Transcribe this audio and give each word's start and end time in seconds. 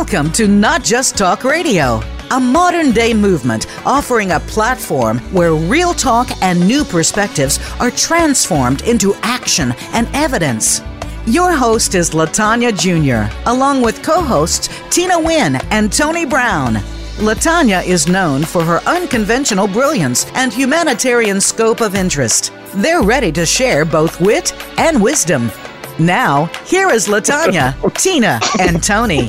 Welcome 0.00 0.32
to 0.32 0.48
Not 0.48 0.82
Just 0.82 1.18
Talk 1.18 1.44
Radio, 1.44 2.00
a 2.30 2.40
modern 2.40 2.90
day 2.90 3.12
movement 3.12 3.66
offering 3.84 4.30
a 4.30 4.40
platform 4.40 5.18
where 5.30 5.52
real 5.52 5.92
talk 5.92 6.30
and 6.40 6.58
new 6.58 6.84
perspectives 6.84 7.60
are 7.78 7.90
transformed 7.90 8.80
into 8.88 9.12
action 9.16 9.74
and 9.92 10.08
evidence. 10.14 10.80
Your 11.26 11.52
host 11.52 11.94
is 11.94 12.12
Latanya 12.12 12.72
Jr., 12.72 13.30
along 13.44 13.82
with 13.82 14.02
co 14.02 14.22
hosts 14.22 14.70
Tina 14.88 15.20
Wynn 15.20 15.56
and 15.70 15.92
Tony 15.92 16.24
Brown. 16.24 16.76
Latanya 17.18 17.84
is 17.84 18.08
known 18.08 18.42
for 18.42 18.64
her 18.64 18.80
unconventional 18.86 19.68
brilliance 19.68 20.24
and 20.34 20.50
humanitarian 20.50 21.42
scope 21.42 21.82
of 21.82 21.94
interest. 21.94 22.54
They're 22.76 23.02
ready 23.02 23.30
to 23.32 23.44
share 23.44 23.84
both 23.84 24.18
wit 24.18 24.54
and 24.78 25.02
wisdom. 25.02 25.52
Now, 25.98 26.46
here 26.64 26.88
is 26.88 27.06
Latanya, 27.06 27.74
Tina, 28.02 28.40
and 28.58 28.82
Tony. 28.82 29.28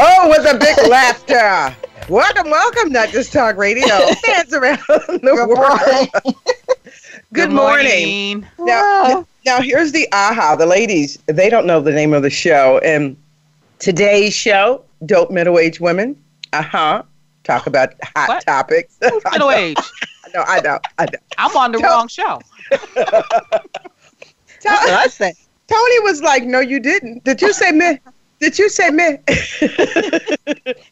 Oh, 0.00 0.28
with 0.28 0.46
a 0.54 0.56
big 0.58 0.88
laughter. 0.88 1.76
Welcome, 2.08 2.50
welcome, 2.50 2.92
Not 2.92 3.08
Just 3.10 3.32
Talk 3.32 3.56
Radio. 3.56 3.86
Fans 4.24 4.52
around 4.52 4.78
the 4.88 5.18
Good 5.22 5.48
world. 5.48 5.58
morning. 5.58 6.08
Good, 7.32 7.50
morning. 7.50 8.46
Now, 8.58 9.26
now, 9.44 9.60
here's 9.60 9.92
the 9.92 10.08
aha. 10.12 10.56
The 10.56 10.66
ladies, 10.66 11.18
they 11.26 11.50
don't 11.50 11.66
know 11.66 11.80
the 11.80 11.90
name 11.92 12.14
of 12.14 12.22
the 12.22 12.30
show. 12.30 12.78
And 12.78 13.16
today's 13.80 14.34
show, 14.34 14.82
Dope 15.04 15.30
Middle 15.30 15.58
Aged 15.58 15.80
Women. 15.80 16.16
Uh 16.52 16.62
huh. 16.62 17.02
Talk 17.44 17.66
about 17.66 17.92
hot 18.16 18.28
What? 18.28 18.46
topics. 18.46 18.96
Who's 19.02 19.22
middle 19.32 19.50
age? 19.50 19.76
I 20.24 20.28
know, 20.34 20.44
I 20.46 20.60
know, 20.60 20.78
I 20.98 21.04
know. 21.04 21.18
I'm 21.38 21.56
on 21.56 21.72
the 21.72 21.78
Tell- 21.78 21.90
wrong 21.90 22.08
show. 22.08 22.40
That's 22.70 23.24
what 24.64 24.90
I 24.90 25.06
say. 25.08 25.34
Tony 25.66 26.00
was 26.00 26.22
like, 26.22 26.44
no, 26.44 26.60
you 26.60 26.80
didn't. 26.80 27.24
Did 27.24 27.42
you 27.42 27.52
say 27.52 27.72
me? 27.72 27.98
Did 28.40 28.58
you 28.58 28.68
say 28.68 28.90
me? 28.90 29.18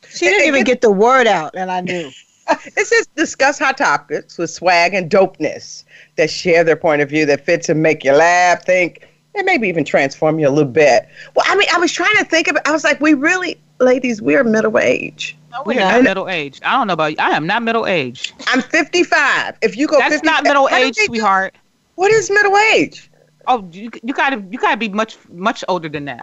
She 0.08 0.26
didn't 0.26 0.46
even 0.48 0.64
get 0.64 0.80
the 0.80 0.90
word 0.90 1.26
out, 1.26 1.54
and 1.54 1.70
I 1.70 1.80
knew. 1.80 2.10
It 2.48 2.86
says 2.86 3.08
discuss 3.16 3.58
hot 3.58 3.76
topics 3.76 4.38
with 4.38 4.50
swag 4.50 4.94
and 4.94 5.10
dopeness 5.10 5.82
that 6.16 6.30
share 6.30 6.62
their 6.62 6.76
point 6.76 7.02
of 7.02 7.08
view 7.08 7.26
that 7.26 7.44
fits 7.44 7.68
and 7.68 7.82
make 7.82 8.04
you 8.04 8.12
laugh, 8.12 8.64
think, 8.64 9.04
and 9.34 9.44
maybe 9.44 9.66
even 9.68 9.84
transform 9.84 10.38
you 10.38 10.46
a 10.46 10.50
little 10.50 10.70
bit. 10.70 11.08
Well, 11.34 11.44
I 11.48 11.56
mean, 11.56 11.66
I 11.74 11.78
was 11.78 11.92
trying 11.92 12.14
to 12.18 12.24
think 12.24 12.46
of 12.46 12.54
it. 12.54 12.62
I 12.64 12.70
was 12.70 12.84
like, 12.84 13.00
we 13.00 13.14
really, 13.14 13.60
ladies, 13.80 14.22
we 14.22 14.36
are 14.36 14.44
middle 14.44 14.78
age. 14.78 15.36
No, 15.50 15.62
we're 15.66 15.72
Yeah. 15.74 15.90
not 15.90 16.04
middle 16.04 16.28
age. 16.28 16.60
I 16.64 16.72
don't 16.78 16.86
know 16.86 16.92
about 16.92 17.10
you. 17.12 17.16
I 17.18 17.30
am 17.30 17.48
not 17.48 17.64
middle 17.64 17.84
age. 17.86 18.32
I'm 18.46 18.62
55. 18.62 19.58
If 19.62 19.76
you 19.76 19.88
go 19.88 19.98
That's 19.98 20.14
55 20.14 20.24
not 20.24 20.44
middle 20.44 20.62
what 20.64 20.70
do 20.72 20.76
age, 20.86 20.94
sweetheart. 20.96 21.56
What 21.96 22.12
is 22.12 22.30
middle 22.30 22.56
age? 22.74 23.10
Oh, 23.48 23.68
you, 23.72 23.90
you 24.02 24.12
gotta 24.12 24.42
you 24.50 24.58
gotta 24.58 24.76
be 24.76 24.88
much 24.88 25.16
much 25.30 25.64
older 25.68 25.88
than 25.88 26.04
that. 26.06 26.20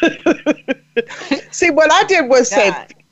See, 1.50 1.70
what 1.70 1.90
I 1.92 2.04
did 2.04 2.28
was 2.28 2.48
say, 2.48 2.66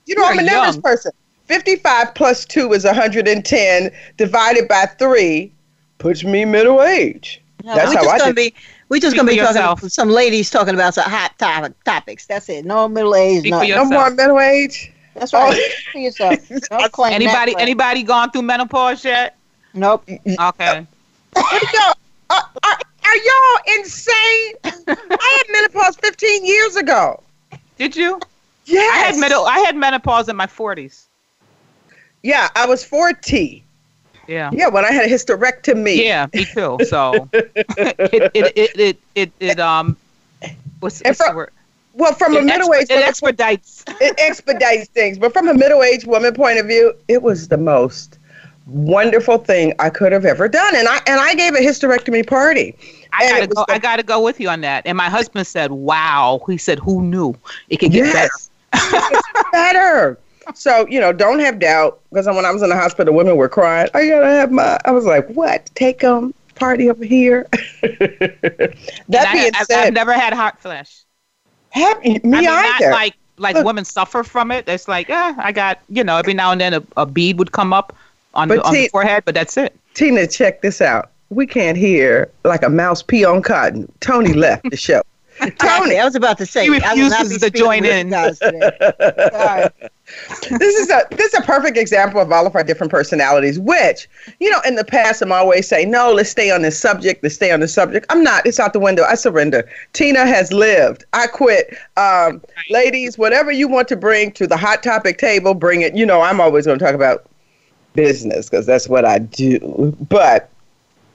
you 0.06 0.14
know, 0.16 0.22
You 0.22 0.28
I'm 0.28 0.38
a 0.38 0.42
are 0.42 0.44
numbers 0.44 0.78
person. 0.78 1.12
55 1.46 2.14
plus 2.14 2.44
2 2.46 2.72
is 2.72 2.84
110 2.84 3.90
divided 4.16 4.68
by 4.68 4.86
3 4.98 5.52
puts 5.98 6.24
me 6.24 6.44
middle 6.44 6.82
age. 6.82 7.40
No, 7.64 7.74
That's 7.74 7.90
we 7.90 7.96
how 7.96 8.02
just 8.04 8.14
I 8.14 8.18
gonna 8.18 8.32
did. 8.32 8.36
be 8.52 8.54
we're 8.88 9.00
just 9.00 9.16
gonna 9.16 9.28
be 9.30 9.38
for 9.38 9.44
talking 9.44 9.56
yourself. 9.56 9.80
some 9.90 10.08
ladies 10.10 10.50
talking 10.50 10.74
about 10.74 10.94
some 10.94 11.08
hot 11.10 11.38
topic 11.38 11.72
topics. 11.84 12.26
That's 12.26 12.48
it. 12.48 12.64
No 12.64 12.88
middle 12.88 13.14
age. 13.14 13.48
No, 13.48 13.62
No 13.62 13.84
more 13.84 14.10
middle 14.10 14.38
age? 14.40 14.92
that's 15.14 15.32
right. 15.32 15.54
Oh. 15.56 15.90
For 15.92 15.98
yourself. 15.98 16.48
Don't 16.70 16.92
claim 16.92 17.12
Anybody 17.12 17.52
claim. 17.52 17.62
anybody 17.62 18.02
gone 18.02 18.30
through 18.30 18.42
menopause 18.42 19.04
yet? 19.04 19.36
Nope. 19.74 20.08
Okay. 20.08 20.86
What 21.34 21.62
are 21.62 21.68
y'all, 21.86 21.94
are, 23.12 23.16
y'all 23.16 23.78
insane? 23.78 24.54
I 24.98 25.44
had 25.46 25.52
menopause 25.52 25.96
15 25.96 26.44
years 26.44 26.76
ago. 26.76 27.22
Did 27.76 27.96
you? 27.96 28.20
Yes. 28.64 28.94
I 28.94 28.98
had 29.06 29.16
middle 29.20 29.44
I 29.44 29.58
had 29.58 29.76
menopause 29.76 30.28
in 30.28 30.36
my 30.36 30.46
forties. 30.46 31.08
Yeah, 32.22 32.48
I 32.54 32.66
was 32.66 32.84
40. 32.84 33.64
Yeah. 34.28 34.50
Yeah, 34.52 34.68
when 34.68 34.84
I 34.84 34.92
had 34.92 35.04
a 35.04 35.08
hysterectomy. 35.08 36.04
Yeah, 36.04 36.28
me 36.32 36.44
too. 36.44 36.78
So 36.82 37.28
it 37.32 38.30
it 38.34 38.52
it 38.56 38.78
it 38.78 38.98
it, 39.14 39.32
it 39.40 39.60
um 39.60 39.96
what's, 40.80 41.02
what's 41.02 41.18
the 41.18 41.32
word? 41.34 41.50
Well, 41.94 42.14
from 42.14 42.36
a 42.36 42.38
It, 42.38 42.44
middle 42.44 42.70
expe- 42.70 42.82
aged 42.82 42.90
it 42.92 43.08
expedites. 43.08 43.84
it 44.00 44.14
expedites 44.18 44.88
things. 44.88 45.18
But 45.18 45.32
from 45.32 45.48
a 45.48 45.54
middle 45.54 45.82
aged 45.82 46.06
woman 46.06 46.32
point 46.34 46.58
of 46.58 46.66
view, 46.66 46.94
it 47.08 47.22
was 47.22 47.48
the 47.48 47.58
most 47.58 48.18
wonderful 48.66 49.38
thing 49.38 49.74
I 49.80 49.90
could 49.90 50.12
have 50.12 50.24
ever 50.24 50.48
done. 50.48 50.76
And 50.76 50.88
I 50.88 51.00
and 51.06 51.20
I 51.20 51.34
gave 51.34 51.54
a 51.54 51.58
hysterectomy 51.58 52.26
party. 52.26 52.76
I 53.12 53.30
gotta 53.30 53.46
go. 53.46 53.64
the- 53.66 53.72
I 53.74 53.78
gotta 53.78 54.02
go 54.02 54.22
with 54.22 54.40
you 54.40 54.48
on 54.48 54.60
that. 54.62 54.86
And 54.86 54.96
my 54.96 55.08
husband 55.08 55.46
said, 55.46 55.70
"Wow." 55.70 56.40
He 56.48 56.56
said, 56.58 56.78
"Who 56.78 57.02
knew 57.02 57.34
it 57.68 57.78
could 57.78 57.92
get 57.92 58.12
better?" 58.12 58.30
Yes. 58.74 59.22
better. 59.52 60.18
So, 60.54 60.86
you 60.88 60.98
know, 60.98 61.12
don't 61.12 61.38
have 61.38 61.58
doubt. 61.60 62.00
Because 62.10 62.26
when 62.26 62.44
I 62.44 62.50
was 62.50 62.62
in 62.62 62.68
the 62.68 62.76
hospital, 62.76 63.14
women 63.14 63.36
were 63.36 63.48
crying, 63.48 63.88
I 63.94 64.08
gotta 64.08 64.26
have 64.26 64.50
my 64.50 64.78
I 64.84 64.90
was 64.90 65.04
like, 65.04 65.28
What? 65.28 65.70
Take 65.74 66.00
them 66.00 66.34
party 66.56 66.90
over 66.90 67.04
here. 67.04 67.46
that 67.82 68.74
I, 69.28 69.32
being 69.32 69.52
have 69.54 69.66
said, 69.66 69.94
never 69.94 70.12
had 70.12 70.32
hot 70.32 70.60
flash. 70.60 71.02
happy 71.70 72.14
me 72.14 72.20
I 72.24 72.40
mean, 72.40 72.48
either. 72.48 72.86
not 72.86 72.92
like 72.92 73.14
like 73.38 73.54
Look. 73.56 73.64
women 73.66 73.84
suffer 73.84 74.22
from 74.24 74.50
it. 74.50 74.68
It's 74.68 74.88
like, 74.88 75.08
eh, 75.10 75.34
I 75.38 75.52
got 75.52 75.78
you 75.88 76.02
know, 76.04 76.16
every 76.16 76.34
now 76.34 76.50
and 76.52 76.60
then 76.60 76.74
a, 76.74 76.82
a 76.96 77.06
bead 77.06 77.38
would 77.38 77.52
come 77.52 77.72
up 77.72 77.94
on 78.34 78.48
the, 78.48 78.62
on 78.64 78.72
see- 78.74 78.82
the 78.84 78.88
forehead, 78.88 79.24
but 79.24 79.34
that's 79.34 79.56
it. 79.56 79.78
Tina, 79.94 80.26
check 80.26 80.60
this 80.62 80.80
out. 80.80 81.11
We 81.34 81.46
can't 81.46 81.78
hear 81.78 82.30
like 82.44 82.62
a 82.62 82.68
mouse 82.68 83.02
pee 83.02 83.24
on 83.24 83.42
cotton. 83.42 83.90
Tony 84.00 84.32
left 84.34 84.70
the 84.70 84.76
show. 84.76 85.02
Tony, 85.58 85.98
I 85.98 86.04
was 86.04 86.14
about 86.14 86.38
to 86.38 86.46
say. 86.46 86.64
He 86.64 86.80
I 86.82 86.94
will 86.94 87.08
not 87.08 87.22
refuses 87.22 87.40
to 87.40 87.50
join 87.50 87.84
in. 87.84 88.08
you 88.08 88.12
guys 88.12 88.38
today. 88.38 88.70
Sorry. 89.32 89.68
this 90.58 90.74
is 90.76 90.90
a 90.90 91.02
this 91.10 91.32
is 91.32 91.40
a 91.40 91.42
perfect 91.42 91.76
example 91.76 92.20
of 92.20 92.30
all 92.30 92.46
of 92.46 92.54
our 92.54 92.62
different 92.62 92.90
personalities. 92.90 93.58
Which 93.58 94.08
you 94.40 94.50
know, 94.50 94.60
in 94.66 94.76
the 94.76 94.84
past, 94.84 95.22
I'm 95.22 95.32
always 95.32 95.66
saying, 95.66 95.90
no, 95.90 96.12
let's 96.12 96.30
stay 96.30 96.50
on 96.50 96.62
this 96.62 96.78
subject. 96.78 97.22
Let's 97.22 97.34
stay 97.34 97.50
on 97.50 97.60
this 97.60 97.74
subject. 97.74 98.06
I'm 98.10 98.22
not. 98.22 98.46
It's 98.46 98.60
out 98.60 98.72
the 98.72 98.80
window. 98.80 99.04
I 99.04 99.14
surrender. 99.14 99.68
Tina 99.94 100.26
has 100.26 100.52
lived. 100.52 101.04
I 101.12 101.26
quit. 101.26 101.76
Um, 101.96 102.42
ladies, 102.70 103.16
whatever 103.16 103.50
you 103.50 103.68
want 103.68 103.88
to 103.88 103.96
bring 103.96 104.32
to 104.32 104.46
the 104.46 104.56
hot 104.56 104.82
topic 104.82 105.18
table, 105.18 105.54
bring 105.54 105.82
it. 105.82 105.96
You 105.96 106.06
know, 106.06 106.20
I'm 106.20 106.40
always 106.40 106.66
going 106.66 106.78
to 106.78 106.84
talk 106.84 106.94
about 106.94 107.26
business 107.94 108.48
because 108.48 108.66
that's 108.66 108.88
what 108.88 109.04
I 109.04 109.18
do. 109.18 109.96
But 110.08 110.51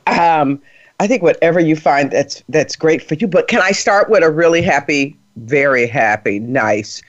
um, 0.07 0.61
I 0.99 1.07
think 1.07 1.21
whatever 1.21 1.59
you 1.59 1.75
find 1.75 2.11
that's 2.11 2.43
that's 2.49 2.75
great 2.75 3.01
for 3.01 3.15
you. 3.15 3.27
But 3.27 3.47
can 3.47 3.61
I 3.61 3.71
start 3.71 4.09
with 4.09 4.23
a 4.23 4.31
really 4.31 4.61
happy, 4.61 5.17
very 5.35 5.87
happy, 5.87 6.39
nice 6.39 7.01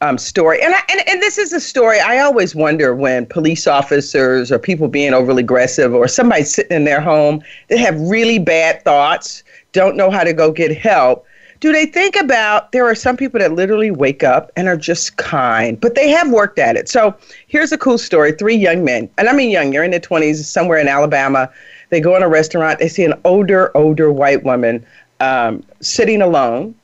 um, 0.00 0.18
story? 0.18 0.60
And, 0.60 0.74
I, 0.74 0.80
and 0.90 1.08
and 1.08 1.22
this 1.22 1.38
is 1.38 1.52
a 1.52 1.60
story 1.60 2.00
I 2.00 2.18
always 2.18 2.54
wonder 2.54 2.94
when 2.94 3.26
police 3.26 3.66
officers 3.66 4.50
or 4.50 4.58
people 4.58 4.88
being 4.88 5.14
overly 5.14 5.42
aggressive 5.42 5.94
or 5.94 6.08
somebody 6.08 6.42
sitting 6.44 6.76
in 6.76 6.84
their 6.84 7.00
home 7.00 7.42
that 7.68 7.78
have 7.78 8.00
really 8.00 8.38
bad 8.38 8.82
thoughts, 8.82 9.44
don't 9.72 9.96
know 9.96 10.10
how 10.10 10.24
to 10.24 10.32
go 10.32 10.50
get 10.50 10.76
help. 10.76 11.24
Do 11.60 11.72
they 11.72 11.86
think 11.86 12.14
about 12.14 12.70
there 12.70 12.86
are 12.86 12.94
some 12.94 13.16
people 13.16 13.40
that 13.40 13.52
literally 13.52 13.90
wake 13.90 14.22
up 14.22 14.52
and 14.56 14.68
are 14.68 14.76
just 14.76 15.16
kind, 15.16 15.80
but 15.80 15.96
they 15.96 16.08
have 16.08 16.30
worked 16.30 16.58
at 16.58 16.76
it. 16.76 16.88
So 16.88 17.16
here's 17.48 17.72
a 17.72 17.78
cool 17.78 17.98
story. 17.98 18.30
Three 18.30 18.54
young 18.54 18.84
men, 18.84 19.10
and 19.18 19.28
I 19.28 19.32
mean 19.32 19.50
young, 19.50 19.70
they're 19.70 19.82
in 19.82 19.90
their 19.90 19.98
20s, 19.98 20.44
somewhere 20.44 20.78
in 20.78 20.86
Alabama. 20.86 21.50
They 21.90 22.00
go 22.00 22.16
in 22.16 22.22
a 22.22 22.28
restaurant, 22.28 22.78
they 22.78 22.88
see 22.88 23.04
an 23.04 23.14
older, 23.24 23.76
older 23.76 24.12
white 24.12 24.44
woman 24.44 24.84
um, 25.20 25.62
sitting 25.80 26.22
alone. 26.22 26.74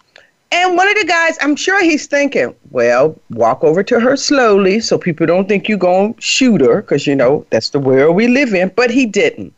And 0.50 0.76
one 0.76 0.88
of 0.88 0.94
the 0.94 1.04
guys, 1.04 1.36
I'm 1.40 1.56
sure 1.56 1.82
he's 1.82 2.06
thinking, 2.06 2.54
well, 2.70 3.18
walk 3.30 3.64
over 3.64 3.82
to 3.82 3.98
her 3.98 4.16
slowly 4.16 4.78
so 4.80 4.96
people 4.96 5.26
don't 5.26 5.48
think 5.48 5.68
you're 5.68 5.78
going 5.78 6.14
to 6.14 6.20
shoot 6.20 6.60
her, 6.60 6.80
because, 6.80 7.06
you 7.06 7.16
know, 7.16 7.44
that's 7.50 7.70
the 7.70 7.80
world 7.80 8.14
we 8.14 8.28
live 8.28 8.54
in. 8.54 8.70
But 8.76 8.90
he 8.90 9.04
didn't. 9.04 9.52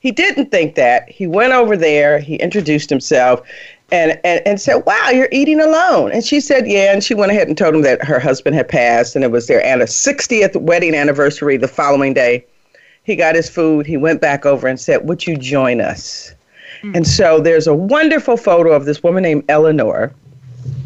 He 0.00 0.10
didn't 0.10 0.50
think 0.50 0.74
that. 0.74 1.08
He 1.08 1.26
went 1.26 1.52
over 1.52 1.76
there, 1.76 2.18
he 2.18 2.34
introduced 2.36 2.90
himself, 2.90 3.40
and, 3.92 4.18
and, 4.24 4.42
and 4.44 4.60
said, 4.60 4.84
Wow, 4.84 5.10
you're 5.10 5.28
eating 5.30 5.60
alone. 5.60 6.10
And 6.12 6.24
she 6.24 6.40
said, 6.40 6.66
Yeah. 6.66 6.92
And 6.92 7.04
she 7.04 7.14
went 7.14 7.30
ahead 7.30 7.46
and 7.48 7.56
told 7.56 7.74
him 7.74 7.82
that 7.82 8.04
her 8.04 8.18
husband 8.18 8.56
had 8.56 8.68
passed, 8.68 9.14
and 9.14 9.24
it 9.24 9.30
was 9.30 9.46
their 9.46 9.64
an- 9.64 9.78
60th 9.78 10.60
wedding 10.60 10.94
anniversary 10.94 11.56
the 11.56 11.68
following 11.68 12.14
day. 12.14 12.44
He 13.04 13.16
got 13.16 13.34
his 13.34 13.48
food. 13.48 13.86
He 13.86 13.96
went 13.96 14.20
back 14.20 14.46
over 14.46 14.66
and 14.68 14.78
said, 14.78 15.06
Would 15.08 15.26
you 15.26 15.36
join 15.36 15.80
us? 15.80 16.34
Mm. 16.82 16.96
And 16.96 17.06
so 17.06 17.40
there's 17.40 17.66
a 17.66 17.74
wonderful 17.74 18.36
photo 18.36 18.72
of 18.72 18.84
this 18.84 19.02
woman 19.02 19.22
named 19.22 19.44
Eleanor 19.48 20.12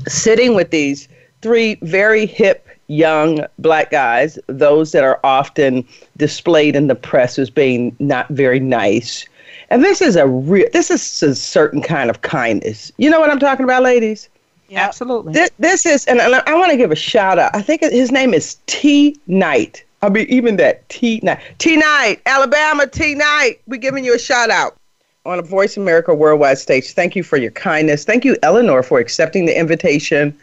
sitting 0.09 0.55
with 0.55 0.71
these 0.71 1.09
three 1.43 1.77
very 1.83 2.27
hip 2.27 2.67
young 2.89 3.45
black 3.59 3.91
guys, 3.91 4.39
those 4.47 4.93
that 4.93 5.05
are 5.05 5.21
often 5.25 5.87
displayed 6.17 6.77
in 6.77 6.87
the 6.87 6.95
press 6.95 7.39
as 7.39 7.51
being 7.51 7.95
not 7.99 8.29
very 8.29 8.61
nice. 8.61 9.27
And 9.71 9.83
this 9.83 10.01
is 10.01 10.17
a 10.17 10.27
real 10.27 10.67
this 10.73 10.91
is 10.91 11.23
a 11.23 11.35
certain 11.35 11.83
kind 11.83 12.09
of 12.09 12.23
kindness. 12.23 12.93
You 12.99 13.11
know 13.11 13.19
what 13.19 13.31
I'm 13.31 13.41
talking 13.41 13.65
about, 13.65 13.83
ladies? 13.83 14.29
Yeah, 14.69 14.85
Absolutely. 14.85 15.33
This, 15.33 15.51
this 15.61 15.87
is, 15.87 16.07
and 16.07 16.21
I 16.21 16.55
want 16.55 16.73
to 16.73 16.77
give 16.77 16.91
a 16.91 16.97
shout 16.97 17.39
out. 17.39 17.55
I 17.55 17.63
think 17.63 17.83
his 17.83 18.11
name 18.11 18.35
is 18.35 18.57
T 18.67 19.17
Knight. 19.29 19.85
I 20.06 20.08
mean, 20.08 20.26
even 20.29 20.56
that 20.56 20.88
T 20.88 21.20
Knight. 21.23 21.41
T 21.58 21.76
Knight, 21.76 22.23
Alabama 22.26 22.87
T 22.87 23.14
Knight. 23.14 23.61
We're 23.67 23.79
giving 23.79 24.05
you 24.05 24.14
a 24.14 24.19
shout 24.19 24.50
out 24.50 24.76
on 25.25 25.41
a 25.41 25.43
Voice 25.43 25.76
America 25.76 26.14
Worldwide 26.14 26.58
stage. 26.58 26.93
Thank 26.93 27.17
you 27.17 27.25
for 27.25 27.37
your 27.37 27.50
kindness. 27.50 28.05
Thank 28.05 28.25
you, 28.25 28.37
Eleanor, 28.43 28.82
for 28.85 29.00
accepting 29.00 29.47
the 29.47 29.58
invitation 29.58 30.37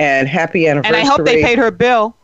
And 0.00 0.28
happy 0.28 0.66
anniversary. 0.66 1.00
And. 1.00 1.08
I 1.08 1.10
hope 1.10 1.24
they 1.24 1.42
paid 1.42 1.58
her 1.58 1.70
bill. 1.70 2.16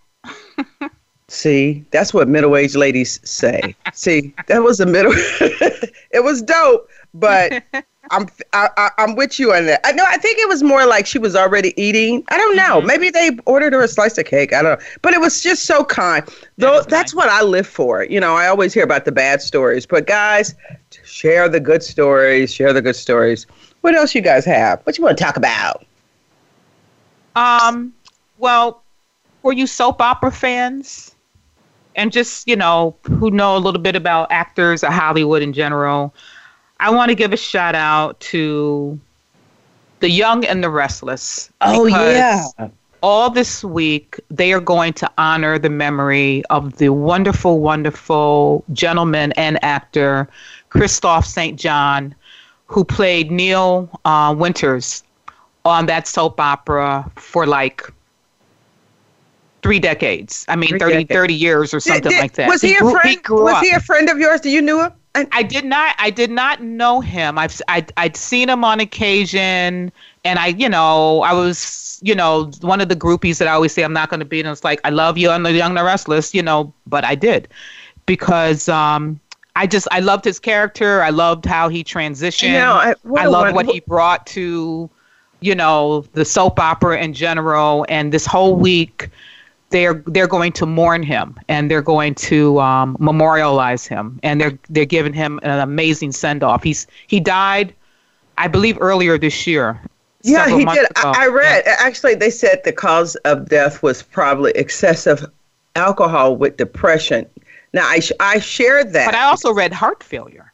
See, 1.28 1.84
that's 1.92 2.12
what 2.12 2.26
middle-aged 2.26 2.74
ladies 2.74 3.20
say. 3.22 3.76
See, 3.92 4.34
that 4.48 4.64
was 4.64 4.80
a 4.80 4.86
middle. 4.86 5.12
it 6.10 6.24
was 6.24 6.42
dope, 6.42 6.90
but 7.14 7.62
I'm 8.10 8.28
I, 8.52 8.68
I, 8.76 8.90
I'm 8.98 9.14
with 9.16 9.38
you 9.38 9.52
on 9.52 9.66
that. 9.66 9.80
I 9.84 9.92
know. 9.92 10.04
I 10.06 10.16
think 10.18 10.38
it 10.38 10.48
was 10.48 10.62
more 10.62 10.86
like 10.86 11.06
she 11.06 11.18
was 11.18 11.34
already 11.36 11.72
eating. 11.80 12.24
I 12.28 12.36
don't 12.36 12.56
know. 12.56 12.80
Mhm. 12.80 12.86
Maybe 12.86 13.10
they 13.10 13.30
ordered 13.46 13.72
her 13.72 13.82
a 13.82 13.88
slice 13.88 14.18
of 14.18 14.24
cake. 14.26 14.52
I 14.52 14.62
don't 14.62 14.78
know. 14.78 14.86
But 15.02 15.14
it 15.14 15.20
was 15.20 15.42
just 15.42 15.64
so 15.64 15.84
kind. 15.84 16.24
Though 16.58 16.78
was 16.78 16.86
that's 16.86 17.14
nice. 17.14 17.14
what 17.14 17.28
I 17.28 17.42
live 17.42 17.66
for. 17.66 18.04
You 18.04 18.20
know, 18.20 18.34
I 18.34 18.48
always 18.48 18.72
hear 18.74 18.84
about 18.84 19.04
the 19.04 19.12
bad 19.12 19.40
stories, 19.42 19.86
but 19.86 20.06
guys, 20.06 20.54
share 21.04 21.48
the 21.48 21.60
good 21.60 21.82
stories. 21.82 22.52
Share 22.52 22.72
the 22.72 22.82
good 22.82 22.96
stories. 22.96 23.46
What 23.82 23.94
else 23.94 24.14
you 24.14 24.20
guys 24.20 24.44
have? 24.44 24.80
What 24.84 24.98
you 24.98 25.04
want 25.04 25.16
to 25.16 25.24
talk 25.24 25.36
about? 25.36 25.84
Um, 27.34 27.92
well, 28.38 28.82
for 29.42 29.52
you 29.52 29.66
soap 29.66 30.00
opera 30.00 30.30
fans, 30.30 31.14
and 31.96 32.12
just 32.12 32.46
you 32.46 32.56
know 32.56 32.96
who 33.04 33.30
know 33.30 33.56
a 33.56 33.58
little 33.58 33.80
bit 33.80 33.96
about 33.96 34.30
actors 34.30 34.82
or 34.84 34.90
Hollywood 34.90 35.42
in 35.42 35.52
general, 35.52 36.14
I 36.80 36.90
want 36.90 37.10
to 37.10 37.14
give 37.14 37.32
a 37.32 37.36
shout 37.36 37.74
out 37.74 38.18
to 38.20 38.98
the 40.00 40.10
Young 40.10 40.44
and 40.46 40.64
the 40.64 40.70
Restless. 40.70 41.50
Oh 41.60 41.86
yeah. 41.86 42.46
All 43.02 43.30
this 43.30 43.62
week, 43.64 44.18
they 44.30 44.52
are 44.52 44.60
going 44.60 44.92
to 44.94 45.10
honor 45.16 45.58
the 45.58 45.70
memory 45.70 46.42
of 46.50 46.76
the 46.76 46.90
wonderful, 46.90 47.60
wonderful 47.60 48.62
gentleman 48.72 49.32
and 49.32 49.62
actor 49.64 50.28
Kristoff 50.70 51.24
St. 51.24 51.58
John, 51.58 52.14
who 52.66 52.84
played 52.84 53.30
Neil 53.30 53.88
uh, 54.04 54.34
Winters 54.36 55.02
on 55.64 55.86
that 55.86 56.06
soap 56.06 56.40
opera 56.40 57.10
for 57.16 57.46
like 57.46 57.90
three 59.62 59.78
decades. 59.78 60.44
I 60.48 60.56
mean, 60.56 60.70
Three 60.70 60.78
30, 60.78 60.92
decades. 60.92 61.12
30 61.12 61.34
years 61.34 61.74
or 61.74 61.80
something 61.80 62.10
did- 62.10 62.20
like 62.20 62.32
that. 62.34 62.48
Was 62.48 62.60
he, 62.60 62.74
a 62.74 62.80
grew- 62.80 62.92
friend? 62.92 63.22
grew 63.22 63.44
was 63.44 63.60
he 63.62 63.70
a 63.70 63.80
friend 63.80 64.08
of 64.10 64.18
yours? 64.18 64.40
Do 64.42 64.50
you 64.50 64.60
knew 64.62 64.80
him? 64.82 64.92
And 65.14 65.26
I 65.32 65.42
did 65.42 65.64
not. 65.64 65.96
I 65.98 66.10
did 66.10 66.30
not 66.30 66.62
know 66.62 67.00
him. 67.00 67.36
I've 67.36 67.60
I, 67.66 67.84
I'd 67.96 68.16
seen 68.16 68.48
him 68.48 68.64
on 68.64 68.78
occasion, 68.78 69.90
and 70.24 70.38
I, 70.38 70.48
you 70.48 70.68
know, 70.68 71.22
I 71.22 71.32
was, 71.32 71.98
you 72.02 72.14
know, 72.14 72.50
one 72.60 72.80
of 72.80 72.88
the 72.88 72.94
groupies 72.96 73.38
that 73.38 73.48
I 73.48 73.52
always 73.52 73.72
say 73.72 73.82
I'm 73.82 73.92
not 73.92 74.08
going 74.08 74.20
to 74.20 74.26
be. 74.26 74.38
And 74.38 74.48
it's 74.48 74.62
like 74.62 74.80
I 74.84 74.90
love 74.90 75.18
you 75.18 75.30
on 75.30 75.42
the 75.42 75.52
Young 75.52 75.70
and 75.70 75.78
the 75.78 75.84
Restless, 75.84 76.32
you 76.32 76.42
know, 76.42 76.72
but 76.86 77.04
I 77.04 77.16
did 77.16 77.48
because 78.06 78.68
um, 78.68 79.18
I 79.56 79.66
just 79.66 79.88
I 79.90 80.00
loved 80.00 80.24
his 80.24 80.38
character. 80.38 81.02
I 81.02 81.10
loved 81.10 81.44
how 81.44 81.68
he 81.68 81.82
transitioned. 81.82 82.48
you 82.48 82.52
know, 82.52 82.74
I, 82.74 82.94
what 83.02 83.22
I 83.22 83.24
a 83.24 83.30
love 83.30 83.42
won- 83.46 83.54
what 83.54 83.66
he 83.66 83.80
brought 83.80 84.26
to, 84.28 84.88
you 85.40 85.54
know, 85.54 86.02
the 86.12 86.24
soap 86.24 86.60
opera 86.60 87.02
in 87.02 87.14
general. 87.14 87.84
And 87.88 88.12
this 88.12 88.26
whole 88.26 88.54
week, 88.54 89.08
they're 89.70 90.02
they're 90.06 90.28
going 90.28 90.52
to 90.52 90.66
mourn 90.66 91.02
him 91.02 91.38
and 91.48 91.70
they're 91.70 91.82
going 91.82 92.14
to 92.16 92.60
um, 92.60 92.96
memorialize 93.00 93.86
him 93.86 94.20
and 94.22 94.40
they're 94.40 94.58
they're 94.68 94.84
giving 94.84 95.12
him 95.12 95.40
an 95.42 95.60
amazing 95.60 96.12
send 96.12 96.42
off. 96.42 96.62
He's 96.62 96.86
he 97.06 97.20
died, 97.20 97.74
I 98.36 98.48
believe, 98.48 98.76
earlier 98.80 99.16
this 99.18 99.46
year. 99.46 99.80
Yeah, 100.22 100.48
he 100.48 100.64
did. 100.64 100.86
I, 100.96 101.24
I 101.24 101.26
read. 101.28 101.64
Actually, 101.66 102.14
they 102.14 102.30
said 102.30 102.60
the 102.64 102.72
cause 102.72 103.16
of 103.24 103.48
death 103.48 103.82
was 103.82 104.02
probably 104.02 104.52
excessive 104.52 105.24
alcohol 105.76 106.36
with 106.36 106.56
depression. 106.58 107.26
Now, 107.72 107.88
I 107.88 108.00
sh- 108.00 108.12
I 108.20 108.38
shared 108.38 108.92
that. 108.92 109.06
But 109.06 109.14
I 109.14 109.24
also 109.24 109.52
read 109.52 109.72
heart 109.72 110.02
failure. 110.02 110.52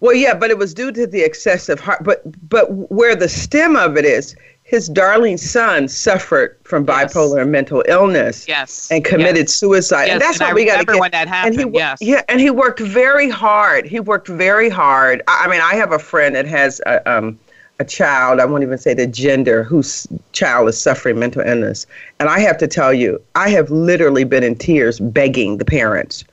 well, 0.00 0.14
yeah, 0.14 0.34
but 0.34 0.50
it 0.50 0.58
was 0.58 0.74
due 0.74 0.90
to 0.92 1.06
the 1.06 1.20
excessive 1.20 1.78
heart. 1.78 2.02
But 2.02 2.22
but 2.48 2.72
where 2.90 3.14
the 3.14 3.28
stem 3.28 3.76
of 3.76 3.96
it 3.96 4.04
is, 4.04 4.34
his 4.74 4.88
darling 4.88 5.36
son 5.36 5.86
suffered 5.86 6.56
from 6.64 6.84
Yes. 6.84 7.14
bipolar 7.14 7.42
and 7.42 7.52
mental 7.52 7.84
illness 7.86 8.44
Yes. 8.48 8.88
and 8.90 9.04
committed 9.04 9.46
Yes. 9.46 9.54
suicide. 9.54 10.06
Yes, 10.06 10.12
And 10.14 10.20
that's 10.20 10.40
and 10.40 10.46
what 10.46 10.50
I 10.50 10.54
we 10.54 10.64
got 10.64 10.80
to 10.80 10.84
get. 10.84 10.98
when 11.00 11.10
that 11.12 11.20
and 11.20 11.30
happened. 11.30 11.60
he 11.74 11.78
yes. 11.78 11.98
yeah, 12.00 12.22
and 12.28 12.40
he 12.40 12.50
worked 12.50 12.80
very 12.80 13.28
hard. 13.30 13.86
He 13.86 14.00
worked 14.00 14.26
very 14.26 14.68
hard. 14.68 15.22
I, 15.28 15.44
I 15.44 15.48
mean, 15.48 15.60
I 15.60 15.74
have 15.76 15.92
a 15.92 15.98
friend 16.00 16.34
that 16.34 16.46
has 16.46 16.80
a, 16.86 17.08
um, 17.08 17.38
a 17.78 17.84
child. 17.84 18.40
I 18.40 18.46
won't 18.46 18.64
even 18.64 18.76
say 18.78 18.94
the 18.94 19.06
gender 19.06 19.62
whose 19.62 20.08
child 20.32 20.68
is 20.68 20.76
suffering 20.80 21.20
mental 21.20 21.42
illness, 21.42 21.86
and 22.18 22.28
I 22.28 22.40
have 22.40 22.58
to 22.58 22.66
tell 22.66 22.92
you, 22.92 23.20
I 23.36 23.50
have 23.50 23.70
literally 23.70 24.24
been 24.24 24.42
in 24.42 24.56
tears 24.56 24.98
begging 24.98 25.58
the 25.58 25.64
parents. 25.64 26.24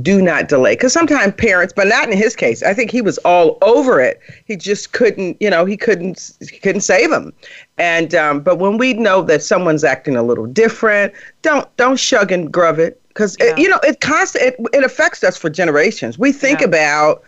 Do 0.00 0.22
not 0.22 0.48
delay, 0.48 0.72
because 0.72 0.94
sometimes 0.94 1.34
parents, 1.36 1.74
but 1.76 1.86
not 1.86 2.08
in 2.08 2.16
his 2.16 2.34
case. 2.34 2.62
I 2.62 2.72
think 2.72 2.90
he 2.90 3.02
was 3.02 3.18
all 3.18 3.58
over 3.60 4.00
it. 4.00 4.20
He 4.46 4.56
just 4.56 4.92
couldn't, 4.92 5.36
you 5.38 5.50
know, 5.50 5.66
he 5.66 5.76
couldn't, 5.76 6.32
he 6.50 6.58
couldn't 6.58 6.80
save 6.80 7.12
him. 7.12 7.30
And 7.76 8.14
um, 8.14 8.40
but 8.40 8.58
when 8.58 8.78
we 8.78 8.94
know 8.94 9.20
that 9.22 9.42
someone's 9.42 9.84
acting 9.84 10.16
a 10.16 10.22
little 10.22 10.46
different, 10.46 11.12
don't 11.42 11.68
don't 11.76 11.98
shug 12.00 12.32
and 12.32 12.50
grub 12.50 12.78
it, 12.78 13.02
because 13.08 13.36
Yeah. 13.38 13.54
you 13.58 13.68
know 13.68 13.78
it 13.82 14.00
constant 14.00 14.44
it, 14.44 14.56
it 14.72 14.82
affects 14.82 15.22
us 15.22 15.36
for 15.36 15.50
generations. 15.50 16.18
We 16.18 16.32
think 16.32 16.60
Yeah. 16.60 16.68
about, 16.68 17.22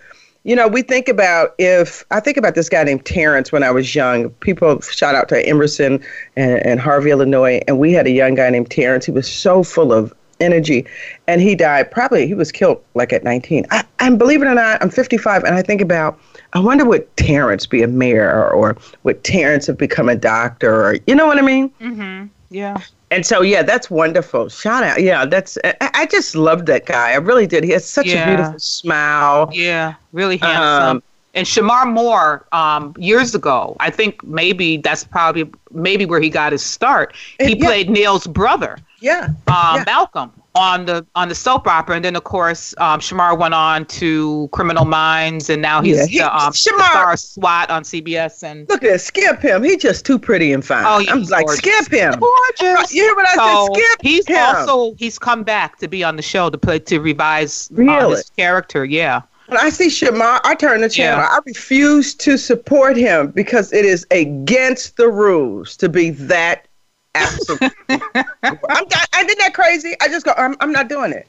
you 0.45 0.57
know, 0.57 0.67
we 0.67 0.81
think 0.81 1.07
about 1.11 1.55
if 1.59 2.03
I 2.11 2.21
think 2.21 2.39
about 2.39 2.55
this 2.55 2.71
guy 2.71 2.83
named 2.83 3.05
Terrence 3.05 3.53
when 3.53 3.63
I 3.63 3.73
was 3.73 3.95
young. 3.95 4.31
People 4.41 4.81
shout 4.81 5.15
out 5.15 5.29
to 5.29 5.47
Emerson 5.47 6.03
and, 6.37 6.65
and 6.65 6.81
Harvey, 6.81 7.11
Illinois, 7.11 7.61
and 7.69 7.79
we 7.79 7.93
had 7.93 8.07
a 8.07 8.11
young 8.11 8.37
guy 8.37 8.49
named 8.49 8.71
Terrence. 8.71 9.05
He 9.05 9.13
was 9.13 9.31
so 9.31 9.63
full 9.63 9.93
of 9.93 10.15
energy, 10.41 10.87
and 11.27 11.41
he 11.41 11.55
died. 11.55 11.91
Probably 11.91 12.27
he 12.27 12.35
was 12.35 12.53
killed 12.53 12.83
like 12.95 13.13
at 13.13 13.25
19. 13.25 13.67
I, 13.71 13.85
and 14.01 14.19
believe 14.19 14.43
it 14.43 14.47
or 14.47 14.55
not, 14.55 14.83
I'm 14.83 14.91
55, 14.91 15.45
and 15.45 15.55
I 15.55 15.63
think 15.63 15.81
about. 15.81 16.19
I 16.53 16.61
wonder 16.61 16.85
would 16.85 17.17
Terrence 17.17 17.67
be 17.67 17.83
a 17.83 17.89
mayor, 17.89 18.31
or, 18.31 18.51
or 18.51 18.77
would 19.03 19.25
Terrence 19.25 19.67
have 19.67 19.77
become 19.79 20.09
a 20.09 20.15
doctor, 20.15 20.85
or 20.87 20.97
you 21.07 21.15
know 21.15 21.27
what 21.27 21.39
I 21.39 21.43
mean? 21.43 21.71
Mm-hmm. 21.81 22.27
Yeah. 22.51 22.81
And 23.11 23.25
so, 23.27 23.43
yeah, 23.43 23.63
that's 23.63 23.91
wonderful. 23.91 24.49
Shout 24.49 24.83
out. 24.83 25.01
Yeah, 25.01 25.25
that's, 25.25 25.57
I, 25.65 25.75
I 25.81 26.07
just 26.07 26.35
loved 26.35 26.67
that 26.67 26.87
guy. 26.87 27.13
I 27.13 27.17
really 27.17 27.47
did. 27.47 27.63
He 27.65 27.71
has 27.71 27.89
such 27.89 28.07
Yeah. 28.07 28.25
a 28.25 28.37
beautiful 28.37 28.59
smile. 28.59 29.49
Yeah. 29.53 29.95
Really 30.13 30.37
handsome. 30.39 30.97
Um, 30.99 31.03
and 31.35 31.47
Shemar 31.47 31.93
Moore, 31.93 32.47
um, 32.53 32.95
years 32.99 33.35
ago, 33.35 33.77
I 33.81 33.91
think 33.91 34.23
maybe 34.25 34.77
that's 34.79 35.05
probably 35.05 35.51
maybe 35.73 36.07
where 36.07 36.21
he 36.21 36.31
got 36.31 36.53
his 36.53 36.63
start. 36.65 37.15
He 37.39 37.53
And 37.53 37.61
yeah. 37.61 37.67
played 37.67 37.91
Neil's 37.91 38.27
brother, 38.27 38.79
Yeah. 39.01 39.29
um, 39.49 39.77
Yeah. 39.77 39.85
Malcolm, 39.87 40.31
on 40.57 40.87
the 40.87 41.05
on 41.17 41.29
the 41.29 41.35
soap 41.35 41.67
opera, 41.67 41.97
and 41.97 42.05
then 42.05 42.15
of 42.15 42.23
course 42.23 42.73
um, 42.79 43.01
Shemar 43.01 43.37
went 43.37 43.55
on 43.55 43.85
to 43.87 44.49
Criminal 44.53 44.85
Minds, 44.85 45.51
and 45.51 45.61
now 45.61 45.83
he's 45.83 45.97
Yeah, 45.99 46.07
he- 46.07 46.19
the, 46.19 46.33
um, 46.37 46.53
Shemar- 46.53 46.79
the 46.79 46.85
star 46.91 47.13
of 47.15 47.19
SWAT 47.19 47.71
on 47.71 47.83
CBS. 47.83 48.45
And 48.45 48.69
Look 48.69 48.85
at 48.85 48.91
this. 48.91 49.05
Skip 49.05 49.41
him. 49.43 49.65
He's 49.65 49.79
just 49.83 50.07
too 50.07 50.17
pretty 50.17 50.53
and 50.53 50.65
fine. 50.65 50.85
Oh, 50.87 51.01
yeah, 51.01 51.11
I'm 51.11 51.25
like, 51.25 51.47
gorgeous. 51.47 51.59
skip 51.87 51.93
him. 51.93 52.21
gorgeous. 52.21 52.95
You 52.95 53.03
hear 53.03 53.17
what 53.17 53.27
I 53.27 53.35
so 53.35 53.67
said? 53.75 53.83
Skip 53.83 53.99
he's 54.03 54.29
him. 54.29 54.37
also 54.39 54.95
he's 54.97 55.19
come 55.19 55.43
back 55.43 55.79
to 55.81 55.89
be 55.89 56.05
on 56.05 56.15
the 56.15 56.23
show 56.23 56.49
to 56.51 56.57
play 56.57 56.79
to 56.79 57.01
revise 57.01 57.69
uh, 57.77 58.09
his 58.11 58.31
character. 58.37 58.85
Yeah. 58.85 59.23
When 59.47 59.59
I 59.59 59.69
see 59.69 59.89
Shemar, 59.89 60.41
I 60.45 60.55
turn 60.55 60.81
the 60.81 60.89
channel. 60.89 61.19
Yeah. 61.19 61.29
I 61.31 61.39
refuse 61.45 62.15
to 62.15 62.39
support 62.39 62.97
him 62.97 63.31
because 63.31 63.73
it 63.73 63.85
is 63.85 64.07
against 64.11 64.97
the 64.97 65.09
rules 65.09 65.77
to 65.79 65.89
be 65.89 66.11
that 66.11 66.67
absolute. 67.15 67.73
I'm, 67.89 67.99
I, 68.43 69.25
isn't 69.25 69.39
that 69.39 69.53
crazy? 69.55 69.95
I 70.01 70.09
just 70.09 70.25
go, 70.25 70.33
I'm, 70.37 70.57
I'm 70.61 70.73
not 70.73 70.89
doing 70.89 71.13
it. 71.13 71.29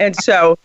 And 0.00 0.16
so, 0.16 0.58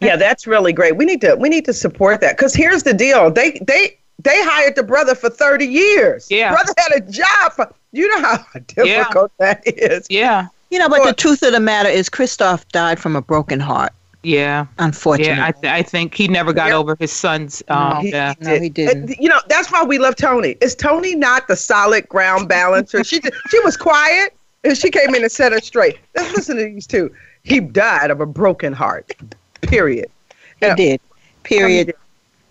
yeah, 0.00 0.16
that's 0.16 0.46
really 0.46 0.72
great. 0.72 0.96
We 0.96 1.04
need 1.04 1.20
to 1.22 1.34
we 1.34 1.48
need 1.48 1.64
to 1.64 1.72
support 1.72 2.20
that 2.20 2.36
because 2.36 2.54
here's 2.54 2.84
the 2.84 2.94
deal. 2.94 3.30
They 3.30 3.58
they 3.66 3.98
they 4.22 4.42
hired 4.44 4.76
the 4.76 4.82
brother 4.82 5.14
for 5.14 5.30
30 5.30 5.66
years. 5.66 6.30
Yeah. 6.30 6.50
brother 6.50 6.72
had 6.76 7.02
a 7.02 7.10
job. 7.10 7.52
For, 7.52 7.72
you 7.92 8.08
know 8.08 8.20
how 8.20 8.44
difficult 8.66 9.32
that 9.38 9.62
is. 9.66 10.06
Yeah. 10.10 10.48
You 10.70 10.78
know, 10.78 10.88
but 10.88 11.00
Well- 11.00 11.08
the 11.08 11.14
truth 11.14 11.42
of 11.42 11.52
the 11.52 11.60
matter 11.60 11.88
is, 11.88 12.08
Kristoff 12.08 12.66
died 12.68 13.00
from 13.00 13.16
a 13.16 13.22
broken 13.22 13.60
heart. 13.60 13.92
Yeah. 14.22 14.66
Unfortunately, 14.78 15.34
Yeah, 15.36 15.46
I, 15.46 15.52
th- 15.52 15.72
I 15.72 15.82
think 15.82 16.14
he 16.14 16.28
never 16.28 16.52
got 16.52 16.68
Yeah. 16.68 16.76
over 16.76 16.96
his 16.98 17.12
son's 17.12 17.62
um, 17.68 18.04
He- 18.04 18.10
death. 18.10 18.40
No, 18.40 18.58
he 18.58 18.68
didn't. 18.68 19.10
And, 19.10 19.16
you 19.18 19.28
know, 19.28 19.40
that's 19.48 19.70
why 19.70 19.84
we 19.84 19.98
love 19.98 20.16
Tony. 20.16 20.56
Is 20.60 20.74
Tony 20.74 21.14
not 21.14 21.46
the 21.48 21.56
solid 21.56 22.08
ground 22.08 22.48
balancer? 22.48 23.04
she 23.04 23.20
just, 23.20 23.34
she 23.50 23.60
was 23.60 23.76
quiet 23.76 24.34
and 24.64 24.76
she 24.76 24.90
came 24.90 25.14
in 25.14 25.22
and 25.22 25.30
set 25.30 25.52
her 25.52 25.60
straight. 25.60 25.98
Let's 26.16 26.34
listen 26.34 26.56
to 26.56 26.64
these 26.64 26.86
two. 26.86 27.14
He 27.44 27.60
died 27.60 28.10
of 28.10 28.20
a 28.20 28.26
broken 28.26 28.72
heart. 28.72 29.12
Period. 29.62 30.10
he 30.60 30.66
Yeah. 30.66 30.74
did. 30.74 31.00
Period. 31.44 31.94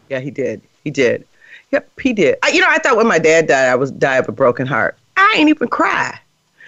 Yeah, 0.09 0.19
he 0.21 0.31
did. 0.31 0.61
He 0.83 0.89
did. 0.89 1.25
Yep, 1.71 1.99
he 1.99 2.13
did. 2.13 2.37
I, 2.43 2.47
you 2.49 2.61
know, 2.61 2.67
I 2.69 2.77
thought 2.77 2.95
when 2.95 3.07
my 3.07 3.19
dad 3.19 3.47
died, 3.47 3.69
I 3.69 3.75
was 3.75 3.91
die 3.91 4.15
of 4.15 4.29
a 4.29 4.31
broken 4.31 4.65
heart. 4.65 4.97
I 5.17 5.35
ain't 5.37 5.49
even 5.49 5.67
cry. 5.67 6.17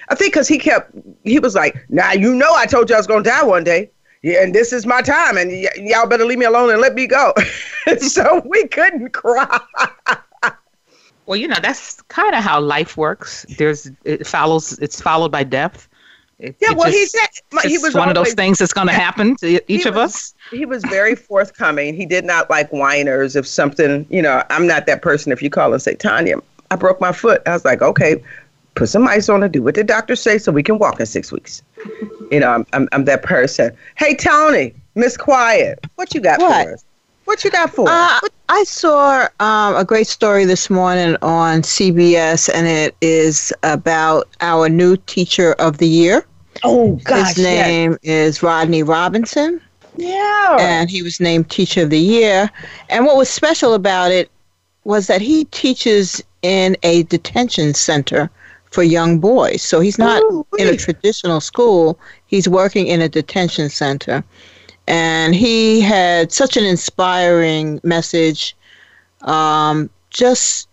I 0.09 0.15
think 0.15 0.33
because 0.33 0.47
he 0.49 0.57
kept, 0.57 0.91
he 1.23 1.39
was 1.39 1.55
like, 1.55 1.77
"Now 1.89 2.11
you 2.11 2.35
know, 2.35 2.53
I 2.53 2.65
told 2.65 2.89
you 2.89 2.95
I 2.95 2.99
was 2.99 3.07
gonna 3.07 3.23
die 3.23 3.43
one 3.43 3.63
day. 3.63 3.89
Yeah, 4.21 4.43
and 4.43 4.53
this 4.53 4.73
is 4.73 4.85
my 4.85 5.01
time, 5.01 5.37
and 5.37 5.49
y- 5.49 5.69
y'all 5.77 6.05
better 6.07 6.25
leave 6.25 6.39
me 6.39 6.45
alone 6.45 6.69
and 6.71 6.81
let 6.81 6.93
me 6.93 7.07
go." 7.07 7.33
so 7.99 8.41
we 8.45 8.67
couldn't 8.67 9.11
cry. 9.11 9.59
Well, 11.25 11.37
you 11.37 11.47
know, 11.47 11.57
that's 11.61 12.01
kind 12.03 12.33
of 12.33 12.43
how 12.43 12.59
life 12.59 12.97
works. 12.97 13.45
There's 13.57 13.91
it 14.03 14.25
follows. 14.25 14.77
It's 14.79 14.99
followed 14.99 15.31
by 15.31 15.43
death. 15.43 15.87
It, 16.39 16.55
Yeah, 16.59 16.71
it 16.71 16.77
well, 16.77 16.89
he 16.89 17.05
said 17.05 17.27
like, 17.51 17.65
he 17.67 17.77
was 17.77 17.93
one 17.93 18.09
of 18.09 18.15
those 18.15 18.33
things 18.33 18.57
that's 18.57 18.73
going 18.73 18.87
to 18.93 18.93
happen 18.93 19.35
to 19.37 19.61
each 19.71 19.85
of 19.85 19.95
was- 19.95 20.05
us. 20.05 20.33
He 20.51 20.65
was 20.65 20.83
very 20.85 21.15
forthcoming. 21.15 21.93
He 21.93 22.05
did 22.07 22.25
not 22.25 22.49
like 22.49 22.69
whiners. 22.71 23.35
If 23.35 23.45
something, 23.47 24.07
you 24.09 24.21
know, 24.21 24.43
I'm 24.49 24.65
not 24.65 24.87
that 24.87 25.01
person. 25.03 25.31
If 25.31 25.43
you 25.43 25.49
call 25.51 25.71
and 25.71 25.81
say, 25.81 25.93
Tanya, 25.95 26.37
I 26.71 26.75
broke 26.75 26.99
my 26.99 27.11
foot, 27.11 27.43
I 27.45 27.51
was 27.53 27.63
like, 27.65 27.81
okay, 27.83 28.23
put 28.79 28.87
some 28.89 29.07
ice 29.07 29.27
on 29.27 29.43
it, 29.43 29.51
do 29.51 29.61
what 29.61 29.75
the 29.75 29.83
doctor 29.83 30.15
says 30.15 30.45
so 30.45 30.51
we 30.53 30.63
can 30.63 30.79
walk 30.79 30.99
in 31.01 31.05
six 31.05 31.31
weeks. 31.33 31.61
You 32.31 32.39
know, 32.39 32.49
I'm, 32.49 32.65
I'm, 32.73 32.87
I'm 32.93 33.05
that 33.05 33.23
person. 33.23 33.75
Hey, 33.97 34.15
Tony, 34.15 34.73
Miss 34.95 35.17
Quiet, 35.17 35.85
what 35.95 36.15
you 36.15 36.21
got 36.21 36.39
What? 36.39 36.65
for 36.65 36.73
us? 36.73 36.85
What 37.25 37.43
you 37.43 37.51
got 37.51 37.69
for 37.71 37.87
Uh. 37.87 38.19
I 38.51 38.63
saw 38.63 39.27
um, 39.39 39.75
a 39.75 39.83
great 39.85 40.07
story 40.07 40.45
this 40.45 40.69
morning 40.71 41.15
on 41.21 41.61
CBS, 41.61 42.49
and 42.51 42.65
it 42.67 42.95
is 43.01 43.53
about 43.61 44.27
our 44.41 44.67
new 44.69 44.97
teacher 44.97 45.53
of 45.59 45.77
the 45.77 45.87
year. 45.87 46.25
Oh, 46.63 46.93
gosh. 47.03 47.35
His 47.35 47.43
name 47.43 47.97
is 48.01 48.41
Rodney 48.41 48.81
Robinson, 48.81 49.61
Yeah. 49.97 50.57
and 50.59 50.89
he 50.89 51.03
was 51.03 51.19
named 51.19 51.49
Teacher 51.51 51.83
of 51.83 51.89
the 51.91 51.99
Year. 51.99 52.49
And 52.89 53.05
what 53.05 53.17
was 53.17 53.29
special 53.29 53.73
about 53.75 54.11
it 54.11 54.31
was 54.85 55.05
that 55.07 55.21
he 55.21 55.45
teaches 55.45 56.23
in 56.41 56.75
a 56.83 57.03
detention 57.03 57.73
center 57.75 58.31
for 58.71 58.83
young 58.83 59.19
boys. 59.19 59.61
So 59.61 59.79
he's 59.79 59.97
not 59.97 60.21
in 60.57 60.67
a 60.67 60.77
traditional 60.77 61.41
school, 61.41 61.99
he's 62.27 62.47
working 62.47 62.87
in 62.87 63.01
a 63.01 63.09
detention 63.09 63.69
center. 63.69 64.23
And 64.87 65.35
he 65.35 65.81
had 65.81 66.31
such 66.31 66.57
an 66.57 66.63
inspiring 66.63 67.79
message. 67.83 68.55
Um, 69.21 69.89
just, 70.09 70.67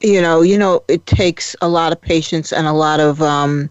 you 0.00 0.20
know, 0.20 0.42
you 0.42 0.58
know, 0.58 0.82
it 0.88 1.06
takes 1.06 1.56
a 1.62 1.68
lot 1.68 1.92
of 1.92 2.00
patience 2.00 2.52
and 2.52 2.66
a 2.66 2.72
lot 2.72 3.00
of 3.00 3.22
um, 3.22 3.70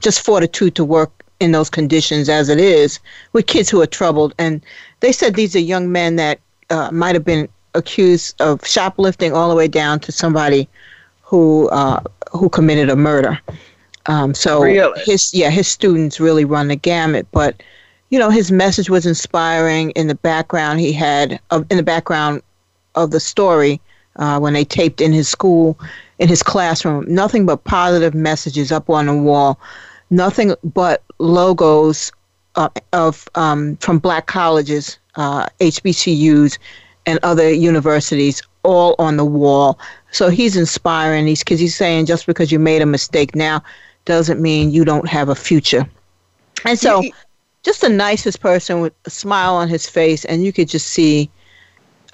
just 0.00 0.24
fortitude 0.24 0.74
to 0.74 0.84
work 0.84 1.24
in 1.40 1.52
those 1.52 1.70
conditions 1.70 2.28
as 2.28 2.48
it 2.48 2.58
is 2.58 2.98
with 3.32 3.46
kids 3.46 3.68
who 3.68 3.80
are 3.80 3.86
troubled. 3.86 4.34
And 4.38 4.64
they 5.00 5.12
said 5.12 5.34
these 5.34 5.54
are 5.54 5.60
young 5.60 5.92
men 5.92 6.16
that 6.16 6.40
uh, 6.70 6.90
might 6.90 7.14
have 7.14 7.24
been 7.24 7.48
accused 7.74 8.40
of 8.40 8.66
shoplifting 8.66 9.32
all 9.32 9.48
the 9.48 9.54
way 9.54 9.68
down 9.68 10.00
to 10.00 10.12
somebody 10.12 10.68
who 11.22 11.68
uh, 11.68 12.00
who 12.34 12.48
committed 12.48 12.90
a 12.90 12.96
murder. 12.96 13.38
Um, 14.06 14.34
so 14.34 14.62
Really? 14.62 15.00
his 15.04 15.32
yeah 15.32 15.50
his 15.50 15.66
students 15.66 16.20
really 16.20 16.44
run 16.44 16.68
the 16.68 16.76
gamut, 16.76 17.26
but 17.32 17.62
you 18.10 18.18
know 18.18 18.30
his 18.30 18.52
message 18.52 18.90
was 18.90 19.06
inspiring. 19.06 19.90
In 19.92 20.08
the 20.08 20.14
background, 20.14 20.80
he 20.80 20.92
had 20.92 21.40
uh, 21.50 21.62
in 21.70 21.76
the 21.78 21.82
background 21.82 22.42
of 22.94 23.10
the 23.10 23.20
story 23.20 23.80
uh, 24.16 24.38
when 24.38 24.52
they 24.52 24.64
taped 24.64 25.00
in 25.00 25.12
his 25.12 25.28
school 25.28 25.78
in 26.18 26.28
his 26.28 26.42
classroom, 26.42 27.04
nothing 27.08 27.46
but 27.46 27.64
positive 27.64 28.14
messages 28.14 28.70
up 28.70 28.88
on 28.88 29.06
the 29.06 29.14
wall, 29.14 29.58
nothing 30.10 30.54
but 30.62 31.02
logos 31.18 32.12
uh, 32.56 32.68
of 32.92 33.28
um, 33.34 33.76
from 33.78 33.98
black 33.98 34.26
colleges, 34.26 34.98
uh, 35.16 35.46
HBCUs, 35.60 36.58
and 37.06 37.18
other 37.22 37.50
universities 37.52 38.42
all 38.62 38.94
on 38.98 39.16
the 39.16 39.24
wall. 39.24 39.78
So 40.14 40.30
he's 40.30 40.56
inspiring 40.56 41.26
these 41.26 41.42
kids. 41.42 41.60
He's 41.60 41.74
saying 41.74 42.06
just 42.06 42.26
because 42.26 42.52
you 42.52 42.60
made 42.60 42.82
a 42.82 42.86
mistake 42.86 43.34
now 43.34 43.62
doesn't 44.04 44.40
mean 44.40 44.70
you 44.70 44.84
don't 44.84 45.08
have 45.08 45.28
a 45.28 45.34
future. 45.34 45.84
And 46.64 46.78
so, 46.78 47.00
He- 47.00 47.12
just 47.64 47.80
the 47.80 47.88
nicest 47.88 48.40
person 48.40 48.80
with 48.80 48.92
a 49.06 49.10
smile 49.10 49.54
on 49.54 49.68
his 49.68 49.88
face, 49.88 50.24
and 50.26 50.44
you 50.44 50.52
could 50.52 50.68
just 50.68 50.86
see 50.88 51.30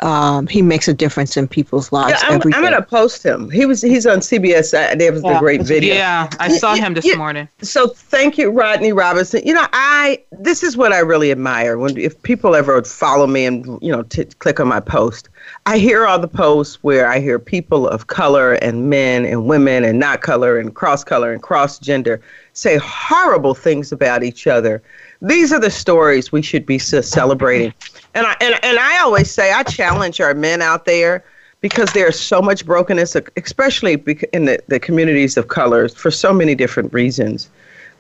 um, 0.03 0.47
he 0.47 0.63
makes 0.63 0.89
a 0.89 0.95
difference 0.95 1.37
in 1.37 1.47
people's 1.47 1.93
lives 1.93 2.23
Yeah, 2.23 2.29
I'm, 2.29 2.35
every 2.37 2.55
I'm 2.55 2.63
day. 2.63 2.71
gonna 2.71 2.81
post 2.81 3.23
him. 3.23 3.51
He 3.51 3.67
was 3.67 3.83
he's 3.83 4.07
on 4.07 4.21
CBS. 4.21 4.73
Uh, 4.73 4.95
there 4.95 5.13
was 5.13 5.21
the 5.21 5.29
Yeah. 5.29 5.39
great 5.39 5.61
video. 5.61 5.95
Yeah, 5.95 6.31
I 6.39 6.49
saw 6.57 6.75
him 6.75 6.95
this 6.95 7.05
Yeah. 7.05 7.17
morning. 7.17 7.49
So 7.61 7.89
thank 7.89 8.39
you, 8.39 8.49
Rodney 8.51 8.95
Robinson. 8.95 9.43
You 9.45 9.53
know, 9.53 9.67
I 9.75 10.23
this 10.33 10.63
is 10.63 10.75
what 10.75 10.95
I 10.95 11.01
really 11.01 11.31
admire 11.31 11.77
when 11.77 11.99
if 11.99 12.23
people 12.23 12.57
ever 12.57 12.75
would 12.77 12.87
follow 12.87 13.27
me 13.27 13.45
and 13.45 13.67
you 13.83 13.93
know 13.93 14.03
t- 14.05 14.25
click 14.39 14.59
on 14.59 14.69
my 14.69 14.81
post. 14.81 15.29
I 15.67 15.79
hear 15.79 16.07
all 16.07 16.19
the 16.19 16.29
posts 16.29 16.83
where 16.83 17.07
I 17.07 17.21
hear 17.21 17.39
people 17.39 17.87
of 17.87 18.07
color 18.07 18.55
and 18.55 18.89
men 18.89 19.25
and 19.25 19.47
women 19.47 19.85
and 19.85 19.99
not 19.99 20.23
color 20.23 20.59
and 20.59 20.75
cross 20.75 21.05
color 21.05 21.33
and 21.33 21.43
cross 21.43 21.79
gender 21.79 22.21
say 22.53 22.79
horrible 22.79 23.55
things 23.55 23.93
about 23.93 24.23
each 24.23 24.47
other. 24.47 24.83
These 25.23 25.53
are 25.53 25.61
the 25.61 25.71
stories 25.71 26.33
we 26.33 26.43
should 26.43 26.67
be 26.67 26.79
celebrating. 26.79 27.75
And 28.15 28.27
I 28.27 28.37
and, 28.41 28.59
and 28.65 28.79
I 28.79 29.01
always 29.01 29.31
say 29.31 29.53
I 29.53 29.63
challenge 29.63 30.21
our 30.21 30.35
men 30.35 30.63
out 30.63 30.87
there 30.87 31.25
because 31.61 31.93
there's 31.93 32.19
so 32.19 32.41
much 32.41 32.65
brokenness, 32.65 33.17
especially 33.37 33.95
in 34.33 34.47
the, 34.47 34.63
the 34.69 34.81
communities 34.81 35.37
of 35.37 35.49
colors 35.49 35.95
for 35.95 36.11
so 36.11 36.33
many 36.33 36.55
different 36.55 36.93
reasons. 36.93 37.51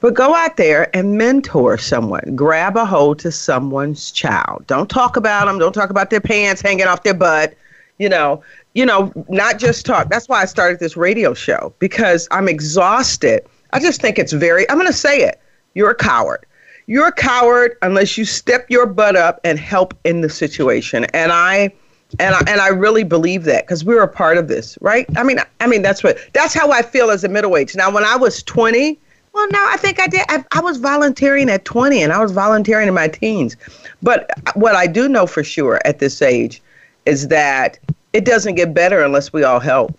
But 0.01 0.15
go 0.15 0.35
out 0.35 0.57
there 0.57 0.95
and 0.97 1.19
mentor 1.19 1.77
someone. 1.77 2.35
Grab 2.35 2.77
a 2.77 2.85
hold 2.85 3.19
to 3.21 3.31
someone's 3.31 4.11
child. 4.11 4.67
Don't 4.67 4.89
talk 4.89 5.17
about 5.17 5.47
them. 5.47 5.59
Don't 5.59 5.75
talk 5.75 5.91
about 5.91 6.11
their 6.11 6.21
pants 6.21 6.63
hanging 6.63 6.87
off 6.87 7.03
their 7.03 7.15
butt. 7.15 7.55
You 7.99 8.09
know, 8.09 8.43
you 8.75 8.87
know, 8.87 9.13
not 9.29 9.59
just 9.59 9.85
talk. 9.85 10.09
That's 10.09 10.29
why 10.29 10.41
I 10.41 10.47
started 10.47 10.81
this 10.81 10.97
radio 10.97 11.35
show 11.35 11.75
because 11.79 12.27
I'm 12.31 12.49
exhausted. 12.49 13.45
I 13.73 13.81
just 13.81 14.01
think 14.01 14.19
it's 14.19 14.33
very. 14.33 14.69
I'm 14.71 14.77
going 14.77 14.87
to 14.87 14.93
say 14.93 15.19
it. 15.19 15.41
You're 15.75 15.91
a 15.91 15.95
coward. 15.95 16.47
You're 16.87 17.09
a 17.09 17.13
coward 17.13 17.77
unless 17.83 18.17
you 18.17 18.25
step 18.25 18.71
your 18.71 18.87
butt 18.87 19.17
up 19.17 19.39
and 19.45 19.59
help 19.59 19.95
in 20.05 20.23
the 20.23 20.31
situation. 20.31 21.05
And 21.07 21.31
I 21.31 21.73
and 22.19 22.35
I, 22.35 22.39
and 22.49 22.61
I 22.61 22.69
really 22.69 23.05
believe 23.05 23.45
that 23.45 23.67
because 23.67 23.85
we 23.85 23.95
were 23.95 24.03
a 24.03 24.09
part 24.09 24.39
of 24.39 24.49
this, 24.49 24.77
right? 24.81 25.07
I 25.17 25.23
mean, 25.23 25.39
I 25.61 25.67
mean 25.67 25.83
that's 25.83 26.03
what 26.03 26.19
that's 26.33 26.55
how 26.55 26.73
I 26.73 26.83
feel 26.83 27.11
as 27.11 27.23
a 27.23 27.29
middleweight. 27.29 27.77
Now, 27.77 27.91
when 27.93 28.03
I 28.03 28.17
was 28.17 28.43
20, 28.43 28.99
well, 29.33 29.49
no, 29.51 29.65
I 29.69 29.77
think 29.77 30.01
I 30.01 30.07
did. 30.07 30.25
I, 30.29 30.45
I 30.53 30.61
was 30.61 30.79
volunteering 30.79 31.49
at 31.51 31.65
20, 31.65 32.03
and 32.03 32.13
I 32.13 32.21
was 32.21 32.33
volunteering 32.33 32.89
in 32.89 32.95
my 32.95 33.09
teens. 33.09 33.57
But 34.03 34.31
what 34.55 34.75
I 34.75 34.87
do 34.87 35.09
know 35.09 35.27
for 35.27 35.45
sure 35.45 35.81
at 35.85 35.99
this 35.99 36.21
age 36.21 36.61
is 37.07 37.29
that 37.29 37.79
it 38.13 38.25
doesn't 38.25 38.57
get 38.57 38.75
better 38.75 39.03
unless 39.03 39.33
we 39.33 39.45
all 39.45 39.61
help. 39.61 39.97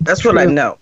That's 0.00 0.24
what 0.24 0.38
I 0.38 0.44
know, 0.46 0.78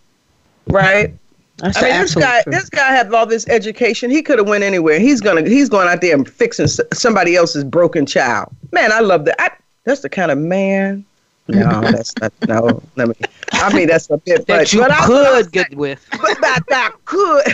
right? 0.66 1.14
That's 1.58 1.76
I 1.76 1.82
mean, 1.82 2.00
this 2.00 2.14
guy, 2.14 2.42
truth. 2.42 2.54
this 2.54 2.70
guy 2.70 2.90
had 2.90 3.12
all 3.12 3.26
this 3.26 3.46
education. 3.48 4.10
He 4.10 4.22
could 4.22 4.38
have 4.38 4.48
went 4.48 4.64
anywhere. 4.64 4.98
He's 4.98 5.20
gonna, 5.20 5.42
he's 5.42 5.68
going 5.68 5.88
out 5.88 6.00
there 6.00 6.14
and 6.14 6.28
fixing 6.28 6.66
somebody 6.94 7.36
else's 7.36 7.64
broken 7.64 8.06
child. 8.06 8.54
Man, 8.72 8.92
I 8.92 9.00
love 9.00 9.26
that. 9.26 9.40
I, 9.40 9.50
that's 9.84 10.00
the 10.00 10.08
kind 10.08 10.30
of 10.30 10.38
man. 10.38 11.04
No, 11.54 11.80
that's 11.82 12.14
not. 12.18 12.32
No, 12.48 12.82
let 12.96 13.08
me. 13.08 13.14
I 13.52 13.72
mean, 13.74 13.88
that's 13.88 14.08
a 14.10 14.16
bit. 14.18 14.46
That 14.46 14.58
But, 14.58 14.72
you 14.72 14.80
but 14.80 14.90
I- 14.92 15.06
could 15.06 15.52
get 15.52 15.74
with. 15.74 16.06
but 16.12 16.40
that 16.40 16.60
that 16.68 16.92
could. 17.04 17.44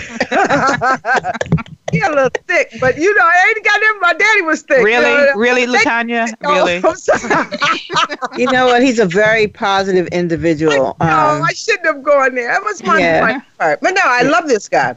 he 1.93 2.01
a 2.01 2.09
little 2.09 2.31
thick, 2.47 2.73
but 2.81 2.97
you 2.99 3.15
know, 3.15 3.23
I 3.25 3.55
ain't 3.57 3.65
got 3.65 3.83
him. 3.83 4.01
My 4.01 4.13
daddy 4.15 4.43
was 4.43 4.63
thick. 4.63 4.85
Really, 4.85 5.09
you 5.11 5.17
know? 5.27 5.33
really, 5.37 5.67
They- 5.67 5.73
Latanya, 5.79 6.33
Oh, 6.45 6.55
really. 6.55 6.81
I'm 6.85 6.97
sorry. 6.97 8.39
you 8.41 8.51
know 8.53 8.67
what? 8.67 8.83
He's 8.83 8.99
a 8.99 9.07
very 9.07 9.47
positive 9.49 10.07
individual. 10.09 10.97
no, 11.01 11.07
Um, 11.07 11.43
I 11.43 11.53
shouldn't 11.55 11.87
have 11.87 12.03
gone 12.03 12.35
there. 12.35 12.49
That 12.53 12.65
was 12.65 12.83
my, 12.85 12.99
Yeah. 12.99 13.21
my 13.21 13.43
part. 13.59 13.81
But 13.81 13.95
no, 13.95 14.03
I 14.05 14.23
love 14.23 14.47
this 14.49 14.69
guy. 14.69 14.97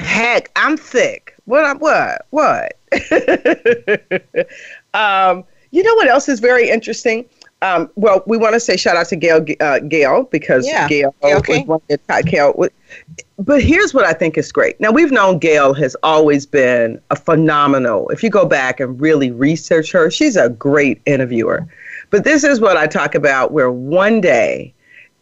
Heck, 0.00 0.50
I'm 0.56 0.76
thick. 0.76 1.34
What? 1.46 1.64
I- 1.64 1.74
What? 1.74 2.26
What? 2.30 2.72
um, 4.94 5.44
you 5.70 5.82
know 5.82 5.94
what 5.94 6.08
else 6.08 6.28
is 6.28 6.40
very 6.40 6.68
interesting? 6.70 7.24
Um, 7.62 7.90
well, 7.96 8.22
we 8.26 8.36
want 8.36 8.54
to 8.54 8.60
say 8.60 8.76
shout 8.76 8.96
out 8.96 9.08
to 9.08 9.16
Gail, 9.16 9.44
uh, 9.60 9.78
Gail 9.80 10.24
because 10.24 10.66
Yeah. 10.66 10.86
Gail 10.88 11.14
Gail 11.22 11.42
was 11.48 11.66
one 11.66 11.80
of 11.88 12.00
the 12.06 12.22
Gail. 12.22 12.68
But 13.38 13.62
here's 13.62 13.94
what 13.94 14.04
I 14.04 14.12
think 14.12 14.36
is 14.36 14.52
great. 14.52 14.78
Now 14.78 14.90
we've 14.90 15.10
known 15.10 15.38
Gail 15.38 15.72
has 15.74 15.96
always 16.02 16.44
been 16.44 17.00
a 17.10 17.16
phenomenal. 17.16 18.08
If 18.10 18.22
you 18.22 18.30
go 18.30 18.44
back 18.44 18.78
and 18.80 19.00
really 19.00 19.30
research 19.30 19.90
her, 19.92 20.10
she's 20.10 20.36
a 20.36 20.50
great 20.50 21.00
interviewer. 21.06 21.66
But 22.10 22.24
this 22.24 22.44
is 22.44 22.60
what 22.60 22.76
I 22.76 22.86
talk 22.86 23.14
about 23.14 23.52
where 23.52 23.70
one 23.70 24.20
day 24.20 24.72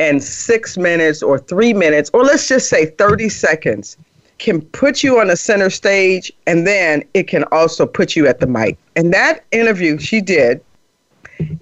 and 0.01 0.23
six 0.23 0.77
minutes 0.77 1.23
or 1.23 1.39
three 1.39 1.73
minutes, 1.73 2.11
or 2.13 2.25
let's 2.25 2.49
just 2.49 2.69
say 2.69 2.87
30 2.87 3.29
seconds, 3.29 3.97
can 4.39 4.61
put 4.61 5.05
you 5.05 5.21
on 5.21 5.29
the 5.29 5.37
center 5.37 5.71
stage 5.71 6.33
and 6.47 6.67
then 6.67 7.05
it 7.15 7.29
can 7.29 7.45
also 7.53 7.87
put 7.87 8.17
you 8.17 8.27
at 8.27 8.41
the 8.41 8.47
mic. 8.47 8.77
And 8.97 9.15
that 9.15 9.45
interview 9.53 9.99
she 9.99 10.21
did 10.21 10.61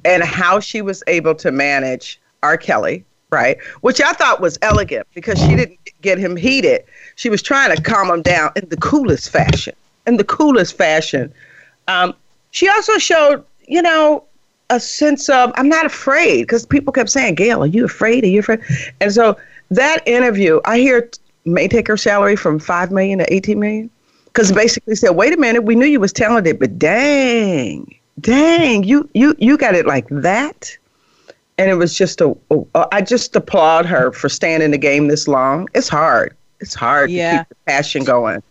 and 0.04 0.22
how 0.22 0.60
she 0.60 0.82
was 0.82 1.02
able 1.06 1.34
to 1.36 1.50
manage 1.50 2.20
R. 2.42 2.56
Kelly, 2.56 3.04
right? 3.30 3.56
Which 3.80 4.00
I 4.00 4.12
thought 4.12 4.40
was 4.40 4.58
elegant 4.62 5.06
because 5.14 5.38
she 5.38 5.54
didn't 5.54 5.78
get 6.00 6.18
him 6.18 6.36
heated. 6.36 6.84
She 7.16 7.30
was 7.30 7.42
trying 7.42 7.74
to 7.74 7.82
calm 7.82 8.10
him 8.10 8.22
down 8.22 8.52
in 8.56 8.68
the 8.68 8.76
coolest 8.76 9.30
fashion. 9.30 9.74
In 10.06 10.16
the 10.16 10.24
coolest 10.24 10.76
fashion. 10.76 11.32
Um, 11.88 12.14
she 12.50 12.68
also 12.68 12.98
showed, 12.98 13.44
you 13.66 13.82
know, 13.82 14.24
a 14.70 14.80
sense 14.80 15.28
of 15.28 15.52
I'm 15.54 15.68
not 15.68 15.86
afraid 15.86 16.42
because 16.42 16.66
people 16.66 16.92
kept 16.92 17.10
saying, 17.10 17.34
Gail, 17.34 17.62
are 17.62 17.66
you 17.66 17.84
afraid? 17.84 18.24
Are 18.24 18.28
you 18.28 18.40
afraid? 18.40 18.60
And 19.00 19.12
so 19.12 19.36
that 19.70 20.06
interview, 20.06 20.60
I 20.64 20.78
hear 20.78 21.10
may 21.44 21.68
take 21.68 21.88
her 21.88 21.96
salary 21.96 22.36
from 22.36 22.58
five 22.58 22.90
million 22.90 23.18
to 23.18 23.32
eighteen 23.32 23.60
million. 23.60 23.90
Because 24.26 24.50
basically 24.50 24.94
said, 24.94 25.10
wait 25.10 25.34
a 25.34 25.36
minute, 25.36 25.64
we 25.64 25.74
knew 25.74 25.84
you 25.84 26.00
was 26.00 26.10
talented, 26.10 26.58
but 26.58 26.78
dang, 26.78 27.94
dang, 28.20 28.84
you 28.84 29.08
you 29.14 29.34
you 29.38 29.56
got 29.56 29.74
it 29.74 29.86
like 29.86 30.06
that. 30.10 30.76
And 31.58 31.70
it 31.70 31.74
was 31.74 31.94
just 31.96 32.20
a, 32.20 32.34
a 32.50 32.86
I 32.92 33.02
just 33.02 33.36
applaud 33.36 33.86
her 33.86 34.12
for 34.12 34.28
staying 34.28 34.62
in 34.62 34.70
the 34.70 34.78
game 34.78 35.08
this 35.08 35.28
long. 35.28 35.68
It's 35.74 35.88
hard. 35.88 36.34
It's 36.60 36.74
hard 36.74 37.08
to 37.10 37.14
Yeah. 37.14 37.38
keep 37.38 37.48
the 37.50 37.54
passion 37.66 38.04
going. 38.04 38.42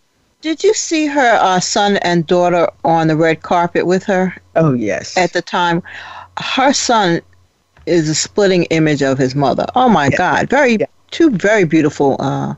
did 0.42 0.64
you 0.64 0.74
see 0.74 1.06
her 1.08 1.38
uh, 1.42 1.60
son 1.60 1.98
and 1.98 2.26
daughter 2.28 2.68
on 2.84 3.08
the 3.08 3.16
red 3.16 3.42
carpet 3.44 3.86
with 3.86 4.04
her 4.06 4.36
Oh 4.56 4.74
yes. 4.74 5.16
at 5.18 5.34
the 5.34 5.42
time? 5.42 5.82
Her 6.40 6.74
son 6.74 7.22
is 7.86 8.10
a 8.10 8.16
splitting 8.16 8.64
image 8.66 9.02
of 9.04 9.18
his 9.18 9.36
mother. 9.36 9.66
Oh 9.76 9.90
my 9.90 10.08
Yeah. 10.08 10.18
God, 10.18 10.50
very 10.50 10.78
Yeah. 10.80 10.86
two 11.12 11.30
very 11.32 11.64
beautiful 11.64 12.16
uh, 12.20 12.54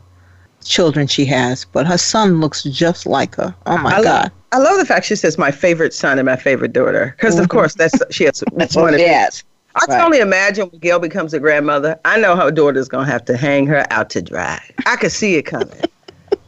children 0.64 1.08
she 1.08 1.26
has, 1.26 1.66
but 1.66 1.86
her 1.86 1.98
son 1.98 2.40
looks 2.42 2.64
just 2.64 3.06
like 3.06 3.36
her. 3.36 3.56
Oh 3.66 3.78
my 3.78 3.96
I 3.96 4.04
God. 4.04 4.24
Love, 4.24 4.32
I 4.52 4.58
love 4.60 4.80
the 4.80 4.86
fact 4.86 5.06
she 5.06 5.16
says 5.16 5.38
my 5.38 5.52
favorite 5.52 5.94
son 5.94 6.20
and 6.20 6.26
my 6.26 6.36
favorite 6.36 6.74
daughter. 6.74 7.14
Because, 7.18 7.36
mm-hmm. 7.36 7.44
of 7.44 7.50
course, 7.50 7.76
that's 7.76 8.02
she 8.12 8.26
has 8.26 8.44
that's 8.54 8.76
one 8.76 8.94
of 8.94 9.00
has. 9.00 9.44
I 9.76 9.86
can 9.88 9.96
right. 9.96 10.06
only 10.06 10.20
imagine 10.20 10.70
when 10.70 10.80
Gail 10.80 11.00
becomes 11.00 11.34
a 11.34 11.40
grandmother. 11.40 12.00
I 12.06 12.20
know 12.20 12.36
her 12.36 12.52
daughter's 12.52 12.88
going 12.88 13.06
to 13.06 13.12
have 13.12 13.26
to 13.26 13.36
hang 13.36 13.66
her 13.68 13.86
out 13.90 14.12
to 14.12 14.22
dry. 14.22 14.62
I 14.86 14.98
can 14.98 15.10
see 15.10 15.36
it 15.36 15.44
coming. 15.44 15.70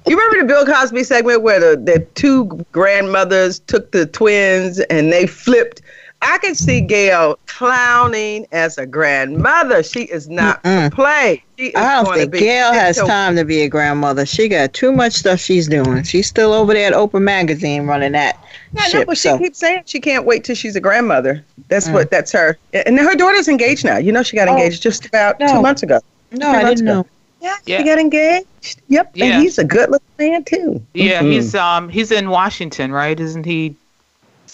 you 0.05 0.15
remember 0.15 0.41
the 0.41 0.45
Bill 0.45 0.65
Cosby 0.65 1.03
segment 1.03 1.41
where 1.41 1.60
the, 1.60 1.81
the 1.81 2.05
two 2.13 2.45
grandmothers 2.72 3.60
took 3.62 3.91
the 3.91 4.05
twins 4.05 4.79
and 4.81 5.12
they 5.12 5.25
flipped 5.25 5.81
I 6.22 6.38
can 6.39 6.55
see 6.55 6.81
Gail 6.81 7.38
clowning 7.45 8.48
as 8.51 8.77
a 8.77 8.86
grandmother. 8.86 9.84
She 9.84 10.03
is 10.03 10.27
not 10.27 10.62
for 10.63 10.89
play. 10.89 11.43
I 11.60 12.03
don't 12.03 12.13
think 12.13 12.34
Gail 12.34 12.74
has 12.74 12.98
time 12.98 13.36
to 13.36 13.45
be 13.45 13.62
a 13.62 13.69
grandmother. 13.69 14.25
She 14.25 14.48
got 14.48 14.74
too 14.74 14.91
much 14.91 15.13
stuff 15.13 15.39
she's 15.39 15.67
doing. 15.67 16.03
She's 16.03 16.27
still 16.27 16.51
over 16.51 16.74
there 16.74 16.88
at 16.88 16.93
Oprah 16.93 17.22
Magazine 17.22 17.86
running 17.86 18.13
that. 18.13 18.43
Yeah, 18.74 18.84
ship, 18.84 19.00
no, 19.01 19.05
but 19.05 19.17
so. 19.17 19.38
she 19.38 19.43
keeps 19.43 19.60
saying 19.60 19.84
she 19.86 20.00
can't 20.00 20.25
wait 20.25 20.43
till 20.43 20.55
she's 20.55 20.75
a 20.75 20.81
grandmother. 20.81 21.45
That's 21.69 21.88
mm. 21.88 21.93
what. 21.93 22.12
That's 22.12 22.31
her. 22.31 22.57
And 22.74 23.00
her 23.00 23.15
daughter's 23.15 23.48
engaged 23.48 23.86
now. 23.86 23.98
You 23.98 24.12
know, 24.12 24.24
she 24.24 24.36
got 24.36 24.48
oh, 24.48 24.53
engaged 24.53 24.81
just 24.81 25.05
about 25.05 25.39
no. 25.39 25.48
two 25.48 25.62
months 25.62 25.84
ago. 25.84 26.01
No, 26.31 26.50
I 26.50 26.63
didn't 26.63 26.88
ago. 26.88 27.01
know. 27.01 27.07
Yeah, 27.41 27.55
yeah, 27.65 27.77
she 27.77 27.84
got 27.84 28.00
engaged. 28.00 28.81
Yep, 28.88 29.12
yeah. 29.13 29.25
and 29.25 29.43
he's 29.43 29.60
a 29.60 29.63
good 29.63 29.91
looking 29.91 30.07
man 30.17 30.43
too. 30.43 30.84
Yeah, 30.93 31.19
mm-hmm. 31.19 31.31
he's 31.31 31.53
um 31.53 31.89
he's 31.89 32.12
in 32.12 32.29
Washington, 32.29 32.91
right? 32.91 33.19
Isn't 33.19 33.45
he 33.45 33.75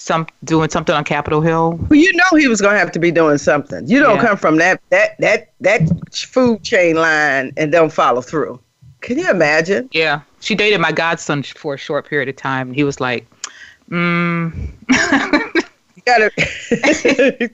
some 0.01 0.27
doing 0.43 0.69
something 0.69 0.95
on 0.95 1.03
Capitol 1.03 1.41
Hill? 1.41 1.79
Well, 1.89 1.99
you 1.99 2.11
know 2.13 2.37
he 2.37 2.47
was 2.47 2.59
going 2.59 2.73
to 2.73 2.79
have 2.79 2.91
to 2.93 2.99
be 2.99 3.11
doing 3.11 3.37
something. 3.37 3.87
You 3.87 3.99
don't 4.01 4.15
yeah. 4.15 4.27
come 4.27 4.37
from 4.37 4.57
that 4.57 4.81
that 4.89 5.17
that 5.19 5.53
that 5.61 5.87
food 6.13 6.63
chain 6.63 6.95
line 6.95 7.53
and 7.55 7.71
don't 7.71 7.93
follow 7.93 8.21
through. 8.21 8.59
Can 9.01 9.17
you 9.17 9.29
imagine? 9.29 9.89
Yeah, 9.91 10.21
she 10.39 10.55
dated 10.55 10.79
my 10.79 10.91
godson 10.91 11.43
for 11.43 11.75
a 11.75 11.77
short 11.77 12.07
period 12.07 12.29
of 12.29 12.35
time, 12.35 12.69
and 12.69 12.75
he 12.75 12.83
was 12.83 12.99
like, 12.99 13.27
"Hmm." 13.89 14.49
you 14.89 16.01
gotta. 16.05 16.31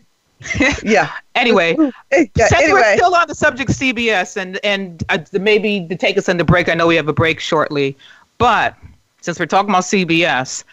yeah. 0.84 1.12
Anyway, 1.36 1.76
yeah, 2.12 2.26
since 2.36 2.54
anyway. 2.54 2.72
we're 2.74 2.96
still 2.96 3.16
on 3.16 3.28
the 3.28 3.36
subject 3.36 3.72
CBS, 3.72 4.38
and 4.38 4.60
and 4.64 5.04
uh, 5.10 5.20
maybe 5.34 5.88
to 5.88 5.96
take 5.96 6.18
us 6.18 6.30
into 6.30 6.44
break, 6.44 6.70
I 6.70 6.74
know 6.74 6.88
we 6.88 6.96
have 6.96 7.08
a 7.08 7.14
break 7.14 7.40
shortly, 7.40 7.98
but 8.38 8.76
since 9.22 9.40
we're 9.40 9.46
talking 9.46 9.70
about 9.70 9.84
CBS, 9.84 10.64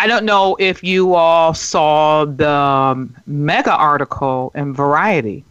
I 0.00 0.06
don't 0.06 0.24
know 0.24 0.56
if 0.58 0.82
you 0.82 1.12
all 1.12 1.52
saw 1.52 2.24
the 2.24 2.48
um, 2.48 3.14
mega 3.26 3.74
article 3.74 4.50
in 4.54 4.72
Variety 4.72 5.44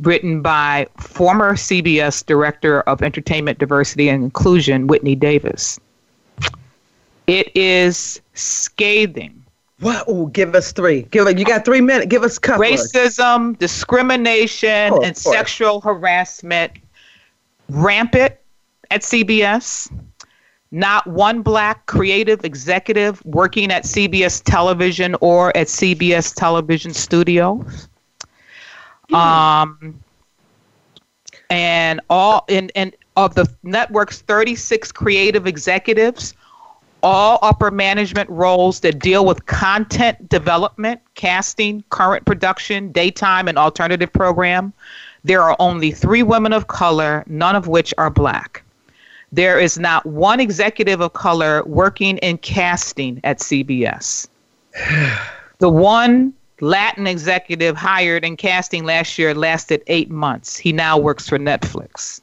written 0.00 0.42
by 0.42 0.88
former 0.98 1.54
CBS 1.54 2.26
Director 2.26 2.80
of 2.80 3.02
Entertainment 3.02 3.60
Diversity 3.60 4.08
and 4.08 4.24
Inclusion, 4.24 4.88
Whitney 4.88 5.14
Davis. 5.14 5.78
It 7.28 7.56
is 7.56 8.20
scathing. 8.34 9.44
What? 9.78 10.02
Oh, 10.08 10.26
give 10.26 10.56
us 10.56 10.72
three. 10.72 11.02
Give 11.02 11.28
you 11.38 11.44
got 11.44 11.64
three 11.64 11.80
minutes. 11.80 12.08
Give 12.08 12.24
us 12.24 12.40
couple. 12.40 12.64
Racism, 12.64 13.56
discrimination, 13.58 14.92
oh, 14.92 15.02
and 15.02 15.16
sexual 15.16 15.80
harassment 15.80 16.72
rampant 17.68 18.34
at 18.90 19.02
CBS. 19.02 19.88
Not 20.72 21.06
one 21.06 21.42
black 21.42 21.86
creative 21.86 22.44
executive 22.44 23.24
working 23.24 23.70
at 23.70 23.84
CBS 23.84 24.42
Television 24.44 25.16
or 25.20 25.56
at 25.56 25.68
CBS 25.68 26.34
Television 26.34 26.92
Studios. 26.92 27.88
Mm. 29.10 29.16
Um, 29.16 30.02
and 31.50 32.00
all 32.10 32.44
in 32.48 32.70
and 32.74 32.94
of 33.16 33.34
the 33.34 33.48
network's 33.62 34.20
36 34.20 34.92
creative 34.92 35.46
executives, 35.46 36.34
all 37.02 37.38
upper 37.42 37.70
management 37.70 38.28
roles 38.28 38.80
that 38.80 38.98
deal 38.98 39.24
with 39.24 39.46
content 39.46 40.28
development, 40.28 41.00
casting, 41.14 41.82
current 41.90 42.26
production, 42.26 42.92
daytime, 42.92 43.48
and 43.48 43.56
alternative 43.56 44.12
program. 44.12 44.72
There 45.24 45.42
are 45.42 45.56
only 45.58 45.92
three 45.92 46.22
women 46.22 46.52
of 46.52 46.66
color, 46.66 47.24
none 47.26 47.56
of 47.56 47.68
which 47.68 47.94
are 47.96 48.10
black. 48.10 48.62
There 49.32 49.58
is 49.58 49.78
not 49.78 50.06
one 50.06 50.40
executive 50.40 51.00
of 51.00 51.12
color 51.12 51.62
working 51.64 52.18
in 52.18 52.38
casting 52.38 53.20
at 53.24 53.38
CBS. 53.38 54.28
the 55.58 55.68
one 55.68 56.32
Latin 56.60 57.06
executive 57.06 57.76
hired 57.76 58.24
in 58.24 58.36
casting 58.36 58.84
last 58.84 59.18
year 59.18 59.34
lasted 59.34 59.82
eight 59.88 60.10
months. 60.10 60.56
He 60.56 60.72
now 60.72 60.96
works 60.98 61.28
for 61.28 61.38
Netflix. 61.38 62.20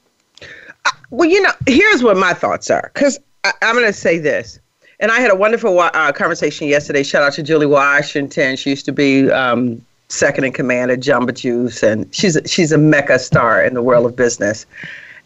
Uh, 0.86 0.92
well, 1.12 1.30
you 1.30 1.42
know, 1.42 1.52
here's 1.68 2.02
what 2.02 2.18
my 2.18 2.34
thoughts 2.34 2.72
are 2.72 2.90
because 2.94 3.20
I'm 3.44 3.76
going 3.76 3.86
to 3.86 3.94
say 3.94 4.18
this. 4.18 4.60
And 5.00 5.12
I 5.12 5.20
had 5.20 5.32
a 5.32 5.36
wonderful 5.36 5.78
uh, 5.80 6.12
conversation 6.14 6.68
yesterday. 6.68 7.04
Shout 7.04 7.24
out 7.24 7.34
to 7.34 7.44
Julie 7.44 7.66
Washington. 7.66 8.56
She 8.56 8.70
used 8.70 8.86
to 8.86 8.94
be 8.94 9.30
um, 9.30 9.84
second 10.08 10.46
in 10.46 10.54
command 10.54 10.92
at 10.92 11.00
Jamba 11.00 11.34
Juice, 11.34 11.84
and 11.84 12.14
she's 12.16 12.38
she's 12.46 12.72
a 12.72 12.78
mecca 12.78 13.20
star 13.20 13.62
in 13.64 13.74
the 13.74 13.82
world 13.82 14.06
of 14.06 14.16
business 14.16 14.66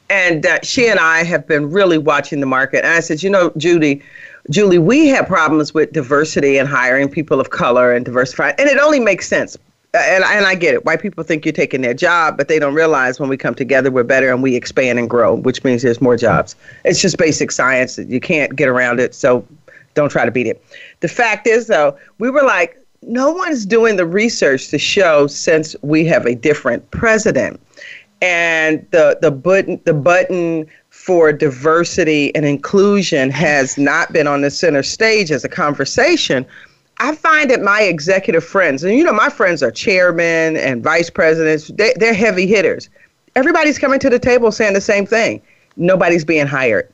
and 0.10 0.46
uh, 0.46 0.60
she 0.64 0.88
and 0.88 1.00
I 1.00 1.24
have 1.24 1.48
been 1.48 1.70
really 1.72 1.98
watching 1.98 2.40
the 2.40 2.46
market. 2.46 2.86
And 2.86 2.94
I 2.94 3.00
said, 3.00 3.24
you 3.24 3.30
know, 3.30 3.52
Judy, 3.58 4.02
Julie, 4.50 4.78
we 4.78 5.08
have 5.08 5.28
problems 5.28 5.74
with 5.74 5.92
diversity 5.92 6.58
and 6.58 6.68
hiring 6.68 7.10
people 7.10 7.40
of 7.40 7.50
color 7.50 7.94
and 7.94 8.06
diversifying, 8.06 8.56
and 8.58 8.70
it 8.70 8.78
only 8.78 9.00
makes 9.00 9.28
sense. 9.28 9.58
And, 9.94 10.24
and 10.24 10.46
I 10.46 10.56
get 10.56 10.74
it. 10.74 10.86
White 10.86 11.02
people 11.02 11.24
think 11.24 11.46
you're 11.46 11.54
taking 11.54 11.82
their 11.82 11.94
job, 11.94 12.38
but 12.38 12.50
they 12.50 12.60
don't 12.60 12.76
realize 12.76 13.20
when 13.20 13.30
we 13.30 13.38
come 13.38 13.56
together, 13.56 13.90
we're 13.90 14.04
better 14.04 14.32
and 14.32 14.44
we 14.44 14.56
expand 14.56 15.00
and 15.00 15.10
grow, 15.10 15.36
which 15.36 15.64
means 15.64 15.82
there's 15.82 16.02
more 16.02 16.18
jobs. 16.18 16.56
It's 16.86 17.02
just 17.02 17.18
basic 17.18 17.52
science. 17.52 17.98
You 17.98 18.20
can't 18.20 18.56
get 18.56 18.68
around 18.70 19.00
it, 19.00 19.16
so 19.16 19.46
don't 19.96 20.10
try 20.10 20.26
to 20.26 20.32
beat 20.32 20.46
it. 20.46 20.64
The 21.00 21.08
fact 21.08 21.48
is, 21.48 21.68
though, 21.68 21.98
we 22.20 22.30
were 22.30 22.44
like, 22.44 22.78
no 23.02 23.32
one's 23.32 23.66
doing 23.66 23.96
the 23.96 24.06
research 24.06 24.70
to 24.70 24.78
show 24.78 25.28
since 25.28 25.76
we 25.82 26.06
have 26.06 26.26
a 26.26 26.36
different 26.36 26.90
president 26.92 27.60
and 28.22 28.86
the 28.92 29.18
the 29.22 29.32
button 29.32 29.80
the 29.86 29.94
button 29.94 30.68
for 30.90 31.32
diversity 31.32 32.36
and 32.36 32.46
inclusion 32.46 33.30
has 33.30 33.78
not 33.78 34.12
been 34.12 34.28
on 34.28 34.42
the 34.42 34.50
center 34.50 34.84
stage 34.84 35.32
as 35.32 35.44
a 35.44 35.50
conversation. 35.50 36.46
I 37.00 37.16
find 37.16 37.52
that 37.52 37.62
my 37.62 37.84
executive 37.84 38.44
friends, 38.44 38.84
and 38.84 38.98
you 38.98 39.04
know, 39.04 39.14
my 39.14 39.30
friends 39.30 39.62
are 39.62 39.70
chairmen 39.70 40.58
and 40.58 40.84
vice 40.84 41.12
presidents, 41.12 41.68
they, 41.76 41.94
they're 41.98 42.14
heavy 42.14 42.48
hitters. 42.48 42.90
Everybody's 43.36 43.78
coming 43.78 44.00
to 44.00 44.10
the 44.10 44.18
table 44.18 44.52
saying 44.52 44.74
the 44.74 44.82
same 44.82 45.06
thing. 45.06 45.42
Nobody's 45.76 46.26
being 46.26 46.48
hired. 46.48 46.92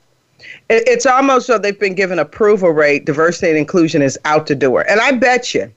It, 0.70 0.84
it's 0.88 1.06
almost 1.06 1.48
so 1.48 1.58
they've 1.58 1.80
been 1.80 1.96
given 1.96 2.20
approval 2.20 2.72
rate, 2.72 3.06
diversity 3.06 3.50
and 3.50 3.58
inclusion 3.58 4.02
is 4.02 4.20
out 4.26 4.48
the 4.48 4.56
door. 4.56 4.86
And 4.90 5.00
I 5.00 5.14
bet 5.14 5.54
you, 5.54 5.72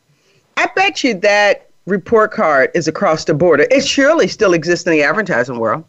I 0.57 0.69
bet 0.75 1.05
you 1.05 1.15
that 1.21 1.66
report 1.87 2.33
card 2.33 2.71
is 2.75 2.89
across 2.89 3.25
the 3.25 3.35
border. 3.35 3.67
It 3.71 3.87
surely 3.87 4.29
still 4.29 4.53
exists 4.53 4.87
in 4.87 4.93
the 4.93 5.03
advertising 5.03 5.59
world. 5.59 5.85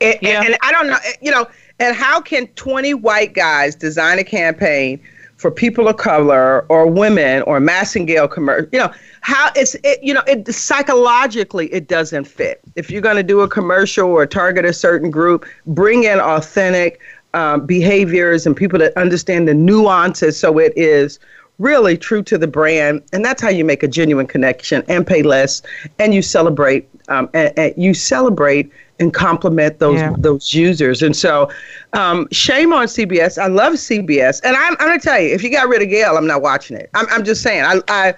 And, 0.00 0.16
yeah. 0.22 0.38
and, 0.38 0.46
and 0.46 0.56
I 0.62 0.72
don't 0.72 0.86
know, 0.86 0.98
you 1.20 1.30
know, 1.30 1.46
and 1.80 1.94
how 1.94 2.20
can 2.20 2.46
20 2.48 2.94
white 2.94 3.34
guys 3.34 3.74
design 3.74 4.18
a 4.18 4.24
campaign 4.24 5.00
for 5.36 5.50
people 5.50 5.88
of 5.88 5.96
color 5.96 6.64
or 6.68 6.86
women 6.86 7.42
or 7.42 7.60
Massingale 7.60 8.30
commercial? 8.30 8.68
You 8.72 8.78
know, 8.78 8.92
how 9.22 9.50
it's, 9.56 9.74
it, 9.82 10.00
you 10.02 10.14
know, 10.14 10.22
it 10.28 10.52
psychologically 10.52 11.72
it 11.72 11.88
doesn't 11.88 12.24
fit. 12.24 12.60
If 12.76 12.90
you're 12.90 13.02
going 13.02 13.16
to 13.16 13.22
do 13.24 13.40
a 13.40 13.48
commercial 13.48 14.08
or 14.08 14.24
target 14.24 14.64
a 14.64 14.72
certain 14.72 15.10
group, 15.10 15.46
bring 15.66 16.04
in 16.04 16.20
authentic 16.20 17.00
um, 17.34 17.66
behaviors 17.66 18.46
and 18.46 18.56
people 18.56 18.78
that 18.78 18.96
understand 18.96 19.48
the 19.48 19.54
nuances 19.54 20.38
so 20.38 20.58
it 20.58 20.72
is 20.76 21.18
really 21.58 21.96
true 21.96 22.22
to 22.22 22.38
the 22.38 22.46
brand 22.46 23.02
and 23.12 23.24
that's 23.24 23.42
how 23.42 23.48
you 23.48 23.64
make 23.64 23.82
a 23.82 23.88
genuine 23.88 24.26
connection 24.26 24.82
and 24.88 25.06
pay 25.06 25.22
less 25.22 25.60
and 25.98 26.14
you 26.14 26.22
celebrate 26.22 26.88
um, 27.08 27.28
and, 27.34 27.56
and, 27.58 27.74
you 27.76 27.94
celebrate 27.94 28.70
and 29.00 29.12
compliment 29.12 29.78
those 29.78 29.96
yeah. 29.96 30.14
those 30.18 30.54
users. 30.54 31.02
And 31.02 31.16
so 31.16 31.50
um, 31.92 32.28
shame 32.30 32.72
on 32.72 32.86
cbs 32.86 33.38
i 33.38 33.46
love 33.46 33.74
cbs 33.74 34.40
and 34.44 34.56
i'm, 34.56 34.76
I'm 34.78 34.88
going 34.88 35.00
to 35.00 35.04
tell 35.04 35.20
you 35.20 35.34
if 35.34 35.42
you 35.42 35.50
got 35.50 35.68
rid 35.68 35.82
of 35.82 35.88
gail 35.88 36.16
i'm 36.16 36.26
not 36.26 36.42
watching 36.42 36.76
it. 36.76 36.90
I'm, 36.94 37.06
I'm 37.10 37.24
just 37.24 37.42
saying 37.42 37.64
I, 37.64 37.80
I 37.88 38.14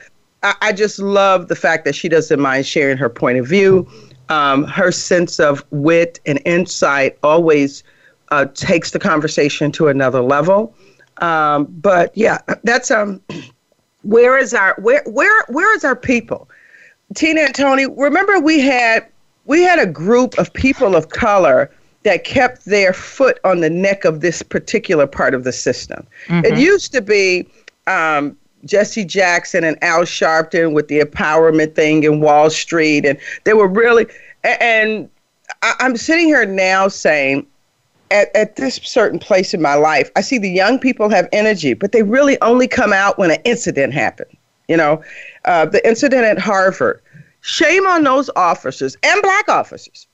i 0.61 0.73
just 0.73 0.99
love 0.99 1.49
the 1.49 1.57
fact 1.57 1.85
that 1.85 1.95
she 1.95 2.09
doesn't 2.09 2.41
mind 2.41 2.67
sharing 2.67 2.97
her 2.99 3.09
point 3.09 3.39
of 3.39 3.47
view. 3.47 3.89
Um, 4.29 4.63
her 4.65 4.93
sense 4.93 5.41
of 5.41 5.65
wit 5.71 6.21
and 6.25 6.41
insight 6.45 7.19
always 7.25 7.83
uh, 8.31 8.47
takes 8.55 8.93
the 8.93 9.01
conversation 9.01 9.73
to 9.73 9.89
another 9.89 10.21
level 10.21 10.73
um, 11.21 11.67
but 11.81 12.17
yeah, 12.17 12.39
that's 12.65 12.91
um, 12.91 13.21
where 14.03 14.39
is 14.39 14.55
our 14.55 14.75
where 14.79 15.03
where 15.07 15.45
where 15.49 15.75
is 15.77 15.85
our 15.85 15.97
people? 15.97 16.49
Tina 17.15 17.43
and 17.43 17.55
Tony, 17.55 17.87
remember 17.87 18.39
we 18.41 18.61
had 18.61 19.07
we 19.45 19.63
had 19.63 19.79
a 19.79 19.87
group 19.87 20.39
of 20.39 20.53
people 20.53 20.95
of 20.95 21.09
color 21.09 21.71
that 22.03 22.25
kept 22.25 22.65
their 22.65 22.93
foot 22.93 23.39
on 23.45 23.61
the 23.61 23.71
neck 23.71 24.05
of 24.05 24.21
this 24.21 24.43
particular 24.43 25.07
part 25.07 25.35
of 25.35 25.45
the 25.45 25.53
system. 25.53 26.07
Mm-hmm. 26.29 26.47
It 26.47 26.59
used 26.59 26.93
to 26.93 27.03
be 27.03 27.47
um, 27.87 28.37
Jesse 28.65 29.05
Jackson 29.05 29.65
and 29.65 29.83
Al 29.83 30.03
Sharpton 30.03 30.73
with 30.73 30.89
the 30.89 31.01
empowerment 31.01 31.75
thing 31.75 32.05
in 32.05 32.21
Wall 32.21 32.49
Street, 32.49 33.05
and 33.05 33.19
they 33.45 33.53
were 33.53 33.69
really 33.69 34.07
and 34.45 35.11
I, 35.63 35.75
I'm 35.81 35.97
sitting 35.97 36.27
here 36.27 36.47
now 36.47 36.89
saying, 36.89 37.47
at, 38.11 38.35
at 38.35 38.57
this 38.57 38.77
certain 38.77 39.19
place 39.19 39.55
in 39.55 39.63
my 39.63 39.75
life, 39.75 40.11
I 40.17 40.21
see 40.21 40.39
the 40.39 40.51
young 40.51 40.79
people 40.79 41.09
have 41.09 41.29
energy, 41.33 41.75
but 41.75 41.93
they 41.93 42.03
really 42.03 42.41
only 42.43 42.69
come 42.69 42.93
out 42.93 43.19
when 43.19 43.31
an 43.31 43.41
incident 43.45 43.95
happened. 43.95 44.37
You 44.69 44.77
know, 44.77 45.03
uh, 45.45 45.67
the 45.67 45.87
incident 45.87 46.25
at 46.25 46.39
Harvard. 46.39 47.01
Shame 47.43 47.87
on 47.87 48.05
those 48.05 48.29
officers 48.37 48.97
and 49.03 49.23
black 49.23 49.49
officers 49.49 50.07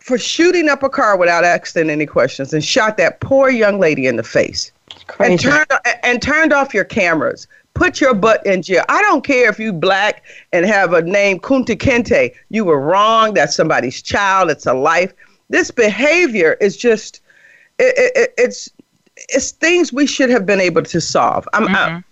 for 0.00 0.18
shooting 0.18 0.68
up 0.68 0.82
a 0.82 0.88
car 0.88 1.16
without 1.16 1.44
asking 1.44 1.88
any 1.88 2.04
questions 2.04 2.52
and 2.52 2.62
shot 2.62 2.96
that 2.98 3.20
poor 3.20 3.48
young 3.48 3.78
lady 3.78 4.06
in 4.06 4.16
the 4.16 4.22
face. 4.22 4.72
And 5.18 5.40
turned, 5.40 5.66
and 6.02 6.20
turned 6.20 6.52
off 6.52 6.74
your 6.74 6.84
cameras. 6.84 7.46
Put 7.72 8.00
your 8.00 8.14
butt 8.14 8.44
in 8.44 8.62
jail. 8.62 8.84
I 8.88 9.00
don't 9.02 9.24
care 9.24 9.48
if 9.48 9.58
you 9.58 9.72
black 9.72 10.22
and 10.52 10.66
have 10.66 10.92
a 10.92 11.02
name 11.02 11.40
Kunta 11.40 11.76
Kinte. 11.76 12.34
You 12.50 12.64
were 12.64 12.80
wrong. 12.80 13.34
That's 13.34 13.56
somebody's 13.56 14.02
child. 14.02 14.50
It's 14.50 14.66
a 14.66 14.74
life. 14.74 15.14
This 15.48 15.70
behavior 15.70 16.56
is 16.60 16.76
just 16.76 17.20
it, 17.78 18.12
it, 18.16 18.34
it's 18.38 18.70
it's 19.16 19.52
things 19.52 19.92
we 19.92 20.06
should 20.06 20.30
have 20.30 20.44
been 20.44 20.60
able 20.60 20.82
to 20.82 21.00
solve. 21.00 21.48
I'm, 21.52 21.64
mm-hmm. 21.64 21.74
I'm 21.74 22.04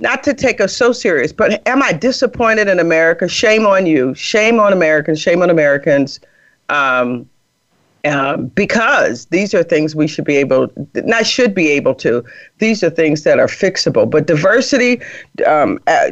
not 0.00 0.22
to 0.24 0.34
take 0.34 0.60
us 0.60 0.76
so 0.76 0.92
serious, 0.92 1.32
but 1.32 1.66
am 1.66 1.82
I 1.82 1.92
disappointed 1.92 2.68
in 2.68 2.78
America? 2.78 3.28
Shame 3.28 3.66
on 3.66 3.86
you. 3.86 4.14
Shame 4.14 4.60
on 4.60 4.72
Americans. 4.72 5.20
Shame 5.20 5.42
on 5.42 5.50
Americans. 5.50 6.20
Um, 6.68 7.28
um, 8.04 8.46
because 8.48 9.26
these 9.26 9.54
are 9.54 9.62
things 9.62 9.96
we 9.96 10.06
should 10.06 10.24
be 10.24 10.36
able, 10.36 10.68
not 10.94 11.26
should 11.26 11.54
be 11.54 11.68
able 11.70 11.94
to. 11.96 12.24
These 12.58 12.82
are 12.84 12.90
things 12.90 13.24
that 13.24 13.38
are 13.38 13.48
fixable. 13.48 14.08
But 14.08 14.26
diversity, 14.26 15.02
um, 15.46 15.80
uh, 15.88 16.10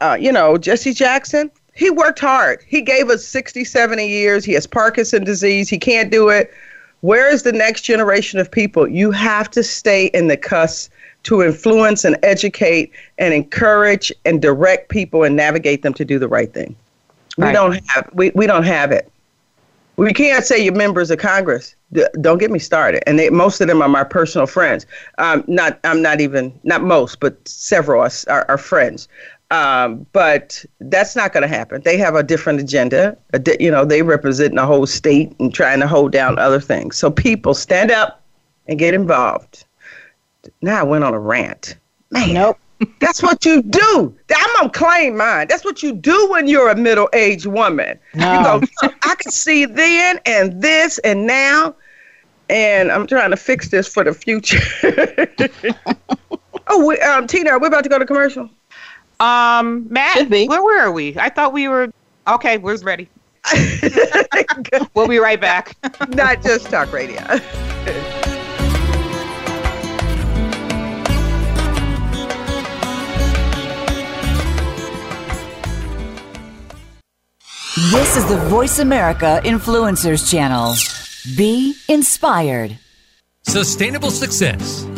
uh, 0.00 0.16
you 0.18 0.30
know, 0.30 0.56
Jesse 0.56 0.94
Jackson, 0.94 1.50
he 1.74 1.90
worked 1.90 2.20
hard. 2.20 2.62
He 2.66 2.82
gave 2.82 3.10
us 3.10 3.24
60, 3.24 3.64
70 3.64 4.06
years. 4.06 4.44
He 4.44 4.52
has 4.52 4.66
Parkinson's 4.66 5.26
disease. 5.26 5.68
He 5.68 5.78
can't 5.78 6.10
do 6.10 6.28
it. 6.28 6.52
Where 7.02 7.32
is 7.32 7.42
the 7.42 7.52
next 7.52 7.82
generation 7.82 8.38
of 8.38 8.50
people? 8.50 8.88
You 8.88 9.10
have 9.10 9.50
to 9.50 9.62
stay 9.62 10.06
in 10.06 10.28
the 10.28 10.36
cusp 10.36 10.90
to 11.24 11.42
influence 11.42 12.04
and 12.04 12.16
educate 12.22 12.92
and 13.18 13.34
encourage 13.34 14.12
and 14.24 14.40
direct 14.40 14.88
people 14.88 15.24
and 15.24 15.36
navigate 15.36 15.82
them 15.82 15.94
to 15.94 16.04
do 16.04 16.18
the 16.18 16.28
right 16.28 16.52
thing. 16.52 16.74
We 17.36 17.52
don't 17.52 17.84
have 17.90 18.10
we, 18.12 18.30
we 18.30 18.46
don't 18.46 18.64
have 18.64 18.92
it. 18.92 19.10
We 19.96 20.12
can't 20.12 20.44
say 20.44 20.62
you're 20.62 20.74
members 20.74 21.10
of 21.10 21.18
Congress. 21.18 21.74
Don't 22.20 22.38
get 22.38 22.50
me 22.50 22.58
started. 22.58 23.06
And 23.06 23.18
they, 23.18 23.28
most 23.30 23.60
of 23.60 23.68
them 23.68 23.82
are 23.82 23.88
my 23.88 24.04
personal 24.04 24.46
friends. 24.46 24.86
Um, 25.18 25.44
not 25.46 25.78
I'm 25.84 26.02
not 26.02 26.20
even 26.20 26.52
not 26.62 26.82
most, 26.82 27.20
but 27.20 27.36
several 27.46 28.00
are, 28.00 28.46
are 28.48 28.58
friends. 28.58 29.08
Um, 29.52 30.06
but 30.14 30.64
that's 30.80 31.14
not 31.14 31.34
going 31.34 31.42
to 31.42 31.48
happen. 31.48 31.82
They 31.84 31.98
have 31.98 32.14
a 32.14 32.22
different 32.22 32.58
agenda. 32.58 33.18
A 33.34 33.38
di- 33.38 33.58
you 33.60 33.70
know, 33.70 33.84
they 33.84 34.00
represent 34.00 34.54
the 34.54 34.64
whole 34.64 34.86
state 34.86 35.30
and 35.38 35.52
trying 35.52 35.80
to 35.80 35.86
hold 35.86 36.10
down 36.10 36.38
other 36.38 36.58
things. 36.58 36.96
So 36.96 37.10
people 37.10 37.52
stand 37.52 37.90
up 37.90 38.22
and 38.66 38.78
get 38.78 38.94
involved. 38.94 39.66
Now 40.62 40.80
I 40.80 40.82
went 40.84 41.04
on 41.04 41.12
a 41.12 41.18
rant. 41.18 41.76
Man, 42.10 42.32
nope. 42.32 42.58
that's 42.98 43.22
what 43.22 43.44
you 43.44 43.60
do. 43.60 44.16
I'm 44.34 44.56
gonna 44.56 44.70
claim 44.70 45.18
mine. 45.18 45.48
That's 45.48 45.66
what 45.66 45.82
you 45.82 45.92
do 45.92 46.30
when 46.30 46.46
you're 46.46 46.70
a 46.70 46.76
middle-aged 46.76 47.44
woman. 47.44 47.98
No. 48.14 48.32
You 48.32 48.60
go, 48.82 48.88
I 49.02 49.14
can 49.16 49.30
see 49.30 49.66
then 49.66 50.18
and 50.24 50.62
this 50.62 50.96
and 51.00 51.26
now, 51.26 51.74
and 52.48 52.90
I'm 52.90 53.06
trying 53.06 53.30
to 53.30 53.36
fix 53.36 53.68
this 53.68 53.86
for 53.86 54.02
the 54.02 54.14
future. 54.14 54.62
oh, 56.68 56.86
we, 56.86 56.98
um, 57.00 57.26
Tina, 57.26 57.58
we're 57.58 57.68
about 57.68 57.84
to 57.84 57.90
go 57.90 57.98
to 57.98 58.06
commercial. 58.06 58.48
Um, 59.22 59.86
Matt, 59.88 60.28
where, 60.28 60.48
where 60.48 60.80
are 60.84 60.90
we? 60.90 61.16
I 61.16 61.28
thought 61.28 61.52
we 61.52 61.68
were 61.68 61.92
okay. 62.26 62.58
We're 62.58 62.76
ready. 62.78 63.08
we'll 64.94 65.06
be 65.06 65.18
right 65.18 65.40
back. 65.40 65.76
Not 66.08 66.42
just 66.42 66.66
talk 66.66 66.92
radio. 66.92 67.22
This 77.92 78.16
is 78.16 78.26
the 78.28 78.44
Voice 78.48 78.80
America 78.80 79.40
Influencers 79.44 80.28
Channel. 80.28 80.74
Be 81.36 81.76
inspired. 81.88 82.76
Sustainable 83.44 84.10
success 84.10 84.84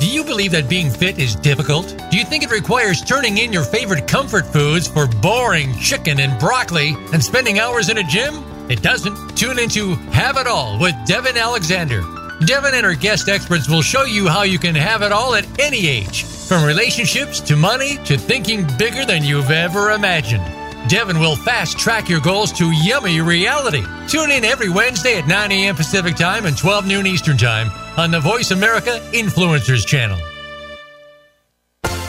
Do 0.00 0.08
you 0.08 0.22
believe 0.22 0.52
that 0.52 0.68
being 0.68 0.90
fit 0.90 1.18
is 1.18 1.34
difficult? 1.34 1.88
Do 2.12 2.16
you 2.16 2.24
think 2.24 2.44
it 2.44 2.52
requires 2.52 3.02
turning 3.02 3.38
in 3.38 3.52
your 3.52 3.64
favorite 3.64 4.06
comfort 4.06 4.46
foods 4.46 4.86
for 4.86 5.08
boring 5.08 5.76
chicken 5.78 6.20
and 6.20 6.38
broccoli 6.38 6.94
and 7.12 7.22
spending 7.22 7.58
hours 7.58 7.88
in 7.88 7.98
a 7.98 8.04
gym? 8.04 8.44
It 8.70 8.80
doesn't. 8.80 9.36
Tune 9.36 9.58
into 9.58 9.96
Have 10.12 10.36
It 10.36 10.46
All 10.46 10.78
with 10.78 10.94
Devin 11.04 11.36
Alexander. 11.36 12.02
Devin 12.46 12.74
and 12.74 12.86
her 12.86 12.94
guest 12.94 13.28
experts 13.28 13.68
will 13.68 13.82
show 13.82 14.04
you 14.04 14.28
how 14.28 14.42
you 14.42 14.60
can 14.60 14.76
have 14.76 15.02
it 15.02 15.10
all 15.10 15.34
at 15.34 15.60
any 15.60 15.88
age 15.88 16.22
from 16.22 16.62
relationships 16.62 17.40
to 17.40 17.56
money 17.56 17.96
to 18.04 18.16
thinking 18.16 18.68
bigger 18.78 19.04
than 19.04 19.24
you've 19.24 19.50
ever 19.50 19.90
imagined. 19.90 20.44
Devin 20.88 21.18
will 21.18 21.34
fast 21.34 21.76
track 21.76 22.08
your 22.08 22.20
goals 22.20 22.52
to 22.52 22.70
yummy 22.70 23.20
reality. 23.20 23.84
Tune 24.06 24.30
in 24.30 24.44
every 24.44 24.68
Wednesday 24.68 25.18
at 25.18 25.26
9 25.26 25.50
a.m. 25.50 25.74
Pacific 25.74 26.14
Time 26.14 26.46
and 26.46 26.56
12 26.56 26.86
noon 26.86 27.04
Eastern 27.04 27.36
Time 27.36 27.72
on 27.98 28.12
the 28.12 28.20
Voice 28.20 28.52
America 28.52 29.00
Influencers 29.12 29.84
Channel. 29.84 30.18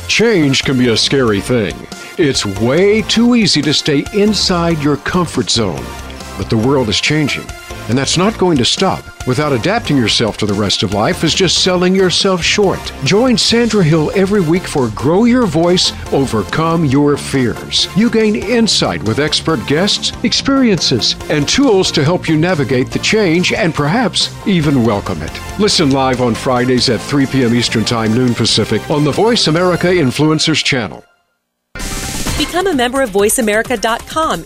Change 0.08 0.63
can 0.63 0.78
be 0.78 0.89
a 0.89 0.97
scary 0.97 1.41
thing. 1.41 1.75
It's 2.19 2.45
way 2.45 3.02
too 3.02 3.34
easy 3.34 3.62
to 3.63 3.73
stay 3.73 4.06
inside 4.13 4.78
your 4.84 4.97
comfort 4.97 5.49
zone. 5.49 5.84
But 6.38 6.49
the 6.52 6.58
world 6.58 6.89
is 6.89 7.02
changing 7.02 7.47
and 7.89 7.97
that's 7.97 8.17
not 8.17 8.38
going 8.38 8.58
to 8.58 8.65
stop. 8.65 9.04
Without 9.28 9.52
adapting 9.52 9.97
yourself 9.97 10.38
to 10.38 10.45
the 10.45 10.54
rest 10.54 10.84
of 10.84 10.93
life 10.93 11.23
is 11.23 11.34
just 11.34 11.63
selling 11.63 11.93
yourself 11.93 12.41
short. 12.41 12.80
Join 13.04 13.38
Sandra 13.38 13.84
Hill 13.84 14.12
every 14.15 14.41
week 14.41 14.67
for 14.67 14.89
Grow 14.89 15.25
Your 15.25 15.45
Voice, 15.45 15.91
Overcome 16.13 16.86
Your 16.86 17.17
Fears. 17.17 17.88
You 17.97 18.10
gain 18.10 18.36
insight 18.36 19.04
with 19.04 19.19
expert 19.19 19.65
guests, 19.67 20.13
experiences, 20.23 21.15
and 21.30 21.47
tools 21.47 21.91
to 21.91 22.04
help 22.04 22.30
you 22.30 22.38
navigate 22.38 22.91
the 22.91 22.99
change 22.99 23.54
and 23.54 23.73
perhaps 23.73 24.34
even 24.47 24.84
welcome 24.84 25.21
it. 25.21 25.60
Listen 25.60 25.91
live 25.91 26.21
on 26.21 26.34
Fridays 26.34 26.89
at 26.89 27.02
3 27.02 27.25
p.m. 27.25 27.54
Eastern 27.54 27.84
Time, 27.84 28.13
noon 28.13 28.34
Pacific 28.34 28.88
on 28.89 29.04
the 29.04 29.12
Voice 29.12 29.47
America 29.47 29.88
Influencers 29.88 30.63
channel. 30.63 31.04
Become 32.39 32.67
a 32.67 32.73
member 32.73 33.02
of 33.02 33.10
VoiceAmerica.com. 33.10 34.45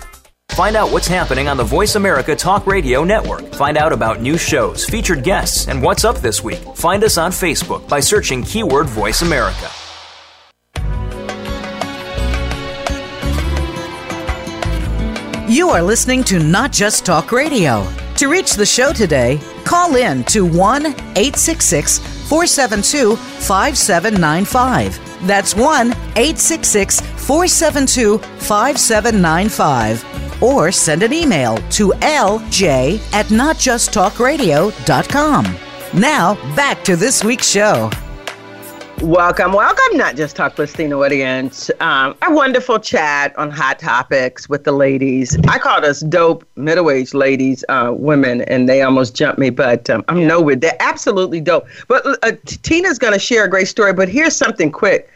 Find 0.55 0.75
out 0.75 0.91
what's 0.91 1.07
happening 1.07 1.47
on 1.47 1.55
the 1.55 1.63
Voice 1.63 1.95
America 1.95 2.35
Talk 2.35 2.67
Radio 2.67 3.05
Network. 3.05 3.53
Find 3.53 3.77
out 3.77 3.93
about 3.93 4.19
new 4.19 4.37
shows, 4.37 4.83
featured 4.83 5.23
guests, 5.23 5.69
and 5.69 5.81
what's 5.81 6.03
up 6.03 6.17
this 6.17 6.43
week. 6.43 6.59
Find 6.75 7.05
us 7.05 7.17
on 7.17 7.31
Facebook 7.31 7.87
by 7.87 8.01
searching 8.01 8.43
keyword 8.43 8.87
Voice 8.87 9.21
America. 9.21 9.69
You 15.49 15.69
are 15.69 15.81
listening 15.81 16.21
to 16.25 16.39
Not 16.39 16.73
Just 16.73 17.05
Talk 17.05 17.31
Radio. 17.31 17.87
To 18.17 18.27
reach 18.27 18.53
the 18.53 18.65
show 18.65 18.91
today, 18.91 19.39
call 19.63 19.95
in 19.95 20.25
to 20.25 20.45
1 20.45 20.85
866 20.85 21.99
472 22.27 23.15
5795. 23.15 25.25
That's 25.25 25.55
1 25.55 25.91
866 25.91 26.99
472 26.99 28.17
5795 28.17 30.30
or 30.41 30.71
send 30.71 31.03
an 31.03 31.13
email 31.13 31.57
to 31.69 31.89
lj 32.01 32.99
at 33.13 33.27
notjusttalkradio.com. 33.27 35.57
Now, 35.93 36.35
back 36.55 36.83
to 36.85 36.95
this 36.95 37.23
week's 37.23 37.49
show. 37.49 37.91
Welcome, 39.01 39.53
welcome, 39.53 39.97
not 39.97 40.15
just 40.15 40.35
talk 40.35 40.59
listening 40.59 40.93
audience. 40.93 41.71
Um, 41.79 42.15
a 42.21 42.31
wonderful 42.31 42.77
chat 42.77 43.35
on 43.35 43.49
hot 43.49 43.79
topics 43.79 44.47
with 44.47 44.63
the 44.63 44.73
ladies. 44.73 45.35
I 45.47 45.57
called 45.57 45.83
us 45.83 46.01
dope 46.01 46.47
middle-aged 46.55 47.15
ladies, 47.15 47.65
uh, 47.67 47.93
women, 47.95 48.43
and 48.43 48.69
they 48.69 48.83
almost 48.83 49.15
jumped 49.15 49.39
me, 49.39 49.49
but 49.49 49.89
um, 49.89 50.05
I'm 50.07 50.27
nowhere. 50.27 50.55
They're 50.55 50.77
absolutely 50.79 51.41
dope. 51.41 51.65
But 51.87 52.05
uh, 52.21 52.33
Tina's 52.45 52.99
going 52.99 53.13
to 53.13 53.19
share 53.19 53.43
a 53.43 53.49
great 53.49 53.67
story. 53.67 53.91
But 53.91 54.07
here's 54.07 54.35
something 54.35 54.71
quick. 54.71 55.09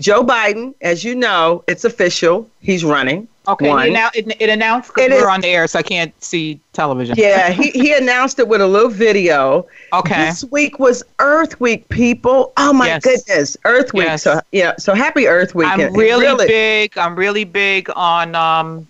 Joe 0.00 0.24
Biden, 0.24 0.74
as 0.80 1.04
you 1.04 1.14
know, 1.14 1.62
it's 1.68 1.84
official. 1.84 2.48
He's 2.60 2.84
running. 2.84 3.28
Okay, 3.46 3.68
One. 3.68 3.88
it, 3.88 3.92
now, 3.92 4.08
it, 4.14 4.36
it 4.40 4.48
announced 4.48 4.90
It 4.96 5.10
we're 5.10 5.18
is- 5.18 5.22
on 5.24 5.42
the 5.42 5.48
air, 5.48 5.66
so 5.66 5.78
I 5.78 5.82
can't 5.82 6.12
see 6.22 6.58
television. 6.72 7.14
Yeah, 7.18 7.50
he, 7.52 7.70
he 7.70 7.92
announced 7.92 8.38
it 8.38 8.48
with 8.48 8.62
a 8.62 8.66
little 8.66 8.88
video. 8.88 9.66
Okay. 9.92 10.24
This 10.24 10.44
week 10.44 10.78
was 10.78 11.02
Earth 11.18 11.60
Week, 11.60 11.86
people. 11.90 12.52
Oh 12.56 12.72
my 12.72 12.86
Yes. 12.86 13.02
goodness, 13.04 13.56
Earth 13.66 13.92
Week. 13.92 14.06
Yes. 14.06 14.22
So 14.22 14.40
yeah, 14.50 14.74
so 14.78 14.94
happy 14.94 15.26
Earth 15.28 15.54
Week. 15.54 15.68
I'm 15.68 15.78
and 15.78 15.94
really, 15.96 16.46
big. 16.46 16.96
I'm 16.96 17.14
really 17.14 17.44
big 17.44 17.90
on, 17.94 18.34
um, 18.34 18.86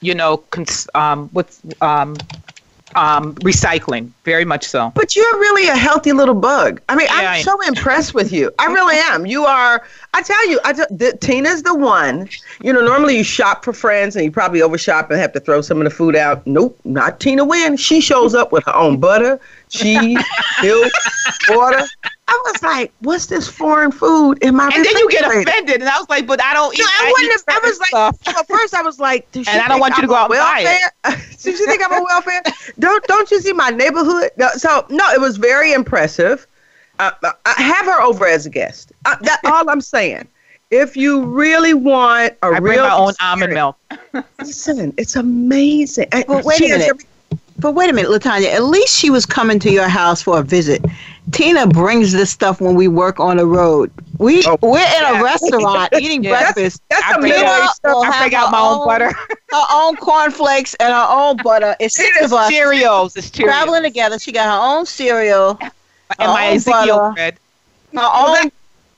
you 0.00 0.14
know, 0.14 0.38
cons- 0.38 0.88
um, 0.96 1.28
what's 1.32 1.62
um, 1.80 2.16
um, 2.94 3.34
recycling. 3.36 4.10
Very 4.24 4.44
much 4.44 4.64
so. 4.64 4.92
But 4.94 5.14
you're 5.16 5.38
really 5.38 5.68
a 5.68 5.76
healthy 5.76 6.12
little 6.12 6.34
bug. 6.34 6.80
I 6.88 6.96
mean, 6.96 7.06
Yeah, 7.06 7.14
I 7.16 7.24
I'm 7.24 7.36
am. 7.38 7.42
so 7.42 7.60
impressed 7.66 8.14
with 8.14 8.32
you. 8.32 8.52
I 8.58 8.66
really 8.66 8.96
am. 8.96 9.26
You 9.26 9.44
are. 9.44 9.82
I 10.14 10.22
tell 10.22 10.48
you, 10.48 10.60
I 10.64 10.72
t- 10.72 10.82
the, 10.90 11.16
Tina's 11.20 11.62
the 11.62 11.74
one. 11.74 12.28
You 12.62 12.72
know, 12.72 12.80
normally 12.84 13.16
you 13.16 13.24
shop 13.24 13.64
for 13.64 13.72
friends 13.72 14.16
and 14.16 14.24
you 14.24 14.30
probably 14.30 14.62
overshop 14.62 15.10
and 15.10 15.18
have 15.20 15.32
to 15.32 15.40
throw 15.40 15.60
some 15.60 15.78
of 15.78 15.84
the 15.84 15.90
food 15.90 16.16
out. 16.16 16.46
Nope, 16.46 16.78
not 16.84 17.20
Tina 17.20 17.44
Wynn. 17.44 17.76
She 17.76 18.00
shows 18.00 18.34
up 18.34 18.52
with 18.52 18.64
her 18.66 18.74
own 18.76 18.98
butter, 18.98 19.40
cheese, 19.68 20.18
milk, 20.62 20.92
water. 21.50 21.82
I 22.26 22.42
was 22.46 22.62
like, 22.62 22.92
what's 23.00 23.26
this 23.26 23.46
foreign 23.48 23.92
food 23.92 24.38
in 24.42 24.56
my 24.56 24.64
And 24.74 24.84
then 24.84 24.96
you 24.96 25.10
get 25.10 25.24
offended, 25.26 25.80
and 25.80 25.88
I 25.88 25.98
was 25.98 26.08
like, 26.08 26.26
but 26.26 26.42
I 26.42 26.54
don't 26.54 26.74
eat. 26.74 26.78
No, 26.80 26.86
I 26.86 27.06
eat 27.08 27.12
wouldn't 27.12 27.32
have. 27.32 27.42
I 27.48 27.52
certain 27.54 27.68
was 27.70 27.78
like, 27.80 27.88
stuff. 27.88 28.18
well, 28.26 28.44
first 28.44 28.74
I 28.74 28.82
was 28.82 28.98
like, 28.98 29.28
And 29.34 29.46
I 29.48 29.56
don't 29.68 29.68
think 29.68 29.80
want 29.82 29.96
you 29.98 30.02
to 30.02 30.02
I'm 30.02 30.08
go 30.08 30.14
on 30.14 30.20
out 30.38 30.56
and 30.56 30.64
buy 30.64 30.90
it. 31.04 31.10
welfare? 31.14 31.26
Did 31.42 31.58
you 31.58 31.66
think 31.66 31.82
I'm 31.84 31.92
on 31.92 32.04
welfare? 32.04 32.42
Don't 32.78 33.04
don't 33.06 33.30
you 33.30 33.40
see 33.40 33.52
my 33.52 33.70
neighborhood? 33.70 34.30
No, 34.38 34.48
so 34.54 34.86
no, 34.88 35.10
it 35.10 35.20
was 35.20 35.36
very 35.36 35.72
impressive. 35.74 36.46
Uh, 36.98 37.10
I 37.22 37.60
have 37.60 37.84
her 37.86 38.00
over 38.00 38.26
as 38.26 38.46
a 38.46 38.50
guest. 38.50 38.92
Uh, 39.04 39.16
that's 39.20 39.44
all 39.44 39.68
I'm 39.68 39.80
saying. 39.80 40.26
If 40.70 40.96
you 40.96 41.24
really 41.24 41.74
want 41.74 42.32
a 42.42 42.46
I 42.46 42.60
bring 42.60 42.74
real 42.78 42.84
my 42.88 42.94
own 42.94 43.12
almond 43.20 43.52
milk. 43.52 43.76
listen, 44.40 44.94
it's 44.96 45.14
amazing. 45.16 46.06
And 46.12 46.24
But 46.26 46.44
wait 46.44 46.56
she 46.58 46.66
a 46.66 46.78
minute. 46.78 46.88
every- 46.88 47.04
But 47.58 47.72
wait 47.72 47.90
a 47.90 47.92
minute, 47.92 48.10
Latanya. 48.10 48.46
At 48.52 48.64
least 48.64 48.96
she 48.96 49.10
was 49.10 49.26
coming 49.26 49.58
to 49.60 49.70
your 49.70 49.88
house 49.88 50.22
for 50.22 50.38
a 50.38 50.42
visit. 50.42 50.84
Tina 51.32 51.66
brings 51.66 52.12
this 52.12 52.30
stuff 52.30 52.60
when 52.60 52.74
we 52.74 52.86
work 52.86 53.18
on 53.18 53.38
the 53.38 53.46
road. 53.46 53.90
We 54.18 54.44
Oh. 54.46 54.56
we're 54.62 54.78
in 54.78 55.16
a 55.16 55.22
restaurant 55.22 55.92
eating 56.00 56.22
Yeah. 56.22 56.30
breakfast. 56.40 56.82
that's 56.90 57.02
I 57.02 57.12
a 57.14 57.18
bring 57.18 57.32
middle 57.32 57.46
out- 57.48 57.62
aged 57.64 57.74
stuff. 57.74 57.92
We'll 57.94 58.04
I 58.04 58.18
bring 58.20 58.34
out 58.34 58.50
my 58.52 58.60
own 58.60 58.80
own- 58.80 58.86
butter. 58.86 59.10
Her 59.52 59.64
own 59.72 59.96
cornflakes 59.96 60.74
and 60.74 60.92
her 60.92 61.06
own 61.08 61.36
butter. 61.44 61.76
It's 61.78 61.94
six 61.94 62.16
It 62.18 62.24
of 62.24 62.32
us 62.32 62.50
Cheerios. 62.52 63.16
It's 63.16 63.30
Cheerios. 63.30 63.44
traveling 63.44 63.82
together. 63.84 64.18
She 64.18 64.32
got 64.32 64.46
her 64.46 64.76
own 64.78 64.84
cereal, 64.84 65.56
and 65.60 66.32
my 66.32 66.48
own 66.48 66.56
Ezekiel 66.56 66.98
butter. 66.98 67.12
bread. 67.14 67.36
her 67.94 68.10
own. 68.42 68.50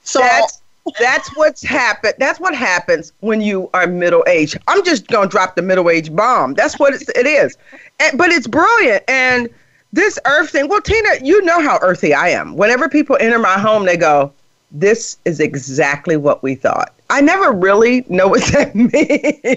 So 0.02 0.20
That's 0.20 0.62
that's 0.98 1.36
what's 1.36 1.62
happened. 1.62 2.14
That's 2.18 2.40
what 2.40 2.54
happens 2.54 3.12
when 3.20 3.40
you 3.42 3.68
are 3.74 3.86
middle 3.86 4.24
aged. 4.26 4.56
I'm 4.66 4.82
just 4.84 5.08
gonna 5.08 5.28
drop 5.28 5.56
the 5.56 5.62
middle 5.62 5.90
age 5.90 6.14
bomb. 6.16 6.54
That's 6.54 6.78
what 6.78 6.94
it's, 6.94 7.08
it 7.10 7.26
is. 7.26 7.56
And, 8.00 8.16
but 8.16 8.30
it's 8.30 8.46
brilliant. 8.46 9.02
And 9.08 9.48
this 9.92 10.18
earth 10.26 10.50
thing. 10.50 10.68
Well, 10.68 10.80
Tina, 10.80 11.08
you 11.22 11.42
know 11.42 11.60
how 11.60 11.78
earthy 11.82 12.12
I 12.14 12.28
am. 12.30 12.56
Whenever 12.56 12.88
people 12.88 13.16
enter 13.20 13.38
my 13.38 13.58
home, 13.58 13.84
they 13.86 13.96
go, 13.96 14.32
"This 14.72 15.16
is 15.24 15.40
exactly 15.40 16.16
what 16.16 16.42
we 16.42 16.54
thought." 16.54 16.92
I 17.08 17.20
never 17.20 17.52
really 17.52 18.04
know 18.08 18.28
what 18.28 18.42
that 18.52 18.74
means. 18.74 18.94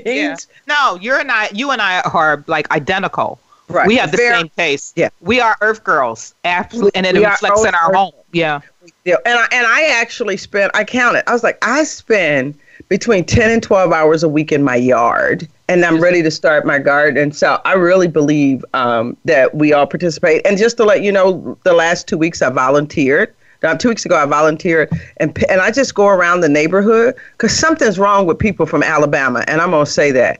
Yeah. 0.05 0.35
No, 0.67 0.95
you 1.01 1.13
and 1.15 1.31
I, 1.31 1.49
you 1.53 1.71
and 1.71 1.81
I 1.81 2.01
are 2.01 2.43
like 2.47 2.69
identical. 2.71 3.39
Right. 3.67 3.87
We 3.87 3.97
have 3.97 4.11
the 4.11 4.17
Very- 4.17 4.39
same 4.39 4.49
taste. 4.57 4.93
Yeah. 4.95 5.09
We 5.21 5.39
are 5.41 5.55
Earth 5.61 5.83
girls. 5.83 6.33
Absolutely. 6.43 6.91
And 6.95 7.05
it 7.05 7.15
We 7.15 7.25
reflects 7.25 7.63
in 7.65 7.75
our 7.75 7.89
Earth- 7.89 7.95
home. 7.95 8.13
Yeah. 8.31 8.61
Yeah, 9.05 9.15
and 9.25 9.37
I, 9.39 9.47
and 9.51 9.65
I 9.67 9.87
actually 9.99 10.37
spend. 10.37 10.71
I 10.73 10.83
counted. 10.83 11.27
I 11.29 11.33
was 11.33 11.43
like, 11.43 11.57
I 11.61 11.83
spend 11.83 12.55
between 12.89 13.23
ten 13.23 13.51
and 13.51 13.63
twelve 13.63 13.91
hours 13.91 14.23
a 14.23 14.29
week 14.29 14.51
in 14.51 14.63
my 14.63 14.75
yard, 14.75 15.47
and 15.67 15.85
I'm 15.85 16.01
ready 16.01 16.21
to 16.23 16.31
start 16.31 16.65
my 16.65 16.79
garden. 16.79 17.31
So 17.31 17.61
I 17.63 17.73
really 17.73 18.07
believe 18.07 18.65
um, 18.73 19.15
that 19.25 19.55
we 19.55 19.71
all 19.71 19.87
participate. 19.87 20.45
And 20.45 20.57
just 20.57 20.77
to 20.77 20.83
let 20.83 21.01
you 21.03 21.11
know, 21.11 21.57
the 21.63 21.73
last 21.73 22.07
two 22.07 22.17
weeks 22.17 22.41
I 22.41 22.49
volunteered. 22.49 23.33
Now, 23.61 23.75
two 23.75 23.89
weeks 23.89 24.05
ago, 24.05 24.15
I 24.15 24.25
volunteered, 24.25 24.89
and 25.17 25.37
and 25.49 25.61
I 25.61 25.71
just 25.71 25.93
go 25.93 26.07
around 26.07 26.41
the 26.41 26.49
neighborhood 26.49 27.15
because 27.33 27.57
something's 27.57 27.99
wrong 27.99 28.25
with 28.25 28.39
people 28.39 28.65
from 28.65 28.83
Alabama, 28.83 29.43
and 29.47 29.61
I'm 29.61 29.71
gonna 29.71 29.85
say 29.85 30.11
that. 30.11 30.39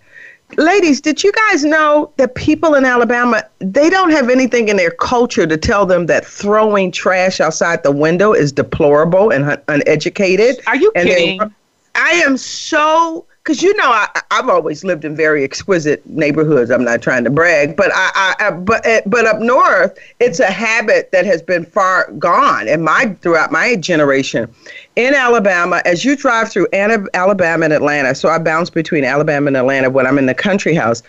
Ladies, 0.58 1.00
did 1.00 1.24
you 1.24 1.32
guys 1.32 1.64
know 1.64 2.12
that 2.18 2.34
people 2.34 2.74
in 2.74 2.84
Alabama 2.84 3.44
they 3.60 3.88
don't 3.88 4.10
have 4.10 4.30
anything 4.30 4.68
in 4.68 4.78
their 4.78 4.90
culture 4.90 5.46
to 5.46 5.58
tell 5.58 5.86
them 5.86 6.08
that 6.08 6.26
throwing 6.26 6.92
trash 6.92 7.40
outside 7.40 7.84
the 7.84 7.92
window 7.92 8.34
is 8.34 8.52
deplorable 8.52 9.30
and 9.32 9.44
un- 9.44 9.62
uneducated? 9.68 10.60
Are 10.66 10.76
you 10.76 10.92
they- 10.96 11.04
kidding? 11.04 11.54
I 11.96 12.12
am 12.12 12.38
so 12.38 13.26
because 13.44 13.64
you 13.64 13.76
know 13.78 13.90
I, 13.90 14.08
I've 14.30 14.48
always 14.48 14.84
lived 14.84 15.06
in 15.06 15.16
very 15.16 15.44
exquisite 15.44 16.06
neighborhoods. 16.06 16.70
I'm 16.70 16.84
not 16.84 17.02
trying 17.02 17.24
to 17.24 17.30
brag, 17.30 17.76
but 17.76 17.90
I, 17.94 18.12
I, 18.40 18.48
I 18.48 18.52
but 18.52 18.86
eh, 18.86 19.02
but 19.08 19.26
up 19.26 19.40
north, 19.40 19.98
it's 20.20 20.40
a 20.40 20.52
habit 20.52 21.12
that 21.12 21.26
has 21.26 21.42
been 21.42 21.66
far 21.66 22.12
gone 22.20 22.68
in 22.68 22.84
my 22.84 23.18
throughout 23.22 23.52
my 23.52 23.76
generation. 23.76 24.54
In 24.96 25.16
Alabama, 25.16 25.82
as 25.86 26.06
you 26.06 26.16
drive 26.16 26.52
through 26.52 26.68
Alabama 26.74 27.66
and 27.66 27.74
Atlanta, 27.74 28.14
so 28.14 28.30
I 28.30 28.38
bounce 28.38 28.70
between 28.70 29.04
Alabama 29.04 29.48
and 29.48 29.58
Atlanta 29.58 29.90
when 29.90 30.06
I'm 30.06 30.18
in 30.18 30.28
the 30.28 30.36
country 30.36 30.76
house. 30.76 31.02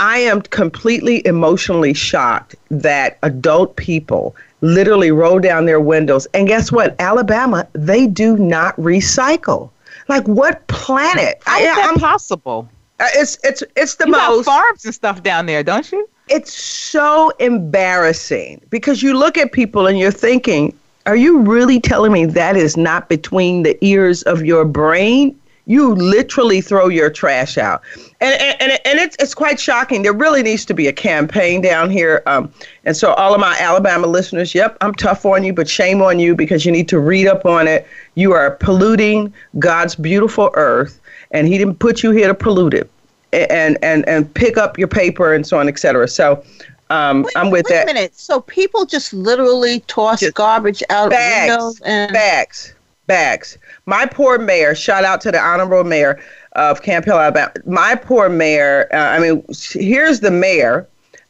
I 0.00 0.18
am 0.18 0.42
completely 0.42 1.24
emotionally 1.24 1.94
shocked 1.94 2.56
that 2.68 3.18
adult 3.22 3.76
people 3.76 4.34
literally 4.60 5.12
roll 5.12 5.38
down 5.38 5.66
their 5.66 5.78
windows. 5.78 6.26
And 6.34 6.48
guess 6.48 6.72
what? 6.72 6.96
Alabama, 6.98 7.68
they 7.74 8.08
do 8.08 8.36
not 8.36 8.74
recycle. 8.76 9.70
Like 10.08 10.26
what 10.26 10.66
planet? 10.68 11.42
How 11.46 11.58
is 11.58 11.68
I, 11.68 11.74
that 11.74 11.84
I'm- 11.86 11.98
possible? 11.98 12.68
uh, 13.00 13.06
it's 13.14 13.38
it's 13.42 13.62
it's 13.76 13.96
the 13.96 14.06
You 14.06 14.12
most. 14.12 14.44
farms 14.46 14.84
and 14.84 14.94
stuff 14.94 15.22
down 15.22 15.46
there, 15.46 15.62
don't 15.62 15.90
you? 15.90 16.08
It's 16.28 16.52
so 16.54 17.30
embarrassing 17.40 18.60
because 18.70 19.02
you 19.02 19.14
look 19.18 19.36
at 19.36 19.52
people 19.52 19.86
and 19.86 19.98
you're 19.98 20.10
thinking, 20.12 20.74
are 21.06 21.16
you 21.16 21.40
really 21.40 21.80
telling 21.80 22.12
me 22.12 22.24
that 22.26 22.56
is 22.56 22.76
not 22.76 23.08
between 23.08 23.62
the 23.62 23.76
ears 23.84 24.22
of 24.22 24.44
your 24.44 24.64
brain? 24.64 25.38
You 25.66 25.94
literally 25.94 26.60
throw 26.60 26.88
your 26.88 27.08
trash 27.10 27.56
out, 27.56 27.80
and 28.20 28.38
and, 28.40 28.60
and, 28.60 28.72
and 28.84 28.98
it's 29.00 29.16
it's 29.18 29.34
quite 29.34 29.58
shocking. 29.58 30.02
There 30.02 30.12
really 30.12 30.42
needs 30.42 30.66
to 30.66 30.74
be 30.74 30.86
a 30.88 30.92
campaign 30.92 31.62
down 31.62 31.88
here, 31.90 32.22
um, 32.26 32.52
and 32.84 32.94
so 32.94 33.14
all 33.14 33.34
of 33.34 33.40
my 33.40 33.56
Alabama 33.58 34.06
listeners, 34.06 34.54
yep, 34.54 34.76
I'm 34.82 34.94
tough 34.94 35.24
on 35.24 35.42
you, 35.42 35.54
but 35.54 35.66
shame 35.66 36.02
on 36.02 36.18
you 36.18 36.34
because 36.34 36.66
you 36.66 36.72
need 36.72 36.86
to 36.90 36.98
read 36.98 37.26
up 37.26 37.46
on 37.46 37.66
it. 37.66 37.86
You 38.14 38.32
are 38.32 38.52
polluting 38.52 39.32
God's 39.58 39.94
beautiful 39.94 40.50
earth, 40.54 41.00
and 41.30 41.46
He 41.48 41.58
didn't 41.58 41.78
put 41.78 42.02
you 42.02 42.10
here 42.10 42.28
to 42.28 42.34
pollute 42.34 42.74
it, 42.74 42.90
and 43.32 43.78
and 43.82 44.08
and 44.08 44.32
pick 44.34 44.56
up 44.56 44.78
your 44.78 44.88
paper 44.88 45.34
and 45.34 45.46
so 45.46 45.58
on, 45.58 45.68
et 45.68 45.78
cetera. 45.78 46.08
So. 46.08 46.44
Um, 46.90 47.22
Wait, 47.22 47.32
I'm 47.34 47.50
with 47.50 47.64
wait 47.64 47.74
that. 47.74 47.82
a 47.84 47.86
minute. 47.86 48.14
So 48.14 48.42
people 48.42 48.84
just 48.84 49.14
literally 49.14 49.80
toss 49.86 50.20
Just 50.20 50.34
garbage 50.34 50.82
out 50.90 51.10
bags, 51.10 51.50
windows 51.50 51.80
and 51.80 52.12
bags, 52.12 52.74
bags. 53.06 53.56
My 53.86 54.04
poor 54.04 54.38
mayor. 54.38 54.74
Shout 54.74 55.02
out 55.02 55.22
to 55.22 55.32
the 55.32 55.40
honorable 55.40 55.82
mayor 55.82 56.20
of 56.52 56.82
Camp 56.82 57.06
Hill, 57.06 57.18
Alabama. 57.18 57.52
My 57.64 57.94
poor 57.94 58.28
mayor. 58.28 58.86
Uh, 58.92 58.96
I 58.98 59.18
mean, 59.18 59.42
here's 59.72 60.20
the 60.20 60.30
mayor 60.30 60.86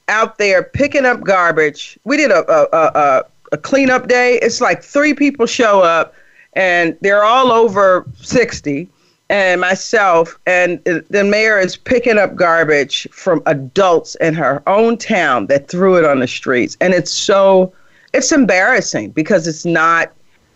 out 0.08 0.38
there 0.38 0.64
picking 0.64 1.06
up 1.06 1.22
garbage. 1.22 1.98
We 2.02 2.16
did 2.16 2.32
a, 2.32 2.44
a, 2.50 2.66
a 2.76 3.24
a 3.52 3.56
cleanup 3.56 4.08
day. 4.08 4.40
It's 4.42 4.60
like 4.60 4.82
three 4.82 5.14
people 5.14 5.46
show 5.46 5.80
up, 5.82 6.14
and 6.54 6.96
they're 7.00 7.24
all 7.24 7.52
over 7.52 8.06
sixty. 8.16 8.88
And 9.30 9.62
myself, 9.62 10.38
and 10.44 10.84
the 10.84 11.24
mayor 11.24 11.58
is 11.58 11.78
picking 11.78 12.18
up 12.18 12.36
garbage 12.36 13.08
from 13.10 13.42
adults 13.46 14.16
in 14.16 14.34
her 14.34 14.62
own 14.68 14.98
town 14.98 15.46
that 15.46 15.66
threw 15.66 15.96
it 15.96 16.04
on 16.04 16.20
the 16.20 16.28
streets. 16.28 16.76
And 16.82 16.92
it's 16.92 17.10
so, 17.10 17.72
it's 18.12 18.32
embarrassing 18.32 19.12
because 19.12 19.48
it's 19.48 19.64
not, 19.64 20.12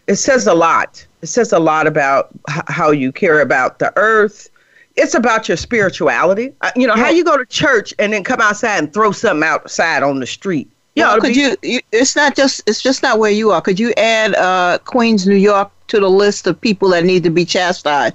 it 0.07 0.17
says 0.17 0.47
a 0.47 0.53
lot. 0.53 1.05
It 1.23 1.29
says 1.29 1.51
a 1.51 1.59
lot 1.59 1.87
about 1.87 2.29
h- 2.51 2.63
how 2.69 2.91
you 2.91 3.11
care 3.11 3.41
about 3.41 3.79
the 3.79 3.91
earth. 3.97 4.51
It's 4.97 5.15
about 5.15 5.49
your 5.49 5.57
spirituality. 5.57 6.53
Uh, 6.61 6.71
you 6.77 6.87
know, 6.87 6.95
how 6.95 7.09
you 7.09 7.25
go 7.25 7.39
to 7.39 7.47
church 7.47 7.95
and 7.99 8.13
then 8.13 8.23
come 8.23 8.43
outside 8.43 8.79
and 8.79 8.93
throw 8.93 9.13
something 9.13 9.49
outside 9.49 10.03
on 10.03 10.21
the 10.21 10.27
street. 10.27 10.71
You 10.99 11.05
Well, 11.05 11.21
could 11.21 11.33
be- 11.35 11.41
you, 11.41 11.57
you? 11.63 11.81
It's 11.93 12.17
not 12.17 12.35
just. 12.37 12.63
It's 12.67 12.83
just 12.83 13.03
not 13.03 13.19
where 13.19 13.31
you 13.31 13.51
are. 13.53 13.61
Could 13.61 13.79
you 13.79 13.93
add 13.97 14.35
uh, 14.35 14.79
Queens, 14.85 15.27
New 15.27 15.37
York, 15.37 15.71
to 15.89 16.01
the 16.01 16.11
list 16.11 16.47
of 16.47 16.61
people 16.61 16.89
that 16.91 17.05
need 17.05 17.23
to 17.23 17.31
be 17.31 17.45
chastised? 17.45 18.15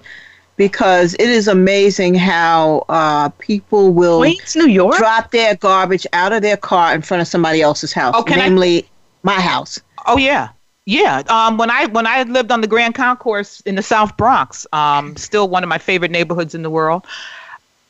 Because 0.56 1.14
it 1.16 1.30
is 1.30 1.48
amazing 1.48 2.14
how 2.16 2.86
uh, 2.90 3.30
people 3.40 3.92
will 3.94 4.20
Queens, 4.20 4.56
New 4.56 4.68
York? 4.68 4.98
drop 4.98 5.32
their 5.32 5.56
garbage 5.56 6.06
out 6.14 6.32
of 6.34 6.42
their 6.42 6.58
car 6.58 6.94
in 6.94 7.02
front 7.02 7.22
of 7.22 7.28
somebody 7.28 7.62
else's 7.62 7.92
house, 7.94 8.14
Oh, 8.18 8.24
can 8.24 8.40
I- 8.40 8.50
namely 8.50 8.88
my 9.24 9.40
house. 9.40 9.80
Oh 10.06 10.18
yeah, 10.18 10.50
yeah. 10.86 11.24
Um, 11.30 11.58
when 11.58 11.72
I 11.72 11.86
when 11.88 12.06
I 12.06 12.24
lived 12.24 12.52
on 12.52 12.60
the 12.62 12.68
Grand 12.68 12.94
Concourse 12.96 13.62
in 13.62 13.76
the 13.76 13.82
South 13.82 14.16
Bronx, 14.18 14.68
um, 14.74 15.16
still 15.16 15.48
one 15.48 15.64
of 15.64 15.70
my 15.70 15.78
favorite 15.78 16.12
neighborhoods 16.12 16.54
in 16.54 16.62
the 16.62 16.70
world. 16.70 17.06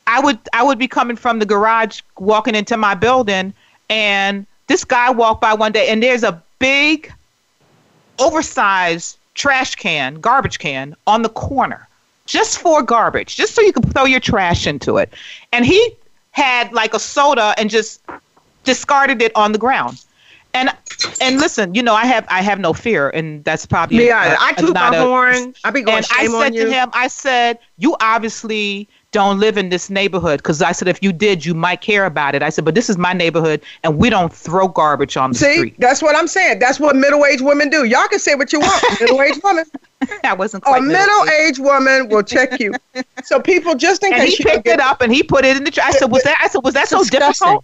I 0.06 0.19
would 0.19 0.38
I 0.53 0.62
would 0.63 0.77
be 0.77 0.88
coming 0.88 1.15
from 1.17 1.39
the 1.39 1.45
garage, 1.45 2.01
walking 2.19 2.53
into 2.56 2.77
my 2.77 2.93
building, 2.93 3.53
and 3.89 4.45
this 4.67 4.84
guy 4.84 5.12
walked 5.12 5.41
by 5.41 5.54
one 5.54 5.71
day, 5.71 5.89
and 5.89 6.02
there's 6.02 6.23
a 6.23 6.41
big, 6.60 7.12
oversized 8.19 9.17
trash 9.34 9.76
can, 9.76 10.15
garbage 10.15 10.60
can 10.60 10.95
on 11.08 11.21
the 11.21 11.30
corner, 11.30 11.88
just 12.26 12.60
for 12.60 12.82
garbage, 12.82 13.36
just 13.36 13.54
so 13.56 13.62
you 13.62 13.73
can 13.73 13.84
throw 13.84 14.06
your 14.06 14.19
trash 14.19 14.67
into 14.67 14.97
it. 14.97 15.13
And 15.52 15.65
he 15.65 15.95
had 16.32 16.71
like 16.73 16.93
a 16.93 16.99
soda 16.99 17.54
and 17.58 17.69
just 17.69 18.02
discarded 18.63 19.21
it 19.21 19.32
on 19.36 19.52
the 19.52 19.58
ground. 19.58 20.04
And 20.56 20.69
and 21.19 21.38
listen, 21.38 21.73
you 21.73 21.82
know, 21.82 21.95
I 21.95 22.06
have 22.06 22.28
I 22.30 22.43
have 22.43 22.60
no 22.60 22.73
fear, 22.73 23.10
and 23.10 23.43
that's 23.43 23.65
probably 23.65 24.06
yeah. 24.06 24.38
I 24.39 24.54
toot 24.54 24.73
my 24.73 24.95
horn. 24.95 25.56
I 25.63 25.71
be 25.71 25.82
going 25.82 25.97
and 25.97 26.08
I 26.12 26.28
said 26.28 26.54
to 26.54 26.71
him, 26.71 26.89
I 26.93 27.08
said, 27.08 27.58
you 27.78 27.95
obviously 27.99 28.88
don't 29.13 29.39
live 29.39 29.58
in 29.58 29.69
this 29.69 29.89
neighborhood 29.89 30.39
because 30.39 30.62
I 30.62 30.73
said 30.73 30.89
if 30.89 31.02
you 31.02 31.13
did, 31.13 31.45
you 31.45 31.54
might 31.54 31.80
care 31.80 32.06
about 32.06 32.36
it. 32.36 32.43
I 32.43 32.49
said, 32.49 32.65
but 32.65 32.76
this 32.76 32.89
is 32.89 32.97
my 32.97 33.13
neighborhood, 33.13 33.62
and 33.84 33.97
we 33.97 34.10
don't 34.10 34.34
throw 34.34 34.67
garbage 34.67 35.15
on 35.15 35.32
the 35.32 35.38
See, 35.38 35.54
street. 35.56 35.76
that's 35.80 36.02
what 36.02 36.15
I'm 36.17 36.28
saying. 36.28 36.60
That's 36.60 36.80
what 36.80 36.95
middle-aged 36.97 37.43
women 37.43 37.69
do. 37.69 37.86
Y'all 37.86 38.08
can 38.10 38.19
say 38.19 38.36
what 38.36 38.52
you 38.52 38.60
want, 38.60 38.84
middle-aged 38.99 39.41
woman. 39.43 39.65
I 40.26 40.34
wasn't. 40.34 40.63
Quite 40.65 40.80
a 40.80 40.82
middle-aged 40.82 41.60
woman 41.60 42.10
will 42.10 42.23
check 42.23 42.60
you. 42.60 42.73
So 43.23 43.39
people, 43.39 43.76
just 43.76 44.04
in 44.04 44.12
and 44.12 44.21
case 44.21 44.38
he 44.38 44.43
picked 44.43 44.67
it 44.67 44.82
up 44.82 45.02
and 45.02 45.13
he 45.13 45.23
put 45.23 45.45
it 45.45 45.56
in 45.56 45.63
the. 45.63 45.71
trash. 45.71 45.95
I 45.95 45.97
said, 45.97 46.12
was 46.12 46.23
that? 46.23 46.38
I 46.41 46.49
said, 46.49 46.62
was 46.62 46.73
that 46.73 46.89
so 46.89 47.04
difficult? 47.06 47.63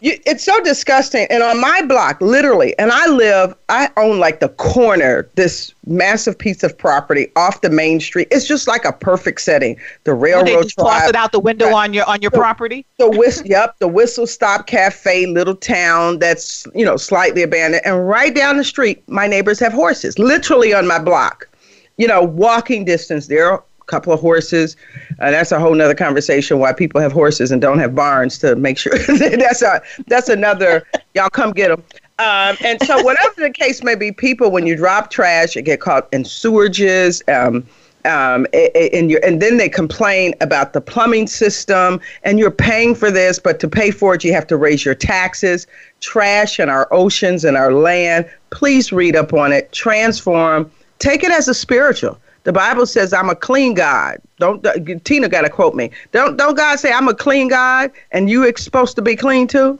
You, 0.00 0.16
it's 0.26 0.44
so 0.44 0.60
disgusting. 0.62 1.26
And 1.28 1.42
on 1.42 1.60
my 1.60 1.82
block, 1.82 2.20
literally, 2.20 2.78
and 2.78 2.92
I 2.92 3.06
live, 3.08 3.54
I 3.68 3.90
own 3.96 4.20
like 4.20 4.38
the 4.38 4.50
corner, 4.50 5.28
this 5.34 5.74
massive 5.86 6.38
piece 6.38 6.62
of 6.62 6.76
property 6.78 7.32
off 7.34 7.62
the 7.62 7.70
main 7.70 7.98
street. 7.98 8.28
It's 8.30 8.46
just 8.46 8.68
like 8.68 8.84
a 8.84 8.92
perfect 8.92 9.40
setting. 9.40 9.76
The 10.04 10.14
railroad 10.14 10.46
well, 10.46 10.62
they 10.62 10.68
toss 10.68 11.08
it 11.08 11.16
out 11.16 11.32
the 11.32 11.40
window 11.40 11.74
on 11.74 11.92
your 11.92 12.04
on 12.04 12.22
your 12.22 12.30
the, 12.30 12.38
property. 12.38 12.86
The 12.98 13.10
whistle, 13.10 13.46
yep, 13.48 13.76
the 13.80 13.88
Whistle 13.88 14.28
Stop 14.28 14.68
Cafe, 14.68 15.26
little 15.26 15.56
town 15.56 16.20
that's 16.20 16.64
you 16.76 16.84
know 16.84 16.96
slightly 16.96 17.42
abandoned, 17.42 17.82
and 17.84 18.08
right 18.08 18.34
down 18.34 18.56
the 18.56 18.64
street, 18.64 19.02
my 19.08 19.26
neighbors 19.26 19.58
have 19.58 19.72
horses, 19.72 20.16
literally 20.18 20.72
on 20.72 20.86
my 20.86 21.00
block. 21.00 21.48
You 21.96 22.06
know, 22.06 22.22
walking 22.22 22.84
distance. 22.84 23.26
There 23.26 23.60
couple 23.88 24.12
of 24.12 24.20
horses. 24.20 24.76
Uh, 25.18 25.30
that's 25.30 25.50
a 25.50 25.58
whole 25.58 25.74
nother 25.74 25.94
conversation 25.94 26.58
why 26.60 26.72
people 26.72 27.00
have 27.00 27.12
horses 27.12 27.50
and 27.50 27.60
don't 27.60 27.78
have 27.80 27.94
barns 27.94 28.38
to 28.38 28.54
make 28.56 28.78
sure 28.78 28.96
that's 29.08 29.62
a 29.62 29.82
that's 30.06 30.28
another 30.28 30.86
y'all 31.14 31.28
come 31.30 31.52
get 31.52 31.68
them. 31.68 31.82
Um, 32.20 32.56
and 32.64 32.82
so 32.82 33.00
whatever 33.02 33.40
the 33.40 33.50
case 33.50 33.82
may 33.82 33.94
be, 33.94 34.10
people 34.10 34.50
when 34.50 34.66
you 34.66 34.76
drop 34.76 35.10
trash, 35.10 35.56
it 35.56 35.62
get 35.62 35.80
caught 35.80 36.08
in 36.12 36.24
sewages. 36.24 37.22
Um, 37.32 37.66
um, 38.04 38.46
and, 38.52 39.10
you 39.10 39.18
and 39.22 39.42
then 39.42 39.56
they 39.56 39.68
complain 39.68 40.34
about 40.40 40.72
the 40.72 40.80
plumbing 40.80 41.26
system, 41.26 42.00
and 42.22 42.38
you're 42.38 42.50
paying 42.50 42.94
for 42.94 43.10
this, 43.10 43.38
but 43.38 43.60
to 43.60 43.68
pay 43.68 43.90
for 43.90 44.14
it, 44.14 44.24
you 44.24 44.32
have 44.32 44.46
to 44.46 44.56
raise 44.56 44.84
your 44.84 44.94
taxes. 44.94 45.66
Trash 46.00 46.58
in 46.58 46.68
our 46.68 46.88
oceans 46.92 47.44
and 47.44 47.56
our 47.56 47.72
land. 47.72 48.28
Please 48.50 48.92
read 48.92 49.14
up 49.14 49.32
on 49.32 49.52
it. 49.52 49.70
Transform. 49.72 50.70
Take 51.00 51.22
it 51.22 51.30
as 51.30 51.48
a 51.48 51.54
spiritual. 51.54 52.18
The 52.48 52.52
Bible 52.54 52.86
says 52.86 53.12
I'm 53.12 53.28
a 53.28 53.34
clean 53.34 53.74
God. 53.74 54.22
Don't 54.38 54.64
uh, 54.64 54.72
Tina 55.04 55.28
got 55.28 55.42
to 55.42 55.50
quote 55.50 55.74
me. 55.74 55.90
Don't 56.12 56.38
don't 56.38 56.56
God 56.56 56.80
say 56.80 56.90
I'm 56.90 57.06
a 57.06 57.12
clean 57.12 57.48
God 57.48 57.92
and 58.10 58.30
you 58.30 58.50
supposed 58.56 58.96
to 58.96 59.02
be 59.02 59.16
clean 59.16 59.46
too? 59.46 59.78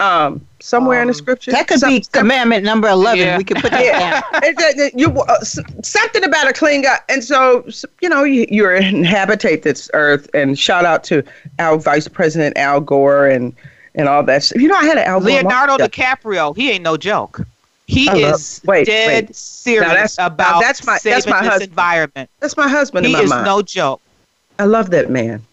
Um, 0.00 0.44
somewhere 0.58 0.98
um, 0.98 1.02
in 1.02 1.06
the 1.06 1.12
um, 1.12 1.18
scripture. 1.18 1.52
That 1.52 1.68
could 1.68 1.78
some, 1.78 1.90
be 1.90 2.00
commandment 2.10 2.64
number 2.64 2.88
eleven. 2.88 3.24
Yeah. 3.24 3.38
We 3.38 3.44
could 3.44 3.58
put 3.58 3.70
that 3.70 3.84
yeah. 3.84 4.22
down. 4.32 4.90
you 4.98 5.12
uh, 5.22 5.44
something 5.44 6.24
about 6.24 6.48
a 6.48 6.52
clean 6.52 6.82
God, 6.82 6.98
and 7.08 7.22
so 7.22 7.64
you 8.02 8.08
know 8.08 8.24
you, 8.24 8.44
you 8.50 8.68
inhabitate 8.68 9.62
this 9.62 9.88
earth. 9.94 10.28
And 10.34 10.58
shout 10.58 10.84
out 10.84 11.04
to 11.04 11.22
our 11.60 11.78
Vice 11.78 12.08
President 12.08 12.58
Al 12.58 12.80
Gore 12.80 13.28
and 13.28 13.54
and 13.94 14.08
all 14.08 14.24
that. 14.24 14.50
You 14.50 14.66
know, 14.66 14.74
I 14.74 14.84
had 14.84 14.98
an 14.98 15.04
Al 15.04 15.20
Leonardo 15.20 15.76
DiCaprio. 15.76 16.56
He 16.56 16.72
ain't 16.72 16.82
no 16.82 16.96
joke. 16.96 17.46
He 17.86 18.08
is 18.08 18.62
wait, 18.64 18.86
dead 18.86 19.26
wait. 19.26 19.36
serious 19.36 20.16
that's, 20.16 20.18
about 20.18 20.62
that's 20.62 20.86
my, 20.86 20.96
saving 20.96 21.16
that's 21.16 21.26
my 21.26 21.42
this 21.42 21.50
husband. 21.50 21.70
environment. 21.70 22.30
That's 22.40 22.56
my 22.56 22.68
husband. 22.68 23.06
He 23.06 23.14
is 23.14 23.28
mind. 23.28 23.44
no 23.44 23.60
joke. 23.60 24.00
I 24.58 24.64
love 24.64 24.90
that 24.90 25.10
man, 25.10 25.44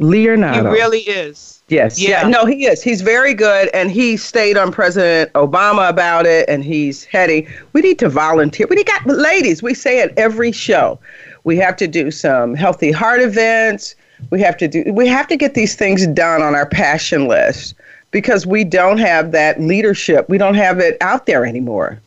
Leonardo. 0.00 0.70
He 0.70 0.76
really 0.76 1.00
is. 1.00 1.62
Yes. 1.68 2.00
Yeah. 2.00 2.22
yeah. 2.22 2.28
No, 2.28 2.46
he 2.46 2.66
is. 2.66 2.82
He's 2.82 3.00
very 3.00 3.32
good, 3.32 3.68
and 3.72 3.90
he 3.90 4.16
stayed 4.16 4.56
on 4.56 4.72
President 4.72 5.32
Obama 5.34 5.88
about 5.88 6.26
it, 6.26 6.48
and 6.48 6.64
he's 6.64 7.04
heady. 7.04 7.46
We 7.72 7.80
need 7.80 7.98
to 8.00 8.08
volunteer. 8.08 8.66
We 8.68 8.76
need 8.76 8.86
got 8.86 9.06
ladies. 9.06 9.62
We 9.62 9.74
say 9.74 10.00
at 10.00 10.16
every 10.18 10.50
show. 10.50 10.98
We 11.44 11.56
have 11.58 11.76
to 11.76 11.86
do 11.86 12.10
some 12.10 12.54
healthy 12.54 12.90
heart 12.90 13.20
events. 13.20 13.94
We 14.30 14.40
have 14.40 14.56
to 14.58 14.68
do. 14.68 14.84
We 14.92 15.06
have 15.06 15.28
to 15.28 15.36
get 15.36 15.54
these 15.54 15.76
things 15.76 16.06
done 16.08 16.42
on 16.42 16.56
our 16.56 16.66
passion 16.66 17.28
list 17.28 17.74
because 18.12 18.46
we 18.46 18.62
don't 18.62 18.98
have 18.98 19.32
that 19.32 19.60
leadership. 19.60 20.28
We 20.28 20.38
don't 20.38 20.54
have 20.54 20.78
it 20.78 20.96
out 21.00 21.26
there 21.26 21.44
anymore. 21.44 22.00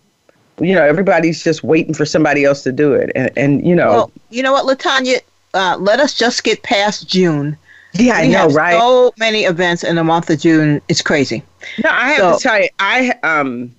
You 0.60 0.74
know, 0.74 0.84
everybody's 0.84 1.44
just 1.44 1.64
waiting 1.64 1.94
for 1.94 2.06
somebody 2.06 2.46
else 2.46 2.64
to 2.64 2.72
do 2.72 2.94
it. 2.94 3.12
And, 3.14 3.30
and 3.36 3.68
you 3.68 3.76
know. 3.76 3.90
Well, 3.90 4.12
you 4.30 4.42
know 4.42 4.54
what, 4.54 4.66
Latanya? 4.66 5.20
Uh, 5.54 5.76
let 5.78 6.00
us 6.00 6.14
just 6.14 6.46
get 6.46 6.64
past 6.64 7.10
June. 7.10 7.58
Yeah, 7.94 8.22
we 8.22 8.28
I 8.28 8.48
know, 8.48 8.54
right? 8.54 8.80
So 8.80 9.14
many 9.18 9.44
events 9.44 9.84
in 9.84 9.96
the 9.96 10.04
month 10.04 10.30
of 10.30 10.40
June. 10.40 10.82
It's 10.88 11.02
crazy. 11.02 11.44
No, 11.84 11.90
I 11.90 12.10
have 12.10 12.18
so, 12.18 12.38
to 12.38 12.44
tell 12.44 12.62
you, 12.62 12.70
I 12.80 13.14
um, 13.24 13.74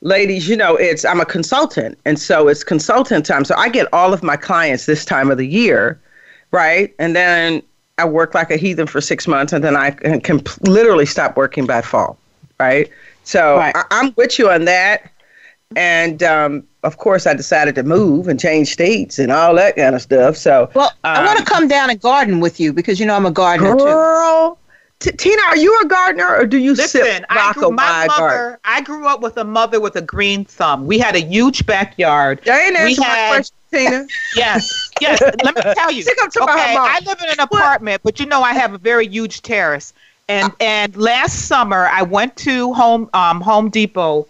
ladies, 0.00 0.48
you 0.48 0.56
know, 0.56 0.76
it's 0.76 1.04
I'm 1.04 1.20
a 1.20 1.26
consultant, 1.26 1.98
and 2.06 2.18
so 2.18 2.48
it's 2.48 2.64
consultant 2.64 3.26
time. 3.26 3.44
So 3.44 3.54
I 3.56 3.68
get 3.68 3.86
all 3.92 4.14
of 4.14 4.22
my 4.22 4.36
clients 4.36 4.86
this 4.86 5.04
time 5.04 5.30
of 5.30 5.36
the 5.36 5.46
year, 5.46 6.00
right? 6.52 6.94
And 6.98 7.14
then 7.14 7.62
I 7.98 8.04
work 8.04 8.34
like 8.34 8.50
a 8.50 8.56
heathen 8.56 8.86
for 8.86 9.00
six 9.00 9.28
months, 9.28 9.52
and 9.52 9.62
then 9.62 9.76
I 9.76 9.92
can 9.92 10.42
literally 10.62 11.06
stop 11.06 11.36
working 11.36 11.66
by 11.66 11.80
fall, 11.80 12.18
right? 12.58 12.90
So 13.22 13.56
right. 13.56 13.74
I, 13.74 14.00
am 14.00 14.12
with 14.16 14.38
you 14.38 14.50
on 14.50 14.64
that. 14.64 15.10
And 15.76 16.22
um, 16.22 16.64
of 16.82 16.98
course, 16.98 17.26
I 17.26 17.34
decided 17.34 17.74
to 17.76 17.82
move 17.82 18.28
and 18.28 18.38
change 18.38 18.72
states 18.72 19.18
and 19.18 19.32
all 19.32 19.54
that 19.56 19.76
kind 19.76 19.94
of 19.94 20.02
stuff. 20.02 20.36
So, 20.36 20.70
well, 20.74 20.92
um, 21.04 21.16
I 21.16 21.24
want 21.24 21.38
to 21.38 21.44
come 21.44 21.68
down 21.68 21.90
and 21.90 22.00
garden 22.00 22.40
with 22.40 22.60
you 22.60 22.72
because 22.72 23.00
you 23.00 23.06
know 23.06 23.14
I'm 23.14 23.26
a 23.26 23.30
gardener 23.30 23.74
girl, 23.76 24.54
too. 24.54 24.58
T- 25.00 25.16
Tina, 25.16 25.42
are 25.48 25.56
you 25.56 25.80
a 25.82 25.86
gardener 25.86 26.36
or 26.36 26.46
do 26.46 26.58
you 26.58 26.74
Listen, 26.74 27.02
sit 27.02 27.24
I 27.28 27.52
grew, 27.52 27.70
my 27.72 28.06
mother, 28.06 28.18
garden? 28.20 28.58
I 28.64 28.80
grew 28.82 29.06
up 29.06 29.20
with 29.20 29.36
a 29.36 29.44
mother 29.44 29.80
with 29.80 29.96
a 29.96 30.02
green 30.02 30.44
thumb. 30.44 30.86
We 30.86 30.98
had 30.98 31.16
a 31.16 31.20
huge 31.20 31.66
backyard. 31.66 32.40
That 32.44 32.60
ain't 32.60 32.84
we 32.84 32.94
had, 32.94 33.30
my 33.30 33.36
question, 33.36 33.56
Tina. 33.72 34.06
Yes, 34.36 34.83
yes. 35.00 35.20
Let 35.20 35.54
me 35.56 35.62
tell 35.74 35.90
you. 35.90 36.02
okay, 36.42 36.76
I 36.76 37.00
live 37.06 37.20
in 37.22 37.28
an 37.30 37.40
apartment, 37.40 38.02
but 38.02 38.20
you 38.20 38.26
know 38.26 38.42
I 38.42 38.52
have 38.52 38.74
a 38.74 38.78
very 38.78 39.06
huge 39.06 39.42
terrace. 39.42 39.92
And 40.28 40.52
and 40.60 40.96
last 40.96 41.46
summer 41.48 41.86
I 41.92 42.02
went 42.02 42.36
to 42.38 42.72
Home 42.74 43.10
um, 43.12 43.40
Home 43.40 43.68
Depot, 43.68 44.26